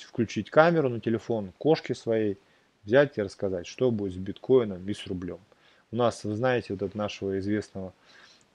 включить 0.08 0.50
камеру 0.50 0.88
на 0.88 1.00
телефон, 1.00 1.52
кошки 1.58 1.92
своей, 1.92 2.38
взять 2.84 3.16
и 3.18 3.22
рассказать, 3.22 3.66
что 3.66 3.90
будет 3.90 4.14
с 4.14 4.16
биткоином 4.16 4.86
и 4.88 4.94
с 4.94 5.06
рублем. 5.06 5.38
У 5.90 5.96
нас, 5.96 6.24
вы 6.24 6.34
знаете, 6.34 6.74
вот 6.74 6.82
от 6.82 6.94
нашего 6.94 7.38
известного, 7.38 7.92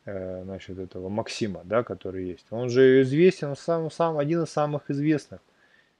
э, 0.05 0.43
значит, 0.43 0.77
этого 0.77 1.09
Максима, 1.09 1.61
да, 1.63 1.83
который 1.83 2.27
есть. 2.27 2.45
Он 2.51 2.69
же 2.69 3.01
известен, 3.03 3.55
сам, 3.55 3.89
сам 3.89 4.17
один 4.17 4.43
из 4.43 4.49
самых 4.49 4.89
известных. 4.91 5.39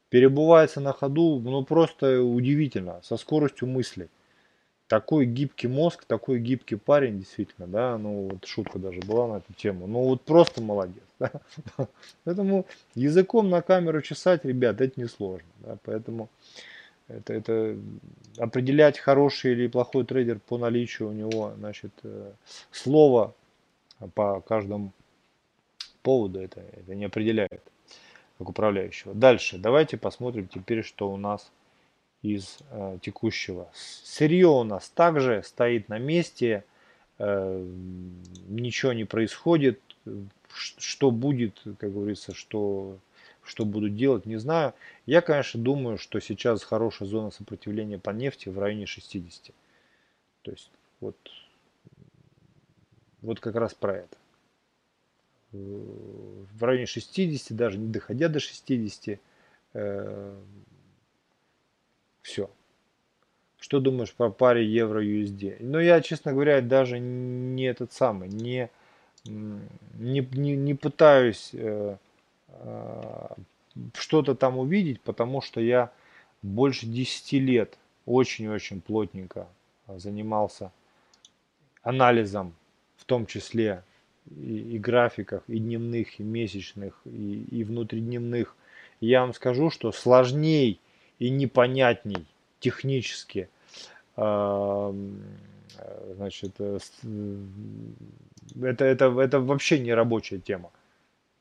Перебывается 0.09 0.79
на 0.81 0.91
ходу, 0.91 1.39
ну 1.39 1.63
просто 1.63 2.21
удивительно, 2.21 2.99
со 3.03 3.15
скоростью 3.15 3.67
мысли 3.67 4.09
такой 4.89 5.27
гибкий 5.27 5.67
мозг, 5.67 6.03
такой 6.05 6.39
гибкий 6.39 6.75
парень, 6.75 7.19
действительно, 7.19 7.67
да, 7.67 7.97
ну 7.97 8.29
вот 8.31 8.45
шутка 8.45 8.79
даже 8.79 8.99
была 9.01 9.27
на 9.27 9.37
эту 9.37 9.53
тему, 9.53 9.85
ну 9.85 9.99
вот 9.99 10.23
просто 10.23 10.61
молодец, 10.61 11.03
да? 11.19 11.31
поэтому 12.25 12.65
языком 12.95 13.49
на 13.51 13.61
камеру 13.61 14.01
чесать, 14.01 14.43
ребят, 14.43 14.81
это 14.81 14.99
несложно, 14.99 15.47
да, 15.59 15.77
поэтому 15.83 16.27
это, 17.07 17.33
это 17.33 17.77
определять 18.39 18.97
хороший 18.97 19.51
или 19.51 19.67
плохой 19.67 20.05
трейдер 20.05 20.39
по 20.39 20.57
наличию 20.57 21.09
у 21.09 21.13
него, 21.13 21.53
значит, 21.57 21.91
э, 22.03 22.31
слова 22.71 23.35
по 24.15 24.41
каждому 24.41 24.91
поводу, 26.01 26.39
это, 26.41 26.61
это 26.61 26.95
не 26.95 27.05
определяет 27.05 27.61
как 28.39 28.49
управляющего. 28.49 29.13
Дальше, 29.13 29.59
давайте 29.59 29.97
посмотрим 29.97 30.47
теперь, 30.47 30.83
что 30.83 31.11
у 31.11 31.17
нас 31.17 31.51
из 32.21 32.59
э, 32.71 32.97
текущего. 33.01 33.69
Сырье 33.73 34.47
у 34.47 34.63
нас 34.63 34.89
также 34.89 35.41
стоит 35.43 35.89
на 35.89 35.99
месте, 35.99 36.65
э, 37.17 37.65
ничего 38.47 38.93
не 38.93 39.05
происходит. 39.05 39.79
Что 40.51 41.11
будет, 41.11 41.61
как 41.79 41.93
говорится, 41.93 42.33
что, 42.33 42.97
что 43.43 43.65
будут 43.65 43.95
делать, 43.95 44.25
не 44.25 44.37
знаю. 44.37 44.73
Я, 45.05 45.21
конечно, 45.21 45.61
думаю, 45.61 45.97
что 45.97 46.19
сейчас 46.19 46.63
хорошая 46.63 47.07
зона 47.07 47.31
сопротивления 47.31 47.99
по 47.99 48.09
нефти 48.09 48.49
в 48.49 48.59
районе 48.59 48.85
60. 48.85 49.53
То 50.41 50.51
есть 50.51 50.71
вот, 50.99 51.17
вот 53.21 53.39
как 53.39 53.55
раз 53.55 53.73
про 53.73 53.97
это. 53.97 54.17
В 55.51 56.63
районе 56.63 56.85
60, 56.85 57.55
даже 57.55 57.77
не 57.77 57.87
доходя 57.87 58.27
до 58.27 58.39
60, 58.39 59.19
все. 62.29 62.49
Что 63.59 63.79
думаешь 63.79 64.13
про 64.13 64.29
паре 64.29 64.65
евро-USD? 64.65 65.57
Ну, 65.59 65.79
я, 65.79 65.99
честно 66.01 66.31
говоря, 66.31 66.61
даже 66.61 66.99
не 66.99 67.63
этот 67.63 67.91
самый, 67.91 68.29
не, 68.29 68.69
не, 69.25 70.21
не, 70.31 70.55
не 70.55 70.73
пытаюсь 70.75 71.49
э, 71.53 71.97
э, 72.47 73.27
что-то 73.95 74.35
там 74.35 74.57
увидеть, 74.57 75.01
потому 75.01 75.41
что 75.41 75.59
я 75.59 75.91
больше 76.41 76.85
10 76.85 77.33
лет 77.33 77.77
очень-очень 78.05 78.79
плотненько 78.79 79.47
занимался 79.87 80.71
анализом, 81.81 82.53
в 82.97 83.05
том 83.05 83.25
числе 83.25 83.83
и, 84.29 84.75
и 84.75 84.79
графиках, 84.79 85.43
и 85.47 85.59
дневных, 85.59 86.19
и 86.19 86.23
месячных, 86.23 87.01
и, 87.05 87.43
и 87.51 87.63
внутридневных. 87.65 88.55
Я 89.01 89.21
вам 89.21 89.33
скажу, 89.33 89.69
что 89.69 89.91
сложней 89.91 90.79
и 91.19 91.29
непонятней 91.29 92.25
технически 92.59 93.49
значит, 96.15 96.55
э, 96.59 96.79
это, 98.61 98.85
это, 98.85 99.05
это 99.19 99.39
вообще 99.39 99.79
не 99.79 99.93
рабочая 99.93 100.39
тема. 100.39 100.71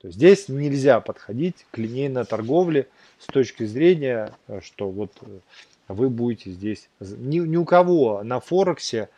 То 0.00 0.08
есть 0.08 0.18
здесь 0.18 0.48
нельзя 0.48 1.00
подходить 1.00 1.66
к 1.70 1.78
линейной 1.78 2.24
торговле 2.24 2.86
с 3.18 3.26
точки 3.26 3.64
зрения, 3.64 4.32
э, 4.46 4.60
что 4.62 4.90
вот 4.90 5.12
э, 5.22 5.40
вы 5.88 6.08
будете 6.10 6.50
здесь... 6.50 6.88
Ни, 7.00 7.38
ни 7.40 7.56
у 7.56 7.64
кого 7.64 8.22
на 8.22 8.40
Форексе, 8.40 9.08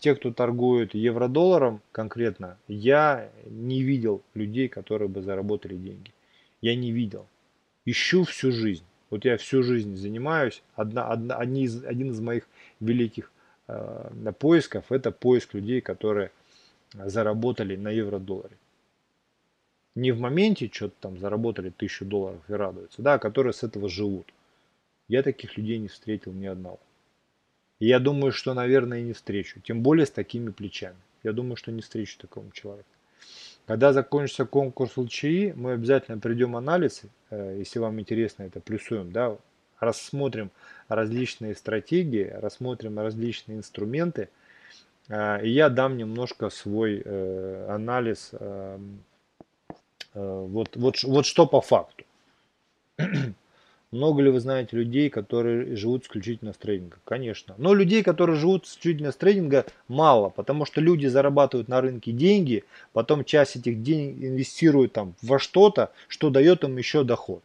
те, 0.00 0.16
кто 0.16 0.32
торгует 0.32 0.94
евро-долларом 0.94 1.80
конкретно, 1.92 2.58
я 2.66 3.30
не 3.46 3.82
видел 3.82 4.22
людей, 4.34 4.68
которые 4.68 5.08
бы 5.08 5.22
заработали 5.22 5.76
деньги. 5.76 6.12
Я 6.60 6.74
не 6.74 6.90
видел. 6.90 7.26
Ищу 7.86 8.24
всю 8.24 8.50
жизнь. 8.50 8.82
Вот 9.10 9.24
я 9.24 9.36
всю 9.36 9.62
жизнь 9.62 9.96
занимаюсь. 9.96 10.62
Одна, 10.74 11.08
одна, 11.08 11.36
одни 11.36 11.64
из, 11.64 11.84
один 11.84 12.10
из 12.10 12.20
моих 12.20 12.46
великих 12.80 13.32
э, 13.68 14.32
поисков 14.38 14.92
это 14.92 15.10
поиск 15.10 15.54
людей, 15.54 15.80
которые 15.80 16.30
заработали 16.92 17.76
на 17.76 17.90
евро-долларе. 17.90 18.56
Не 19.94 20.12
в 20.12 20.20
моменте 20.20 20.70
что-то 20.72 20.94
там 21.00 21.18
заработали 21.18 21.70
тысячу 21.70 22.04
долларов 22.04 22.40
и 22.48 22.52
радуются, 22.52 23.02
да, 23.02 23.14
а 23.14 23.18
которые 23.18 23.52
с 23.52 23.62
этого 23.62 23.88
живут. 23.88 24.32
Я 25.08 25.22
таких 25.22 25.56
людей 25.56 25.78
не 25.78 25.88
встретил 25.88 26.32
ни 26.32 26.46
одного. 26.46 26.78
И 27.80 27.86
я 27.86 27.98
думаю, 27.98 28.32
что, 28.32 28.54
наверное, 28.54 29.00
и 29.00 29.04
не 29.04 29.12
встречу. 29.12 29.60
Тем 29.60 29.82
более 29.82 30.06
с 30.06 30.10
такими 30.10 30.50
плечами. 30.50 30.96
Я 31.22 31.32
думаю, 31.32 31.56
что 31.56 31.72
не 31.72 31.80
встречу 31.80 32.18
такого 32.18 32.50
человека. 32.52 32.88
Когда 33.68 33.92
закончится 33.92 34.46
конкурс 34.46 34.96
ЛЧИ, 34.96 35.52
мы 35.54 35.72
обязательно 35.72 36.16
придем 36.16 36.56
анализ, 36.56 37.02
э, 37.28 37.56
если 37.58 37.78
вам 37.78 38.00
интересно 38.00 38.44
это, 38.44 38.60
плюсуем, 38.60 39.12
да, 39.12 39.36
рассмотрим 39.78 40.50
различные 40.88 41.54
стратегии, 41.54 42.32
рассмотрим 42.40 42.98
различные 42.98 43.58
инструменты, 43.58 44.30
э, 45.10 45.44
и 45.44 45.50
я 45.50 45.68
дам 45.68 45.98
немножко 45.98 46.48
свой 46.48 47.02
э, 47.04 47.66
анализ, 47.68 48.32
вот, 50.14 50.74
вот, 50.74 51.02
вот 51.02 51.26
что 51.26 51.46
по 51.46 51.60
факту. 51.60 52.04
Много 53.90 54.22
ли 54.22 54.30
вы 54.30 54.38
знаете 54.38 54.76
людей, 54.76 55.08
которые 55.08 55.74
живут 55.74 56.04
исключительно 56.04 56.52
с 56.52 56.58
трейдинга? 56.58 56.98
Конечно. 57.04 57.54
Но 57.56 57.72
людей, 57.72 58.02
которые 58.02 58.36
живут 58.36 58.66
исключительно 58.66 59.12
с 59.12 59.16
трейдинга, 59.16 59.64
мало, 59.88 60.28
потому 60.28 60.66
что 60.66 60.82
люди 60.82 61.06
зарабатывают 61.06 61.68
на 61.68 61.80
рынке 61.80 62.12
деньги, 62.12 62.64
потом 62.92 63.24
часть 63.24 63.56
этих 63.56 63.82
денег 63.82 64.22
инвестируют 64.22 64.92
там 64.92 65.14
во 65.22 65.38
что-то, 65.38 65.90
что 66.06 66.28
дает 66.28 66.64
им 66.64 66.76
еще 66.76 67.02
доход. 67.02 67.42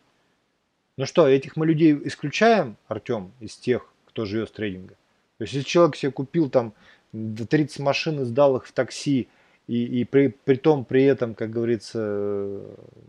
Ну 0.97 1.05
что, 1.05 1.27
этих 1.27 1.55
мы 1.55 1.65
людей 1.65 1.97
исключаем, 2.03 2.75
Артем, 2.87 3.31
из 3.39 3.55
тех, 3.55 3.87
кто 4.05 4.25
живет 4.25 4.49
с 4.49 4.51
трейдинга? 4.51 4.95
То 5.37 5.43
есть, 5.43 5.53
если 5.53 5.67
человек 5.67 5.95
себе 5.95 6.11
купил 6.11 6.49
там 6.49 6.73
30 7.13 7.79
машин 7.79 8.21
и 8.21 8.25
сдал 8.25 8.57
их 8.57 8.67
в 8.67 8.73
такси, 8.73 9.29
и, 9.67 10.01
и 10.01 10.03
при, 10.03 10.27
при 10.27 10.55
том, 10.55 10.83
при 10.83 11.03
этом, 11.03 11.35
как 11.35 11.51
говорится, 11.51 12.61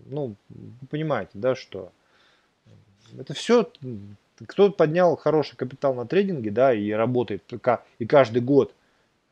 ну, 0.06 0.36
понимаете, 0.88 1.32
да, 1.34 1.56
что 1.56 1.90
это 3.18 3.34
все, 3.34 3.70
кто 4.46 4.70
поднял 4.70 5.16
хороший 5.16 5.56
капитал 5.56 5.94
на 5.94 6.06
трейдинге, 6.06 6.50
да, 6.50 6.74
и 6.74 6.90
работает, 6.90 7.42
и 7.98 8.06
каждый 8.06 8.42
год 8.42 8.74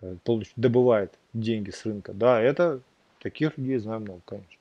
э, 0.00 0.16
добывает 0.56 1.12
деньги 1.32 1.70
с 1.70 1.84
рынка, 1.84 2.12
да, 2.12 2.40
это 2.40 2.80
таких 3.20 3.56
людей 3.58 3.78
знаю 3.78 4.00
много, 4.00 4.20
конечно. 4.24 4.58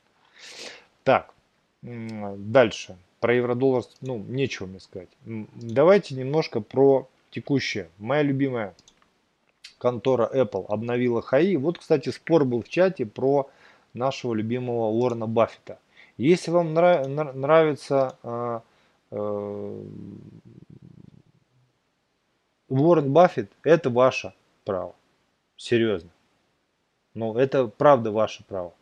Так, 1.04 1.34
дальше. 1.82 2.98
Про 3.20 3.36
евро-доллар, 3.36 3.84
ну, 4.02 4.18
нечего 4.18 4.66
мне 4.66 4.80
сказать. 4.80 5.10
Давайте 5.26 6.16
немножко 6.16 6.60
про 6.60 7.08
текущее. 7.30 7.90
Моя 8.00 8.24
любимая 8.24 8.74
контора 9.78 10.30
Apple 10.34 10.66
обновила 10.68 11.22
ХАИ. 11.22 11.56
Вот, 11.58 11.78
кстати, 11.78 12.10
спор 12.10 12.46
был 12.46 12.64
в 12.64 12.70
чате 12.70 13.06
про 13.06 13.50
нашего 13.94 14.34
любимого 14.34 14.90
Уоррена 14.90 15.28
Баффета. 15.28 15.80
Если 16.18 16.52
вам 16.52 16.74
нрав, 16.74 17.08
нравится 17.08 18.18
а, 18.24 18.62
Уоррен 19.12 19.92
Баффет– 23.12 23.52
это 23.64 23.90
ваше 23.90 24.34
право. 24.64 24.96
Серьезно. 25.58 26.10
Ну, 27.14 27.38
это 27.38 27.68
правда 27.68 28.12
ваше 28.12 28.46
право. 28.46 28.74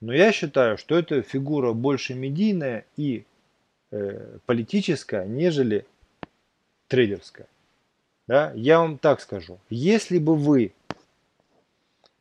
Но 0.00 0.12
я 0.12 0.32
считаю, 0.32 0.76
что 0.76 0.98
это 0.98 1.22
фигура 1.22 1.72
больше 1.72 2.14
медийная 2.14 2.84
и 2.96 3.24
э, 3.90 4.38
политическая, 4.46 5.26
нежели 5.26 5.86
трейдерская. 6.88 7.46
Да? 8.26 8.52
Я 8.54 8.80
вам 8.80 8.98
так 8.98 9.20
скажу. 9.20 9.60
Если 9.68 10.18
бы 10.18 10.34
вы 10.34 10.72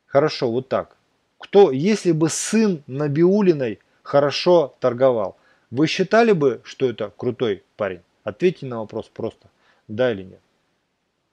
Хорошо, 0.09 0.51
вот 0.51 0.67
так. 0.67 0.97
Кто, 1.37 1.71
если 1.71 2.11
бы 2.11 2.29
сын 2.29 2.83
Набиулиной 2.87 3.79
хорошо 4.01 4.75
торговал, 4.79 5.37
вы 5.71 5.87
считали 5.87 6.31
бы, 6.31 6.61
что 6.63 6.89
это 6.89 7.11
крутой 7.15 7.63
парень? 7.77 8.01
Ответьте 8.23 8.65
на 8.65 8.79
вопрос 8.79 9.09
просто, 9.13 9.49
да 9.87 10.11
или 10.11 10.23
нет. 10.23 10.39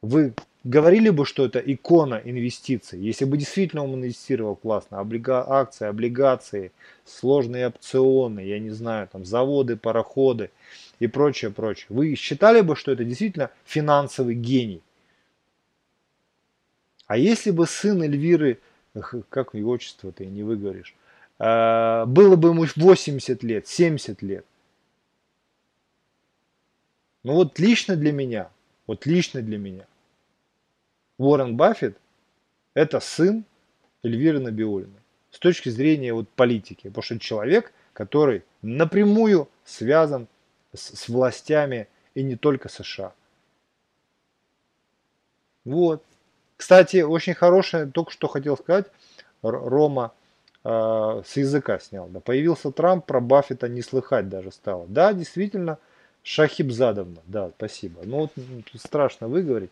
Вы 0.03 0.35
говорили 0.63 1.11
бы, 1.11 1.25
что 1.25 1.45
это 1.45 1.59
икона 1.59 2.21
инвестиций, 2.25 3.01
если 3.01 3.25
бы 3.25 3.39
действительно 3.39 3.85
он 3.85 3.95
инвестировал 3.95 4.57
классно, 4.57 5.01
облига... 5.01 5.45
акции, 5.49 5.87
облигации, 5.87 6.73
сложные 7.05 7.69
опционы, 7.69 8.41
я 8.41 8.59
не 8.59 8.71
знаю, 8.71 9.09
там 9.09 9.25
заводы, 9.25 9.77
пароходы 9.77 10.51
и 10.99 11.07
прочее, 11.07 11.51
прочее. 11.51 11.87
Вы 11.89 12.15
считали 12.15 12.61
бы, 12.61 12.77
что 12.77 12.93
это 12.93 13.05
действительно 13.05 13.51
финансовый 13.65 14.35
гений? 14.35 14.83
А 17.07 17.17
если 17.17 17.53
бы 17.53 17.67
сын 17.67 18.03
Эльвиры, 18.03 18.59
как 19.29 19.55
его 19.55 19.71
отчество 19.71 20.11
ты 20.13 20.27
не 20.27 20.43
выговоришь, 20.43 20.95
было 21.39 22.37
бы 22.37 22.49
ему 22.49 22.67
80 22.75 23.43
лет, 23.43 23.67
70 23.69 24.23
лет. 24.23 24.47
Ну 27.25 27.35
вот 27.35 27.59
лично 27.59 27.97
для 27.97 28.13
меня, 28.13 28.51
вот 28.87 29.05
лично 29.07 29.43
для 29.43 29.59
меня– 29.59 29.87
Уоррен 31.19 31.57
Баффет– 31.57 31.97
это 32.75 33.01
сын 33.01 33.45
Эльвиры 34.03 34.39
Набиулиной 34.39 35.01
с 35.31 35.39
точки 35.39 35.69
зрения 35.69 36.13
вот 36.13 36.29
политики, 36.29 36.89
потому 36.89 37.03
что 37.03 37.19
человек, 37.19 37.73
который 37.93 38.43
напрямую 38.63 39.49
связан 39.65 40.29
с, 40.75 40.97
с 40.97 41.09
властями 41.09 41.89
и 42.15 42.23
не 42.23 42.37
только 42.37 42.69
США. 42.69 43.13
Вот. 45.65 46.03
Кстати, 46.57 47.03
очень 47.03 47.35
хорошее, 47.35 47.87
только 47.87 48.13
что 48.13 48.29
хотел 48.29 48.57
сказать, 48.57 48.87
Рома 49.43 50.13
э, 50.67 51.23
с 51.25 51.37
языка 51.37 51.79
снял. 51.79 52.09
Да, 52.09 52.21
появился 52.21 52.71
Трамп, 52.71 53.05
про 53.05 53.21
Баффета 53.21 53.69
не 53.69 53.83
слыхать 53.83 54.29
даже 54.29 54.51
стало. 54.51 54.87
Да, 54.89 55.13
действительно, 55.13 55.79
Шахибзадовна, 56.23 57.21
да, 57.27 57.51
спасибо. 57.57 58.01
Ну 58.05 58.23
вот 58.23 58.33
страшно 58.75 59.29
выговорить. 59.29 59.71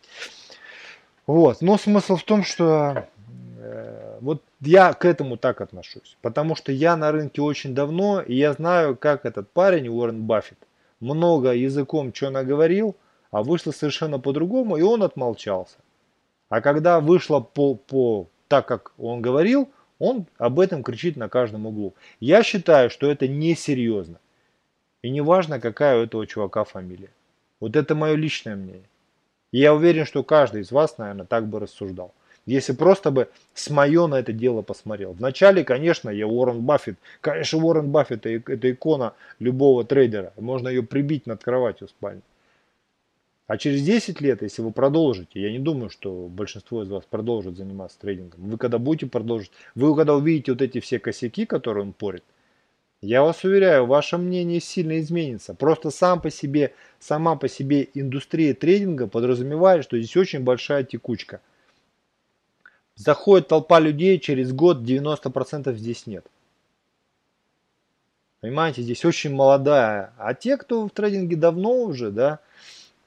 Вот. 1.27 1.61
Но 1.61 1.77
смысл 1.77 2.15
в 2.15 2.23
том, 2.23 2.43
что 2.43 3.07
э, 3.59 4.17
вот 4.21 4.41
я 4.61 4.93
к 4.93 5.05
этому 5.05 5.37
так 5.37 5.61
отношусь. 5.61 6.17
Потому 6.21 6.55
что 6.55 6.71
я 6.71 6.95
на 6.95 7.11
рынке 7.11 7.41
очень 7.41 7.75
давно, 7.75 8.21
и 8.21 8.35
я 8.35 8.53
знаю, 8.53 8.95
как 8.95 9.25
этот 9.25 9.49
парень, 9.51 9.89
Уоррен 9.89 10.23
Баффет, 10.23 10.57
много 10.99 11.53
языком 11.53 12.13
что 12.13 12.29
наговорил, 12.29 12.95
а 13.31 13.43
вышло 13.43 13.71
совершенно 13.71 14.17
по-другому, 14.19 14.77
и 14.77 14.81
он 14.81 15.03
отмолчался. 15.03 15.77
А 16.47 16.61
когда 16.61 16.99
вышло 16.99 17.39
по, 17.41 17.75
по 17.75 18.27
так, 18.47 18.67
как 18.67 18.93
он 18.97 19.21
говорил, 19.21 19.69
он 19.99 20.25
об 20.37 20.59
этом 20.59 20.83
кричит 20.83 21.15
на 21.15 21.29
каждом 21.29 21.65
углу. 21.65 21.93
Я 22.19 22.43
считаю, 22.43 22.89
что 22.89 23.09
это 23.09 23.27
несерьезно. 23.27 24.19
И 25.01 25.09
не 25.09 25.21
важно, 25.21 25.59
какая 25.59 25.99
у 25.99 26.03
этого 26.03 26.25
чувака 26.25 26.63
фамилия. 26.63 27.09
Вот 27.59 27.75
это 27.75 27.95
мое 27.95 28.15
личное 28.15 28.55
мнение. 28.55 28.89
И 29.51 29.59
я 29.59 29.73
уверен, 29.73 30.05
что 30.05 30.23
каждый 30.23 30.61
из 30.61 30.71
вас, 30.71 30.97
наверное, 30.97 31.25
так 31.25 31.47
бы 31.47 31.59
рассуждал. 31.59 32.13
Если 32.45 32.73
просто 32.73 33.09
бы 33.09 33.29
с 33.53 33.69
мое 33.69 34.05
на 34.07 34.15
это 34.19 34.31
дело 34.31 34.61
посмотрел. 34.61 35.13
Вначале, 35.13 35.63
конечно, 35.63 36.09
я 36.09 36.27
Уоррен 36.27 36.61
Баффет. 36.61 36.97
Конечно, 37.21 37.59
Уоррен 37.59 37.89
Баффет 37.89 38.25
это 38.25 38.71
икона 38.71 39.13
любого 39.39 39.83
трейдера. 39.83 40.31
Можно 40.37 40.67
ее 40.67 40.83
прибить 40.83 41.25
над 41.25 41.43
кроватью 41.43 41.87
в 41.87 41.91
спальне. 41.91 42.21
А 43.47 43.57
через 43.57 43.83
10 43.83 44.21
лет, 44.21 44.41
если 44.41 44.63
вы 44.63 44.71
продолжите, 44.71 45.39
я 45.39 45.51
не 45.51 45.59
думаю, 45.59 45.89
что 45.89 46.27
большинство 46.27 46.81
из 46.81 46.89
вас 46.89 47.03
продолжит 47.07 47.57
заниматься 47.57 47.99
трейдингом. 47.99 48.49
Вы 48.49 48.57
когда 48.57 48.79
будете 48.79 49.05
продолжить, 49.05 49.51
вы 49.75 49.95
когда 49.95 50.15
увидите 50.15 50.53
вот 50.53 50.63
эти 50.63 50.79
все 50.79 50.97
косяки, 50.97 51.45
которые 51.45 51.83
он 51.83 51.93
порит, 51.93 52.23
я 53.01 53.21
вас 53.21 53.43
уверяю, 53.43 53.85
ваше 53.85 54.17
мнение 54.17 54.59
сильно 54.59 54.99
изменится. 54.99 55.53
Просто 55.53 55.91
сам 55.91 56.21
по 56.21 56.31
себе, 56.31 56.73
сама 56.99 57.35
по 57.35 57.47
себе 57.47 57.87
индустрия 57.93 58.55
трейдинга 58.55 59.05
подразумевает, 59.07 59.83
что 59.83 59.97
здесь 59.99 60.17
очень 60.17 60.39
большая 60.39 60.83
текучка. 60.83 61.39
Заходит 62.95 63.49
толпа 63.49 63.79
людей, 63.79 64.17
через 64.19 64.53
год 64.53 64.79
90% 64.79 65.71
здесь 65.75 66.07
нет. 66.07 66.25
Понимаете, 68.39 68.81
здесь 68.81 69.05
очень 69.05 69.35
молодая. 69.35 70.13
А 70.17 70.33
те, 70.33 70.57
кто 70.57 70.87
в 70.87 70.89
трейдинге 70.89 71.35
давно 71.35 71.83
уже, 71.83 72.09
да, 72.09 72.39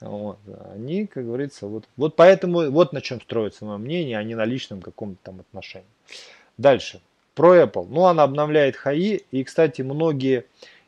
вот, 0.00 0.38
они, 0.74 1.06
как 1.06 1.24
говорится, 1.26 1.66
вот, 1.66 1.88
вот 1.96 2.14
поэтому, 2.14 2.70
вот 2.70 2.92
на 2.92 3.00
чем 3.00 3.20
строится 3.20 3.64
мое 3.64 3.78
мнение, 3.78 4.18
а 4.18 4.22
не 4.22 4.34
на 4.34 4.44
личном 4.44 4.80
каком-то 4.80 5.18
там 5.22 5.40
отношении. 5.40 5.88
Дальше. 6.56 7.00
Про 7.34 7.56
Apple. 7.62 7.86
Ну, 7.88 8.04
она 8.04 8.24
обновляет 8.24 8.76
хаи. 8.76 9.22
И, 9.30 9.44
кстати, 9.44 9.82
многие 9.82 10.44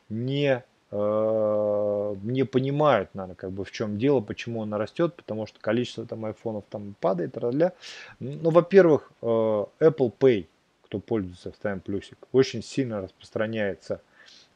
не, 0.09 0.63
э, 0.91 2.15
не 2.23 2.43
понимают, 2.43 3.09
наверное, 3.13 3.35
как 3.35 3.51
бы 3.51 3.63
в 3.63 3.71
чем 3.71 3.97
дело, 3.97 4.19
почему 4.19 4.63
она 4.63 4.77
растет, 4.77 5.15
потому 5.15 5.45
что 5.45 5.59
количество 5.59 6.05
там 6.05 6.25
айфонов 6.25 6.65
там 6.69 6.95
падает. 6.99 7.37
Рля. 7.37 7.73
Ну, 8.19 8.49
во-первых, 8.49 9.11
э, 9.21 9.25
Apple 9.25 10.11
Pay, 10.19 10.47
кто 10.83 10.99
пользуется, 10.99 11.51
ставим 11.51 11.79
плюсик, 11.79 12.17
очень 12.33 12.61
сильно 12.61 13.01
распространяется 13.01 14.01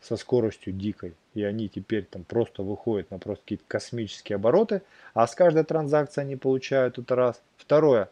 со 0.02 0.18
скоростью 0.18 0.74
дикой. 0.74 1.14
И 1.36 1.44
они 1.44 1.70
теперь 1.70 2.06
там 2.06 2.24
просто 2.24 2.64
выходят 2.64 3.12
на 3.12 3.20
просто 3.20 3.44
какие-то 3.44 3.66
космические 3.68 4.38
обороты. 4.38 4.82
А 5.14 5.28
с 5.28 5.36
каждой 5.36 5.64
транзакции 5.64 6.22
они 6.22 6.36
получают 6.36 6.98
это 6.98 7.16
раз. 7.16 7.42
Второе. 7.58 8.10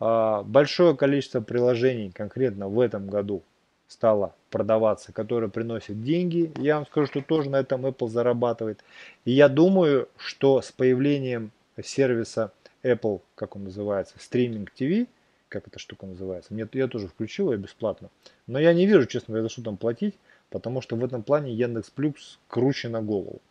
А, 0.00 0.42
большое 0.42 0.96
количество 0.96 1.40
приложений 1.40 2.12
конкретно 2.14 2.68
в 2.68 2.78
этом 2.80 3.06
году 3.06 3.42
стало 3.86 4.34
продаваться, 4.50 5.12
которые 5.12 5.50
приносят 5.50 6.02
деньги. 6.02 6.52
Я 6.56 6.76
вам 6.76 6.86
скажу, 6.86 7.06
что 7.06 7.22
тоже 7.22 7.48
на 7.48 7.56
этом 7.56 7.86
Apple 7.86 8.08
зарабатывает. 8.08 8.84
И 9.24 9.30
я 9.30 9.48
думаю, 9.48 10.08
что 10.16 10.60
с 10.60 10.72
появлением 10.72 11.52
сервиса 11.82 12.52
Apple, 12.82 13.20
как 13.36 13.56
он 13.56 13.64
называется, 13.64 14.14
стриминг 14.18 14.72
TV, 14.76 15.06
как 15.48 15.68
эта 15.68 15.78
штука 15.78 16.06
называется, 16.06 16.52
мне, 16.52 16.66
я 16.72 16.88
тоже 16.88 17.06
включил 17.06 17.52
ее 17.52 17.58
бесплатно. 17.58 18.10
Но 18.48 18.58
я 18.58 18.72
не 18.74 18.86
вижу, 18.86 19.06
честно 19.06 19.32
говоря, 19.32 19.44
за 19.44 19.48
что 19.50 19.62
там 19.62 19.76
платить, 19.76 20.16
потому 20.54 20.80
что 20.80 20.94
в 20.94 21.04
этом 21.04 21.24
плане 21.24 21.52
Яндекс 21.52 21.90
Плюс 21.90 22.38
круче 22.46 22.88
на 22.88 23.02
голову. 23.02 23.42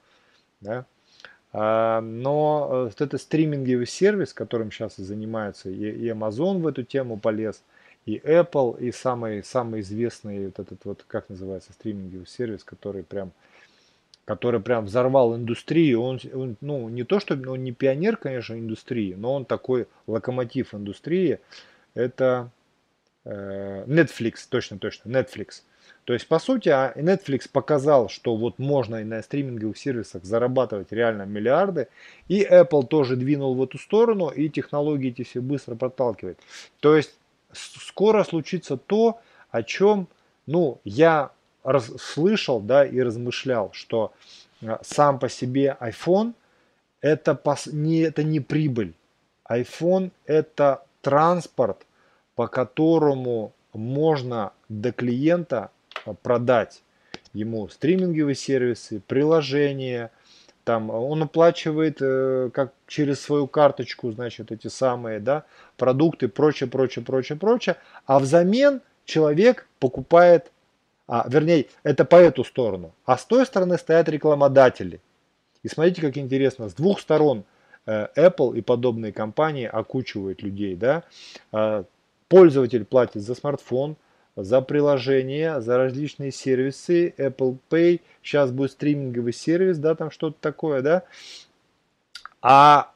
Да? 0.61 0.85
А, 1.51 1.99
но 1.99 2.69
э, 2.71 2.83
вот 2.85 3.01
это 3.01 3.17
стриминговый 3.17 3.85
сервис, 3.85 4.33
которым 4.33 4.71
сейчас 4.71 4.99
и 4.99 5.03
занимаются, 5.03 5.69
и 5.69 6.07
Amazon 6.07 6.59
в 6.59 6.67
эту 6.67 6.83
тему 6.83 7.17
полез, 7.17 7.61
и 8.05 8.19
Apple, 8.19 8.79
и 8.79 8.93
самый, 8.93 9.43
самый 9.43 9.81
известный 9.81 10.45
вот 10.45 10.59
этот 10.59 10.85
вот, 10.85 11.03
как 11.05 11.27
называется, 11.27 11.73
стриминговый 11.73 12.25
сервис, 12.25 12.63
который 12.63 13.03
прям, 13.03 13.33
который 14.23 14.61
прям 14.61 14.85
взорвал 14.85 15.35
индустрию. 15.35 16.01
Он, 16.01 16.21
он 16.33 16.55
ну, 16.61 16.87
не 16.87 17.03
то, 17.03 17.19
что 17.19 17.33
он 17.33 17.65
не 17.65 17.73
пионер, 17.73 18.15
конечно, 18.15 18.53
индустрии, 18.53 19.13
но 19.13 19.33
он 19.33 19.43
такой 19.43 19.87
локомотив 20.07 20.73
индустрии. 20.73 21.41
Это 21.95 22.49
э, 23.25 23.83
Netflix, 23.87 24.35
точно, 24.49 24.79
точно, 24.79 25.09
Netflix. 25.09 25.63
То 26.05 26.13
есть, 26.13 26.27
по 26.27 26.39
сути, 26.39 26.69
а, 26.69 26.93
Netflix 26.95 27.49
показал, 27.51 28.09
что 28.09 28.35
вот 28.35 28.59
можно 28.59 28.97
и 28.97 29.03
на 29.03 29.21
стриминговых 29.21 29.77
сервисах 29.77 30.25
зарабатывать 30.25 30.91
реально 30.91 31.23
миллиарды. 31.23 31.87
И 32.27 32.43
Apple 32.43 32.85
тоже 32.87 33.15
двинул 33.15 33.55
в 33.55 33.63
эту 33.63 33.77
сторону, 33.77 34.29
и 34.29 34.49
технологии 34.49 35.09
эти 35.09 35.23
все 35.23 35.39
быстро 35.41 35.75
подталкивает. 35.75 36.39
То 36.79 36.95
есть, 36.97 37.15
скоро 37.53 38.23
случится 38.23 38.77
то, 38.77 39.19
о 39.49 39.63
чем, 39.63 40.07
ну, 40.45 40.79
я 40.83 41.31
раз, 41.63 41.91
слышал, 41.97 42.59
да, 42.59 42.85
и 42.85 42.99
размышлял, 42.99 43.71
что 43.71 44.11
а, 44.61 44.79
сам 44.83 45.19
по 45.19 45.29
себе 45.29 45.77
iPhone 45.79 46.33
это, 46.99 47.35
пос, 47.35 47.67
не, 47.67 47.99
это 47.99 48.23
не 48.23 48.39
прибыль. 48.39 48.93
iPhone 49.49 50.11
это 50.25 50.83
транспорт, 51.01 51.85
по 52.35 52.47
которому 52.47 53.53
можно 53.73 54.51
до 54.69 54.91
клиента 54.91 55.71
продать 56.21 56.83
ему 57.33 57.67
стриминговые 57.67 58.35
сервисы, 58.35 59.01
приложения, 59.07 60.11
там 60.63 60.89
он 60.89 61.23
оплачивает 61.23 61.97
э, 62.01 62.49
как 62.53 62.73
через 62.87 63.19
свою 63.19 63.47
карточку, 63.47 64.11
значит, 64.11 64.51
эти 64.51 64.67
самые, 64.67 65.19
да, 65.19 65.43
продукты, 65.77 66.29
прочее, 66.29 66.69
прочее, 66.69 67.03
прочее, 67.03 67.37
прочее, 67.37 67.75
а 68.05 68.19
взамен 68.19 68.81
человек 69.05 69.67
покупает, 69.79 70.51
а, 71.07 71.25
вернее, 71.27 71.67
это 71.83 72.05
по 72.05 72.15
эту 72.15 72.43
сторону, 72.45 72.93
а 73.05 73.17
с 73.17 73.25
той 73.25 73.45
стороны 73.45 73.77
стоят 73.77 74.07
рекламодатели. 74.07 75.01
И 75.63 75.67
смотрите, 75.67 76.01
как 76.01 76.17
интересно, 76.17 76.69
с 76.69 76.73
двух 76.73 77.01
сторон 77.01 77.43
э, 77.85 78.07
Apple 78.15 78.57
и 78.57 78.61
подобные 78.61 79.11
компании 79.11 79.65
окучивают 79.65 80.41
людей, 80.41 80.75
да, 80.75 81.03
э, 81.51 81.83
пользователь 82.29 82.85
платит 82.85 83.21
за 83.21 83.35
смартфон, 83.35 83.97
за 84.35 84.61
приложения, 84.61 85.61
за 85.61 85.77
различные 85.77 86.31
сервисы, 86.31 87.13
Apple 87.17 87.57
Pay, 87.69 88.01
сейчас 88.21 88.51
будет 88.51 88.71
стриминговый 88.71 89.33
сервис, 89.33 89.77
да, 89.77 89.95
там 89.95 90.11
что-то 90.11 90.37
такое, 90.39 90.81
да. 90.81 91.03
А 92.41 92.91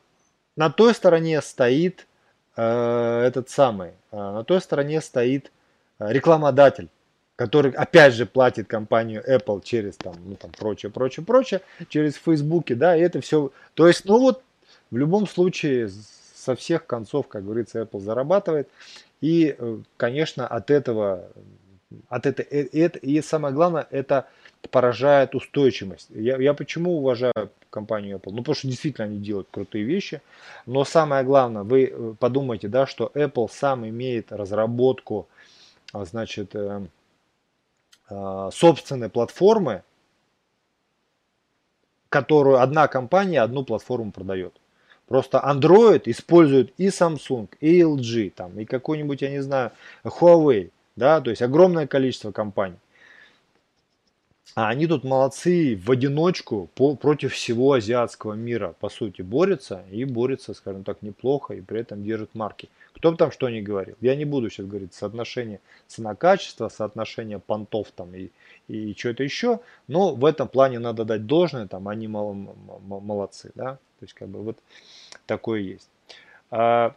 на 0.55 0.69
той 0.69 0.93
стороне 0.93 1.41
стоит 1.41 2.07
э, 2.55 3.23
этот 3.25 3.49
самый, 3.49 3.91
э, 4.11 4.17
на 4.17 4.43
той 4.43 4.59
стороне 4.61 4.99
стоит 5.01 5.51
э, 5.99 6.11
рекламодатель, 6.11 6.89
который 7.35 7.71
опять 7.71 8.13
же 8.13 8.25
платит 8.25 8.67
компанию 8.67 9.23
Apple 9.27 9.61
через 9.63 9.95
там, 9.97 10.15
ну 10.25 10.35
там 10.35 10.51
прочее, 10.51 10.91
прочее, 10.91 11.25
прочее, 11.25 11.61
через 11.89 12.15
Facebook, 12.15 12.65
да, 12.69 12.97
и 12.97 13.01
это 13.01 13.21
все, 13.21 13.51
то 13.75 13.87
есть, 13.87 14.05
ну 14.05 14.19
вот, 14.19 14.41
в 14.89 14.97
любом 14.97 15.27
случае, 15.27 15.89
со 16.47 16.55
всех 16.55 16.85
концов, 16.87 17.27
как 17.27 17.43
говорится, 17.43 17.81
Apple 17.81 17.99
зарабатывает, 17.99 18.69
и, 19.21 19.55
э, 19.57 19.77
конечно, 19.97 20.47
от 20.47 20.71
этого, 20.71 21.29
от 22.09 22.25
этого, 22.25 22.47
это, 22.49 22.99
и 22.99 23.21
самое 23.21 23.53
главное, 23.53 23.87
это 23.89 24.27
поражает 24.71 25.35
устойчивость. 25.35 26.07
Я, 26.09 26.37
я 26.37 26.53
почему 26.53 26.97
уважаю 26.97 27.51
компанию 27.69 28.17
Apple? 28.17 28.31
Ну, 28.31 28.37
потому 28.37 28.55
что 28.55 28.67
действительно 28.67 29.05
они 29.05 29.19
делают 29.19 29.47
крутые 29.51 29.83
вещи. 29.83 30.21
Но 30.65 30.83
самое 30.83 31.23
главное, 31.23 31.63
вы 31.63 31.85
э, 31.85 32.13
подумайте, 32.19 32.67
да, 32.67 32.85
что 32.85 33.11
Apple 33.13 33.47
сам 33.51 33.87
имеет 33.87 34.31
разработку, 34.31 35.27
а, 35.93 36.05
значит, 36.05 36.55
э, 36.55 36.85
э, 38.09 38.49
собственной 38.51 39.09
платформы, 39.09 39.83
которую 42.09 42.61
одна 42.61 42.87
компания 42.87 43.41
одну 43.41 43.63
платформу 43.63 44.11
продает. 44.11 44.53
Просто 45.07 45.37
Android 45.37 46.03
использует 46.05 46.73
и 46.77 46.87
Samsung, 46.87 47.47
и 47.61 47.81
LG, 47.81 48.31
там, 48.31 48.59
и 48.59 48.65
какой-нибудь, 48.65 49.21
я 49.21 49.29
не 49.29 49.41
знаю, 49.41 49.71
Huawei, 50.03 50.71
да, 50.95 51.21
то 51.21 51.29
есть 51.29 51.41
огромное 51.41 51.87
количество 51.87 52.31
компаний. 52.31 52.77
А 54.55 54.69
они 54.69 54.87
тут 54.87 55.03
молодцы 55.03 55.79
в 55.81 55.91
одиночку 55.91 56.69
по, 56.73 56.95
против 56.95 57.33
всего 57.33 57.73
азиатского 57.73 58.33
мира, 58.33 58.73
по 58.79 58.89
сути, 58.89 59.21
борются 59.21 59.83
и 59.91 60.03
борются, 60.03 60.53
скажем 60.53 60.83
так, 60.83 61.01
неплохо 61.01 61.53
и 61.53 61.61
при 61.61 61.81
этом 61.81 62.03
держат 62.03 62.33
марки. 62.33 62.67
Кто 62.97 63.11
бы 63.11 63.17
там 63.17 63.31
что 63.31 63.49
ни 63.49 63.61
говорил. 63.61 63.95
Я 64.01 64.15
не 64.15 64.25
буду 64.25 64.49
сейчас 64.49 64.65
говорить 64.65 64.93
соотношение 64.93 65.59
цена-качество, 65.87 66.69
соотношение 66.69 67.39
понтов 67.39 67.91
там 67.95 68.13
и, 68.15 68.29
и 68.67 68.93
что-то 68.97 69.23
еще, 69.23 69.59
но 69.87 70.15
в 70.15 70.25
этом 70.25 70.47
плане 70.47 70.79
надо 70.79 71.05
дать 71.05 71.25
должное, 71.25 71.67
там 71.67 71.87
они 71.87 72.07
мало, 72.07 72.33
молодцы, 72.33 73.51
да, 73.55 73.75
то 73.75 74.03
есть 74.03 74.13
как 74.13 74.29
бы 74.29 74.41
вот 74.41 74.57
такое 75.25 75.61
есть. 75.61 75.89
А, 76.49 76.95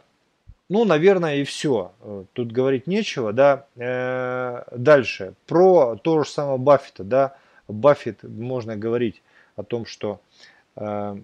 ну, 0.69 0.85
наверное, 0.85 1.35
и 1.35 1.43
все. 1.43 1.91
Тут 2.33 2.51
говорить 2.53 2.87
нечего, 2.87 3.33
да. 3.33 3.65
Э, 3.75 4.63
дальше. 4.71 5.33
Про 5.45 5.97
то 5.97 6.23
же 6.23 6.29
самое 6.29 6.57
Баффета, 6.57 7.03
да. 7.03 7.35
Баффет, 7.67 8.23
можно 8.23 8.77
говорить 8.77 9.21
о 9.57 9.63
том, 9.63 9.85
что 9.85 10.21
э, 10.77 11.17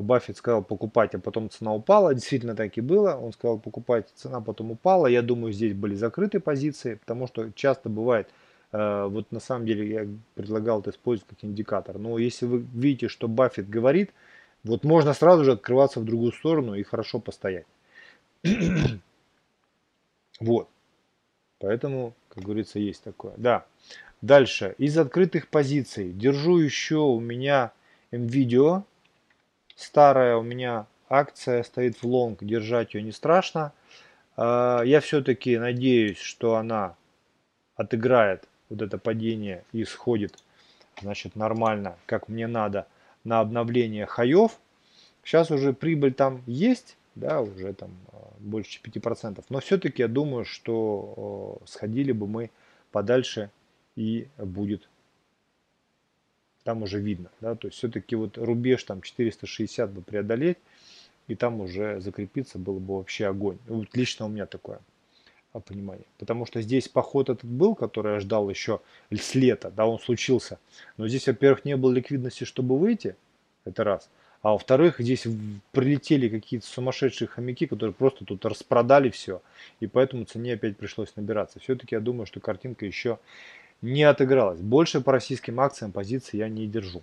Баффет 0.00 0.36
сказал 0.36 0.62
покупать, 0.62 1.14
а 1.14 1.18
потом 1.18 1.50
цена 1.50 1.74
упала. 1.74 2.14
Действительно 2.14 2.54
так 2.56 2.76
и 2.76 2.80
было. 2.80 3.16
Он 3.16 3.32
сказал 3.32 3.58
покупать, 3.58 4.08
цена 4.14 4.40
потом 4.40 4.72
упала. 4.72 5.06
Я 5.06 5.22
думаю, 5.22 5.52
здесь 5.52 5.74
были 5.74 5.94
закрыты 5.94 6.40
позиции, 6.40 6.94
потому 6.94 7.26
что 7.26 7.50
часто 7.52 7.88
бывает, 7.88 8.28
э, 8.72 9.06
вот 9.08 9.30
на 9.32 9.40
самом 9.40 9.66
деле 9.66 9.88
я 9.88 10.06
предлагал 10.34 10.80
это 10.80 10.90
использовать 10.90 11.30
как 11.30 11.44
индикатор. 11.44 11.98
Но 11.98 12.18
если 12.18 12.46
вы 12.46 12.58
видите, 12.58 13.08
что 13.08 13.28
Баффет 13.28 13.68
говорит, 13.68 14.12
вот 14.64 14.84
можно 14.84 15.12
сразу 15.14 15.44
же 15.44 15.52
открываться 15.52 16.00
в 16.00 16.04
другую 16.04 16.32
сторону 16.32 16.74
и 16.74 16.82
хорошо 16.82 17.20
постоять. 17.20 17.66
вот. 20.40 20.68
Поэтому, 21.60 22.14
как 22.28 22.44
говорится, 22.44 22.78
есть 22.78 23.02
такое. 23.02 23.34
Да. 23.36 23.64
Дальше. 24.22 24.74
Из 24.78 24.96
открытых 24.98 25.48
позиций. 25.48 26.12
Держу 26.12 26.58
еще 26.58 26.96
у 26.96 27.20
меня 27.20 27.72
NVIDIA. 28.10 28.82
Старая 29.76 30.36
у 30.36 30.42
меня 30.42 30.86
акция 31.08 31.62
стоит 31.62 32.02
в 32.02 32.04
лонг. 32.04 32.42
Держать 32.42 32.94
ее 32.94 33.02
не 33.02 33.12
страшно. 33.12 33.72
А, 34.36 34.82
я 34.82 35.00
все-таки 35.00 35.58
надеюсь, 35.58 36.18
что 36.18 36.56
она 36.56 36.96
отыграет 37.76 38.48
вот 38.68 38.82
это 38.82 38.98
падение 38.98 39.64
и 39.72 39.84
сходит 39.84 40.38
значит 41.00 41.34
нормально, 41.34 41.96
как 42.06 42.28
мне 42.28 42.46
надо 42.46 42.86
на 43.24 43.40
обновление 43.40 44.06
хаев. 44.06 44.52
Сейчас 45.24 45.50
уже 45.50 45.72
прибыль 45.72 46.14
там 46.14 46.42
есть, 46.46 46.96
да, 47.14 47.40
уже 47.40 47.72
там 47.72 47.90
а, 48.12 48.30
больше 48.38 48.80
5%. 48.82 49.44
Но 49.48 49.60
все-таки 49.60 50.02
я 50.02 50.08
думаю, 50.08 50.44
что 50.44 51.58
сходили 51.66 52.12
бы 52.12 52.26
мы 52.26 52.50
подальше 52.92 53.50
и 53.96 54.28
будет 54.36 54.88
там 56.64 56.82
уже 56.82 56.98
видно, 56.98 57.30
да, 57.40 57.54
то 57.54 57.68
есть 57.68 57.78
все-таки 57.78 58.16
вот 58.16 58.38
рубеж 58.38 58.82
там 58.84 59.02
460 59.02 59.90
бы 59.90 60.02
преодолеть, 60.02 60.58
и 61.28 61.34
там 61.34 61.60
уже 61.60 62.00
закрепиться 62.00 62.58
было 62.58 62.78
бы 62.78 62.96
вообще 62.96 63.26
огонь. 63.26 63.58
Вот 63.66 63.94
лично 63.94 64.26
у 64.26 64.28
меня 64.28 64.46
такое 64.46 64.80
а, 65.52 65.60
понимание. 65.60 66.04
Потому 66.18 66.46
что 66.46 66.60
здесь 66.60 66.88
поход 66.88 67.30
этот 67.30 67.44
был, 67.44 67.74
который 67.74 68.14
я 68.14 68.20
ждал 68.20 68.50
еще 68.50 68.80
с 69.10 69.34
лета, 69.34 69.70
да, 69.74 69.86
он 69.86 69.98
случился. 69.98 70.58
Но 70.96 71.08
здесь, 71.08 71.26
во-первых, 71.26 71.64
не 71.64 71.76
было 71.76 71.92
ликвидности, 71.92 72.44
чтобы 72.44 72.78
выйти, 72.78 73.16
это 73.64 73.84
раз. 73.84 74.10
А 74.42 74.50
во-вторых, 74.50 74.96
здесь 74.98 75.26
прилетели 75.72 76.28
какие-то 76.28 76.66
сумасшедшие 76.66 77.28
хомяки, 77.28 77.66
которые 77.66 77.94
просто 77.94 78.26
тут 78.26 78.44
распродали 78.44 79.08
все. 79.08 79.40
И 79.80 79.86
поэтому 79.86 80.24
цене 80.24 80.52
опять 80.52 80.76
пришлось 80.76 81.16
набираться. 81.16 81.60
Все-таки 81.60 81.94
я 81.94 82.00
думаю, 82.00 82.26
что 82.26 82.40
картинка 82.40 82.84
еще 82.84 83.18
не 83.84 84.02
отыгралась. 84.02 84.60
Больше 84.60 85.00
по 85.00 85.12
российским 85.12 85.60
акциям 85.60 85.92
позиции 85.92 86.38
я 86.38 86.48
не 86.48 86.66
держу. 86.66 87.02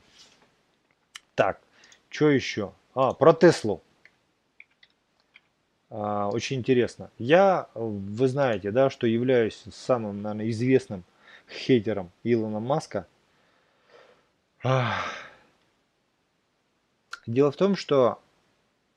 Так, 1.35 1.61
что 2.09 2.29
еще? 2.29 2.73
А, 2.95 3.13
про 3.13 3.33
Теслу. 3.33 3.81
А, 5.91 6.29
очень 6.29 6.57
интересно. 6.57 7.11
Я, 7.19 7.69
вы 7.75 8.27
знаете, 8.27 8.71
да, 8.71 8.89
что 8.89 9.05
являюсь 9.05 9.63
самым, 9.71 10.21
наверное, 10.21 10.49
известным 10.49 11.03
хейтером 11.49 12.11
Илона 12.23 12.59
Маска. 12.59 13.05
Дело 17.27 17.51
в 17.51 17.55
том, 17.55 17.75
что 17.75 18.19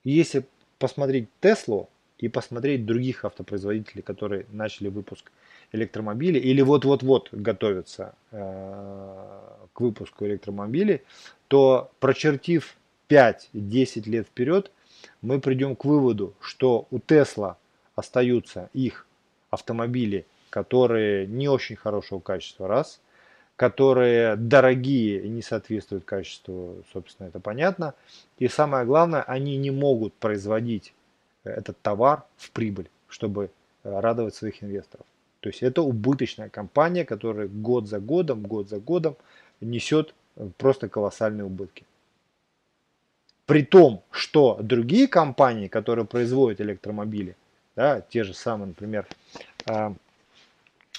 если 0.04 0.46
посмотреть 0.78 1.28
Теслу 1.40 1.90
и 2.18 2.28
посмотреть 2.28 2.86
других 2.86 3.24
автопроизводителей, 3.24 4.02
которые 4.02 4.46
начали 4.50 4.88
выпуск 4.88 5.30
электромобилей 5.74 6.40
или 6.40 6.62
вот-вот-вот 6.62 7.28
готовятся 7.32 8.14
э, 8.30 9.40
к 9.72 9.80
выпуску 9.80 10.24
электромобилей, 10.24 11.02
то 11.48 11.90
прочертив 12.00 12.76
5-10 13.08 14.08
лет 14.08 14.26
вперед, 14.26 14.70
мы 15.20 15.40
придем 15.40 15.76
к 15.76 15.84
выводу, 15.84 16.34
что 16.40 16.86
у 16.90 16.98
Тесла 16.98 17.58
остаются 17.94 18.70
их 18.72 19.06
автомобили, 19.50 20.26
которые 20.50 21.26
не 21.26 21.48
очень 21.48 21.76
хорошего 21.76 22.20
качества, 22.20 22.68
раз, 22.68 23.00
которые 23.56 24.36
дорогие 24.36 25.22
и 25.22 25.28
не 25.28 25.42
соответствуют 25.42 26.04
качеству, 26.04 26.82
собственно, 26.92 27.28
это 27.28 27.40
понятно. 27.40 27.94
И 28.38 28.48
самое 28.48 28.84
главное, 28.84 29.22
они 29.22 29.56
не 29.56 29.70
могут 29.70 30.14
производить 30.14 30.94
этот 31.44 31.80
товар 31.82 32.24
в 32.36 32.50
прибыль, 32.50 32.88
чтобы 33.08 33.50
радовать 33.84 34.34
своих 34.34 34.62
инвесторов. 34.62 35.06
То 35.44 35.50
есть 35.50 35.62
это 35.62 35.82
убыточная 35.82 36.48
компания, 36.48 37.04
которая 37.04 37.48
год 37.48 37.86
за 37.86 38.00
годом, 38.00 38.40
год 38.44 38.70
за 38.70 38.80
годом 38.80 39.14
несет 39.60 40.14
э, 40.36 40.48
просто 40.56 40.88
колоссальные 40.88 41.44
убытки. 41.44 41.84
При 43.44 43.62
том, 43.62 44.02
что 44.10 44.58
другие 44.62 45.06
компании, 45.06 45.68
которые 45.68 46.06
производят 46.06 46.62
электромобили, 46.62 47.36
да, 47.76 48.00
те 48.00 48.24
же 48.24 48.32
самые, 48.32 48.68
например, 48.68 49.06
э, 49.66 49.92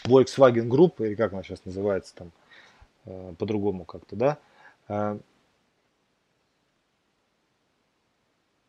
Volkswagen 0.03 0.67
Group, 0.67 1.03
или 1.03 1.15
как 1.15 1.33
она 1.33 1.41
сейчас 1.41 1.65
называется 1.65 2.13
там, 2.13 2.31
э, 3.05 3.33
по-другому 3.39 3.83
как-то, 3.83 4.15
да, 4.15 4.37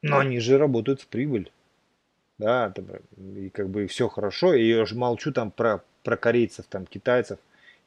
но 0.01 0.18
они 0.18 0.39
же 0.39 0.57
работают 0.57 1.03
в 1.03 1.07
прибыль 1.09 1.51
да, 2.39 2.70
там, 2.70 2.87
и 3.16 3.49
как 3.51 3.68
бы 3.68 3.87
все 3.87 4.09
хорошо, 4.09 4.55
и 4.55 4.68
я 4.68 4.82
уже 4.82 4.95
молчу 4.95 5.32
там 5.32 5.51
про, 5.51 5.82
про 6.03 6.16
корейцев, 6.16 6.66
там, 6.68 6.87
китайцев, 6.87 7.39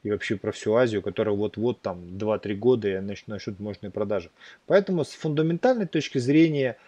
и 0.02 0.10
вообще 0.10 0.36
про 0.36 0.50
всю 0.52 0.74
Азию, 0.74 1.02
которая 1.02 1.34
вот-вот 1.34 1.80
там 1.82 1.98
2-3 1.98 2.54
года 2.54 2.88
и 2.88 3.00
начнут 3.00 3.60
мощные 3.60 3.90
продажи. 3.90 4.30
Поэтому 4.66 5.04
с 5.04 5.10
фундаментальной 5.10 5.86
точки 5.86 6.18
зрения 6.18 6.78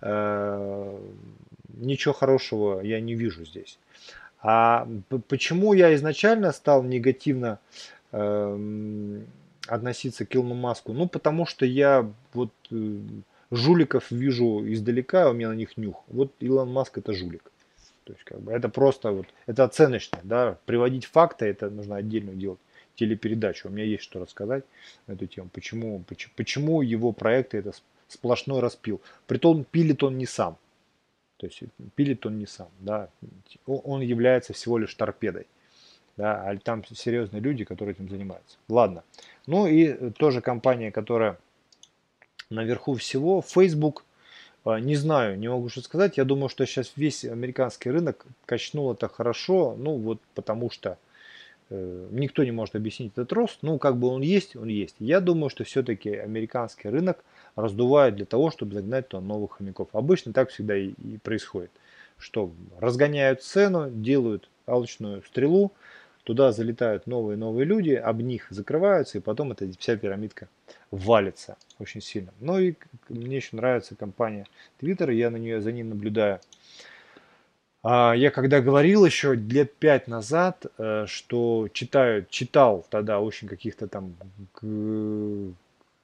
э, 0.00 0.98
ничего 1.74 2.14
хорошего 2.14 2.80
я 2.80 3.00
не 3.00 3.14
вижу 3.14 3.44
здесь. 3.44 3.78
А 4.40 4.88
почему 5.28 5.72
я 5.72 5.94
изначально 5.94 6.52
стал 6.52 6.82
негативно 6.82 7.58
э, 8.10 9.20
относиться 9.66 10.24
к 10.24 10.34
Илону 10.34 10.54
Маску? 10.54 10.92
Ну, 10.94 11.08
потому 11.08 11.46
что 11.46 11.66
я 11.66 12.10
вот 12.32 12.50
э, 12.70 12.98
жуликов 13.52 14.10
вижу 14.10 14.64
издалека, 14.72 15.30
у 15.30 15.34
меня 15.34 15.50
на 15.50 15.54
них 15.54 15.76
нюх. 15.76 16.02
Вот 16.08 16.32
Илон 16.40 16.72
Маск 16.72 16.98
это 16.98 17.12
жулик. 17.12 17.52
То 18.04 18.14
есть, 18.14 18.24
как 18.24 18.40
бы, 18.40 18.50
это 18.50 18.68
просто 18.68 19.12
вот, 19.12 19.26
это 19.46 19.62
оценочно, 19.62 20.18
да, 20.24 20.58
приводить 20.66 21.04
факты, 21.04 21.44
это 21.46 21.70
нужно 21.70 21.96
отдельно 21.96 22.32
делать 22.32 22.58
телепередачу. 22.96 23.68
У 23.68 23.70
меня 23.70 23.84
есть 23.84 24.02
что 24.02 24.18
рассказать 24.18 24.64
на 25.06 25.12
эту 25.12 25.26
тему. 25.26 25.48
Почему, 25.52 26.02
почему, 26.08 26.32
почему 26.36 26.82
его 26.82 27.12
проекты 27.12 27.58
это 27.58 27.72
сплошной 28.08 28.60
распил. 28.60 29.00
Притом 29.26 29.64
пилит 29.64 30.02
он 30.02 30.18
не 30.18 30.26
сам. 30.26 30.56
То 31.36 31.46
есть 31.46 31.62
пилит 31.94 32.26
он 32.26 32.38
не 32.38 32.46
сам, 32.46 32.68
да. 32.80 33.08
Он 33.66 34.00
является 34.00 34.52
всего 34.52 34.78
лишь 34.78 34.94
торпедой. 34.94 35.46
Да, 36.16 36.42
а 36.42 36.56
там 36.58 36.84
серьезные 36.84 37.40
люди, 37.40 37.64
которые 37.64 37.94
этим 37.94 38.08
занимаются. 38.08 38.58
Ладно. 38.68 39.02
Ну 39.46 39.66
и 39.66 40.10
тоже 40.10 40.42
компания, 40.42 40.92
которая 40.92 41.38
наверху 42.52 42.94
всего, 42.94 43.42
Facebook, 43.42 44.04
а, 44.64 44.78
не 44.78 44.94
знаю, 44.94 45.38
не 45.38 45.48
могу 45.48 45.68
что 45.68 45.80
сказать. 45.80 46.16
Я 46.16 46.24
думаю, 46.24 46.48
что 46.48 46.64
сейчас 46.66 46.92
весь 46.96 47.24
американский 47.24 47.90
рынок 47.90 48.26
качнул 48.46 48.92
это 48.92 49.08
хорошо, 49.08 49.74
ну 49.76 49.96
вот 49.96 50.20
потому 50.34 50.70
что 50.70 50.98
э, 51.70 52.08
никто 52.10 52.44
не 52.44 52.52
может 52.52 52.76
объяснить 52.76 53.12
этот 53.12 53.32
рост. 53.32 53.58
Ну, 53.62 53.78
как 53.78 53.96
бы 53.96 54.08
он 54.08 54.22
есть, 54.22 54.54
он 54.54 54.68
есть. 54.68 54.94
Я 54.98 55.20
думаю, 55.20 55.50
что 55.50 55.64
все-таки 55.64 56.10
американский 56.10 56.88
рынок 56.88 57.24
раздувают 57.56 58.14
для 58.14 58.26
того, 58.26 58.50
чтобы 58.50 58.74
загнать 58.74 59.08
туда 59.08 59.22
новых 59.22 59.52
хомяков. 59.52 59.88
Обычно 59.92 60.32
так 60.32 60.50
всегда 60.50 60.76
и, 60.76 60.90
и 60.90 61.18
происходит, 61.22 61.70
что 62.18 62.52
разгоняют 62.78 63.42
цену, 63.42 63.90
делают 63.90 64.48
алчную 64.66 65.22
стрелу, 65.24 65.72
туда 66.24 66.52
залетают 66.52 67.06
новые 67.06 67.36
новые 67.36 67.64
люди, 67.64 67.92
об 67.92 68.20
них 68.20 68.46
закрываются, 68.50 69.18
и 69.18 69.20
потом 69.20 69.52
эта 69.52 69.70
вся 69.78 69.96
пирамидка 69.96 70.48
валится 70.90 71.56
очень 71.78 72.00
сильно. 72.00 72.32
Ну 72.40 72.58
и 72.58 72.74
мне 73.08 73.36
еще 73.36 73.56
нравится 73.56 73.96
компания 73.96 74.46
Twitter, 74.80 75.12
я 75.12 75.30
на 75.30 75.36
нее 75.36 75.60
за 75.60 75.72
ним 75.72 75.90
наблюдаю. 75.90 76.40
А, 77.82 78.14
я 78.14 78.30
когда 78.30 78.60
говорил 78.60 79.04
еще 79.04 79.34
лет 79.34 79.74
пять 79.74 80.06
назад, 80.06 80.66
э, 80.78 81.06
что 81.08 81.68
читаю, 81.72 82.26
читал 82.30 82.86
тогда 82.88 83.20
очень 83.20 83.48
каких-то 83.48 83.88
там 83.88 84.14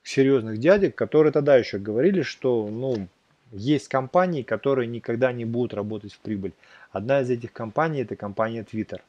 серьезных 0.03 0.59
дядек, 0.59 0.95
которые 0.97 1.33
тогда 1.33 1.57
еще 1.57 1.79
говорили, 1.79 2.23
что 2.23 2.67
ну, 2.69 3.07
есть 3.53 3.89
компании, 3.89 4.43
которые 4.43 4.89
никогда 4.89 5.33
не 5.33 5.45
будут 5.45 5.75
работать 5.75 6.13
в 6.13 6.19
прибыль. 6.19 6.53
Одна 6.91 7.21
из 7.21 7.31
этих 7.31 7.53
компаний 7.53 8.01
это 8.01 8.17
компания 8.17 8.65
Twitter. 8.65 9.01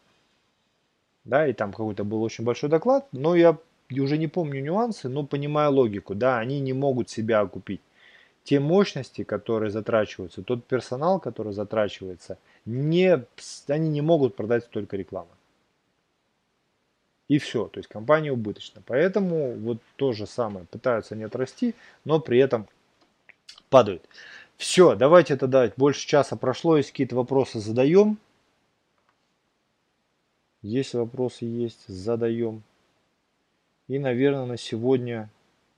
Да, 1.29 1.47
и 1.47 1.53
там 1.53 1.71
какой-то 1.71 2.03
был 2.03 2.23
очень 2.23 2.43
большой 2.43 2.69
доклад, 2.69 3.07
но 3.11 3.35
я 3.35 3.55
уже 3.91 4.17
не 4.17 4.27
помню 4.27 4.61
нюансы, 4.61 5.09
но 5.09 5.23
понимаю 5.23 5.71
логику. 5.71 6.15
Да, 6.15 6.39
они 6.39 6.59
не 6.59 6.73
могут 6.73 7.09
себя 7.09 7.41
окупить. 7.41 7.81
Те 8.43 8.59
мощности, 8.59 9.23
которые 9.23 9.69
затрачиваются, 9.69 10.41
тот 10.41 10.65
персонал, 10.65 11.19
который 11.19 11.53
затрачивается, 11.53 12.39
не, 12.65 13.23
они 13.67 13.89
не 13.89 14.01
могут 14.01 14.35
продать 14.35 14.63
столько 14.63 14.97
рекламы. 14.97 15.29
И 17.27 17.37
все, 17.37 17.67
то 17.67 17.79
есть 17.79 17.87
компания 17.87 18.31
убыточна. 18.31 18.81
Поэтому 18.87 19.53
вот 19.53 19.77
то 19.97 20.13
же 20.13 20.25
самое, 20.25 20.65
пытаются 20.65 21.15
не 21.15 21.25
отрасти, 21.25 21.75
но 22.05 22.19
при 22.19 22.39
этом 22.39 22.67
падают. 23.69 24.01
Все, 24.57 24.95
давайте 24.95 25.37
тогда, 25.37 25.71
больше 25.77 26.07
часа 26.07 26.35
прошло, 26.35 26.77
если 26.77 26.89
какие-то 26.89 27.15
вопросы 27.15 27.59
задаем. 27.59 28.17
Есть 30.61 30.93
вопросы, 30.93 31.45
есть, 31.45 31.87
задаем. 31.87 32.63
И, 33.87 33.97
наверное, 33.97 34.45
на 34.45 34.57
сегодня 34.57 35.29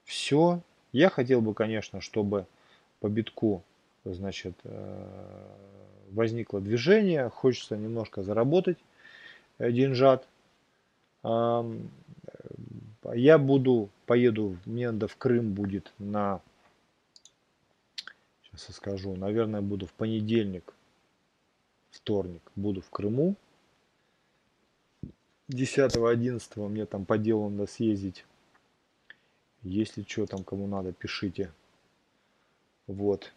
все. 0.04 0.62
Я 0.92 1.10
хотел 1.10 1.42
бы, 1.42 1.54
конечно, 1.54 2.02
чтобы 2.02 2.46
по 3.00 3.08
битку, 3.08 3.64
значит, 4.04 4.56
э, 4.64 5.46
возникло 6.12 6.60
движение. 6.60 7.30
Хочется 7.30 7.78
немножко 7.78 8.24
заработать 8.24 8.78
деньжат. 9.70 10.28
Я 11.24 11.68
буду, 13.38 13.90
поеду, 14.06 14.58
мне 14.66 14.92
надо 14.92 15.08
в 15.08 15.16
Крым 15.18 15.54
будет 15.54 15.94
на, 16.00 16.42
сейчас 18.44 18.70
я 18.70 18.76
скажу, 18.76 19.16
наверное, 19.16 19.62
буду 19.62 19.88
в 19.88 19.94
понедельник, 19.94 20.74
вторник, 21.92 22.42
буду 22.56 22.82
в 22.82 22.90
Крыму. 22.90 23.36
10-11 25.52 26.68
мне 26.68 26.86
там 26.86 27.06
по 27.06 27.18
делу 27.18 27.50
надо 27.50 27.70
съездить. 27.70 28.26
Если 29.64 30.04
что 30.08 30.26
там 30.26 30.44
кому 30.44 30.68
надо, 30.68 30.92
пишите. 30.92 31.52
Вот. 32.88 33.32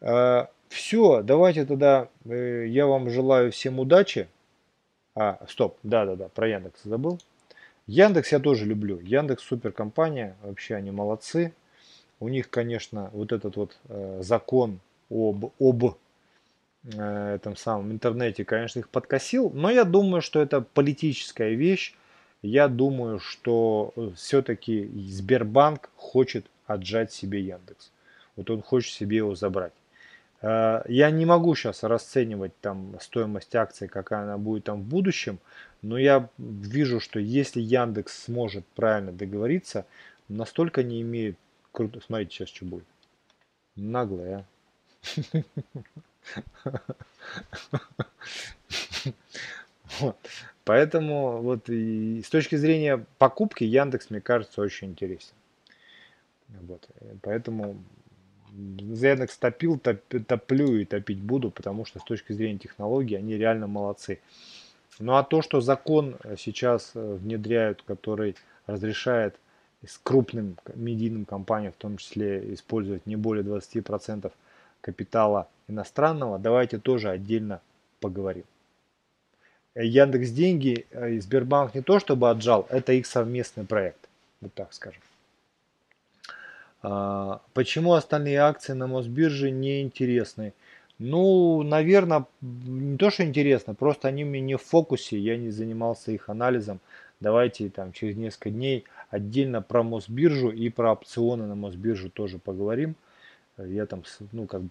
А, 0.00 0.50
все, 0.68 1.22
давайте 1.22 1.64
тогда 1.64 2.08
э, 2.24 2.66
я 2.66 2.86
вам 2.86 3.08
желаю 3.10 3.52
всем 3.52 3.78
удачи. 3.78 4.28
А, 5.14 5.38
стоп, 5.48 5.78
да-да-да, 5.82 6.28
про 6.28 6.48
Яндекс 6.48 6.82
забыл. 6.84 7.18
Яндекс 7.86 8.32
я 8.32 8.40
тоже 8.40 8.66
люблю. 8.66 8.98
Яндекс 9.00 9.44
супер 9.44 9.72
компания, 9.72 10.36
вообще 10.42 10.74
они 10.74 10.90
молодцы. 10.90 11.54
У 12.20 12.28
них, 12.28 12.50
конечно, 12.50 13.10
вот 13.12 13.32
этот 13.32 13.56
вот 13.56 13.78
э, 13.88 14.20
закон 14.22 14.80
об, 15.08 15.52
об 15.58 15.96
э, 16.94 17.34
этом 17.34 17.56
самом 17.56 17.92
интернете, 17.92 18.44
конечно, 18.44 18.78
их 18.78 18.88
подкосил. 18.88 19.50
Но 19.50 19.70
я 19.70 19.84
думаю, 19.84 20.22
что 20.22 20.40
это 20.40 20.60
политическая 20.60 21.54
вещь. 21.54 21.94
Я 22.42 22.68
думаю, 22.68 23.18
что 23.18 23.92
э, 23.96 24.10
все-таки 24.16 24.90
Сбербанк 25.08 25.90
хочет 25.96 26.46
отжать 26.66 27.12
себе 27.12 27.40
Яндекс. 27.40 27.90
Вот 28.36 28.50
он 28.50 28.62
хочет 28.62 28.92
себе 28.92 29.18
его 29.18 29.34
забрать. 29.34 29.72
Э, 30.42 30.82
я 30.86 31.10
не 31.10 31.26
могу 31.26 31.54
сейчас 31.54 31.82
расценивать 31.82 32.58
там 32.60 32.96
стоимость 33.00 33.54
акции, 33.54 33.86
какая 33.86 34.22
она 34.22 34.38
будет 34.38 34.64
там 34.64 34.82
в 34.82 34.84
будущем, 34.84 35.38
но 35.82 35.98
я 35.98 36.28
вижу, 36.38 37.00
что 37.00 37.18
если 37.18 37.60
Яндекс 37.60 38.24
сможет 38.24 38.66
правильно 38.74 39.12
договориться, 39.12 39.86
настолько 40.28 40.82
не 40.82 41.02
имеет... 41.02 41.36
Круто, 41.72 42.00
смотрите 42.00 42.34
сейчас, 42.34 42.48
что 42.48 42.64
будет. 42.64 42.86
Наглая. 43.76 44.46
Поэтому 50.64 51.42
вот 51.42 51.68
и 51.68 52.22
с 52.22 52.28
точки 52.28 52.56
зрения 52.56 53.04
покупки 53.18 53.64
Яндекс, 53.64 54.10
мне 54.10 54.20
кажется, 54.20 54.60
очень 54.60 54.88
интересен. 54.88 55.34
Вот. 56.48 56.88
Поэтому 57.22 57.76
за 58.80 59.08
Яндекс 59.08 59.36
топил, 59.38 59.78
топ, 59.78 60.00
топлю 60.26 60.76
и 60.76 60.84
топить 60.84 61.20
буду, 61.20 61.50
потому 61.50 61.84
что 61.84 61.98
с 62.00 62.04
точки 62.04 62.32
зрения 62.32 62.58
технологий 62.58 63.14
они 63.14 63.34
реально 63.34 63.66
молодцы. 63.66 64.18
Ну 64.98 65.14
а 65.14 65.22
то, 65.22 65.42
что 65.42 65.60
закон 65.60 66.16
сейчас 66.38 66.92
э, 66.94 67.14
внедряют, 67.14 67.82
который 67.82 68.34
разрешает 68.66 69.36
с 69.86 69.98
крупным 69.98 70.56
медийным 70.74 71.26
компаниям, 71.26 71.72
в 71.72 71.76
том 71.76 71.98
числе, 71.98 72.54
использовать 72.54 73.06
не 73.06 73.16
более 73.16 73.44
20% 73.44 74.32
капитала 74.80 75.48
иностранного, 75.68 76.38
давайте 76.38 76.78
тоже 76.78 77.10
отдельно 77.10 77.60
поговорим. 78.00 78.44
Яндекс 79.74 80.30
деньги 80.30 80.86
э, 80.90 81.12
и 81.12 81.20
Сбербанк 81.20 81.74
не 81.74 81.82
то 81.82 81.98
чтобы 82.00 82.30
отжал, 82.30 82.66
это 82.70 82.92
их 82.92 83.06
совместный 83.06 83.64
проект, 83.64 84.08
вот 84.40 84.54
так 84.54 84.72
скажем. 84.72 85.02
А, 86.82 87.40
почему 87.52 87.92
остальные 87.92 88.38
акции 88.38 88.72
на 88.72 88.86
Мосбирже 88.86 89.50
не 89.50 89.82
интересны? 89.82 90.54
Ну, 90.98 91.62
наверное, 91.62 92.24
не 92.40 92.96
то, 92.96 93.10
что 93.10 93.24
интересно, 93.24 93.74
просто 93.74 94.08
они 94.08 94.24
мне 94.24 94.40
не 94.40 94.56
в 94.56 94.62
фокусе, 94.62 95.18
я 95.18 95.36
не 95.36 95.50
занимался 95.50 96.12
их 96.12 96.30
анализом. 96.30 96.80
Давайте 97.20 97.68
там 97.68 97.92
через 97.92 98.16
несколько 98.16 98.50
дней 98.50 98.84
отдельно 99.10 99.60
про 99.62 99.82
Мосбиржу 99.82 100.50
и 100.50 100.70
про 100.70 100.92
опционы 100.92 101.46
на 101.46 101.54
Мосбиржу 101.54 102.08
тоже 102.08 102.38
поговорим. 102.38 102.94
Я 103.58 103.86
там, 103.86 104.04
ну, 104.32 104.46
как 104.46 104.62
бы, 104.62 104.70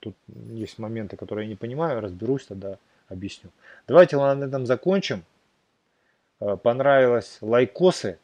тут 0.00 0.14
есть 0.48 0.78
моменты, 0.78 1.16
которые 1.16 1.46
я 1.46 1.50
не 1.50 1.56
понимаю, 1.56 2.00
разберусь, 2.00 2.46
тогда 2.46 2.78
объясню. 3.08 3.50
Давайте 3.86 4.16
на 4.16 4.44
этом 4.44 4.66
закончим. 4.66 5.24
А, 6.40 6.56
понравилось 6.56 7.38
лайкосы. 7.40 8.18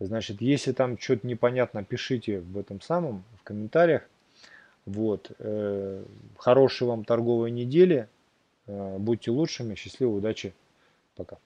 Значит, 0.00 0.40
если 0.40 0.72
там 0.72 0.98
что-то 0.98 1.26
непонятно, 1.26 1.84
пишите 1.84 2.40
в 2.40 2.58
этом 2.58 2.80
самом, 2.80 3.24
в 3.40 3.42
комментариях. 3.42 4.02
Вот. 4.86 5.30
Э, 5.38 6.04
хорошей 6.36 6.86
вам 6.86 7.04
торговой 7.04 7.50
недели. 7.50 8.08
Э, 8.66 8.98
будьте 8.98 9.30
лучшими. 9.30 9.76
Счастливой 9.76 10.18
удачи. 10.18 10.52
Пока. 11.16 11.38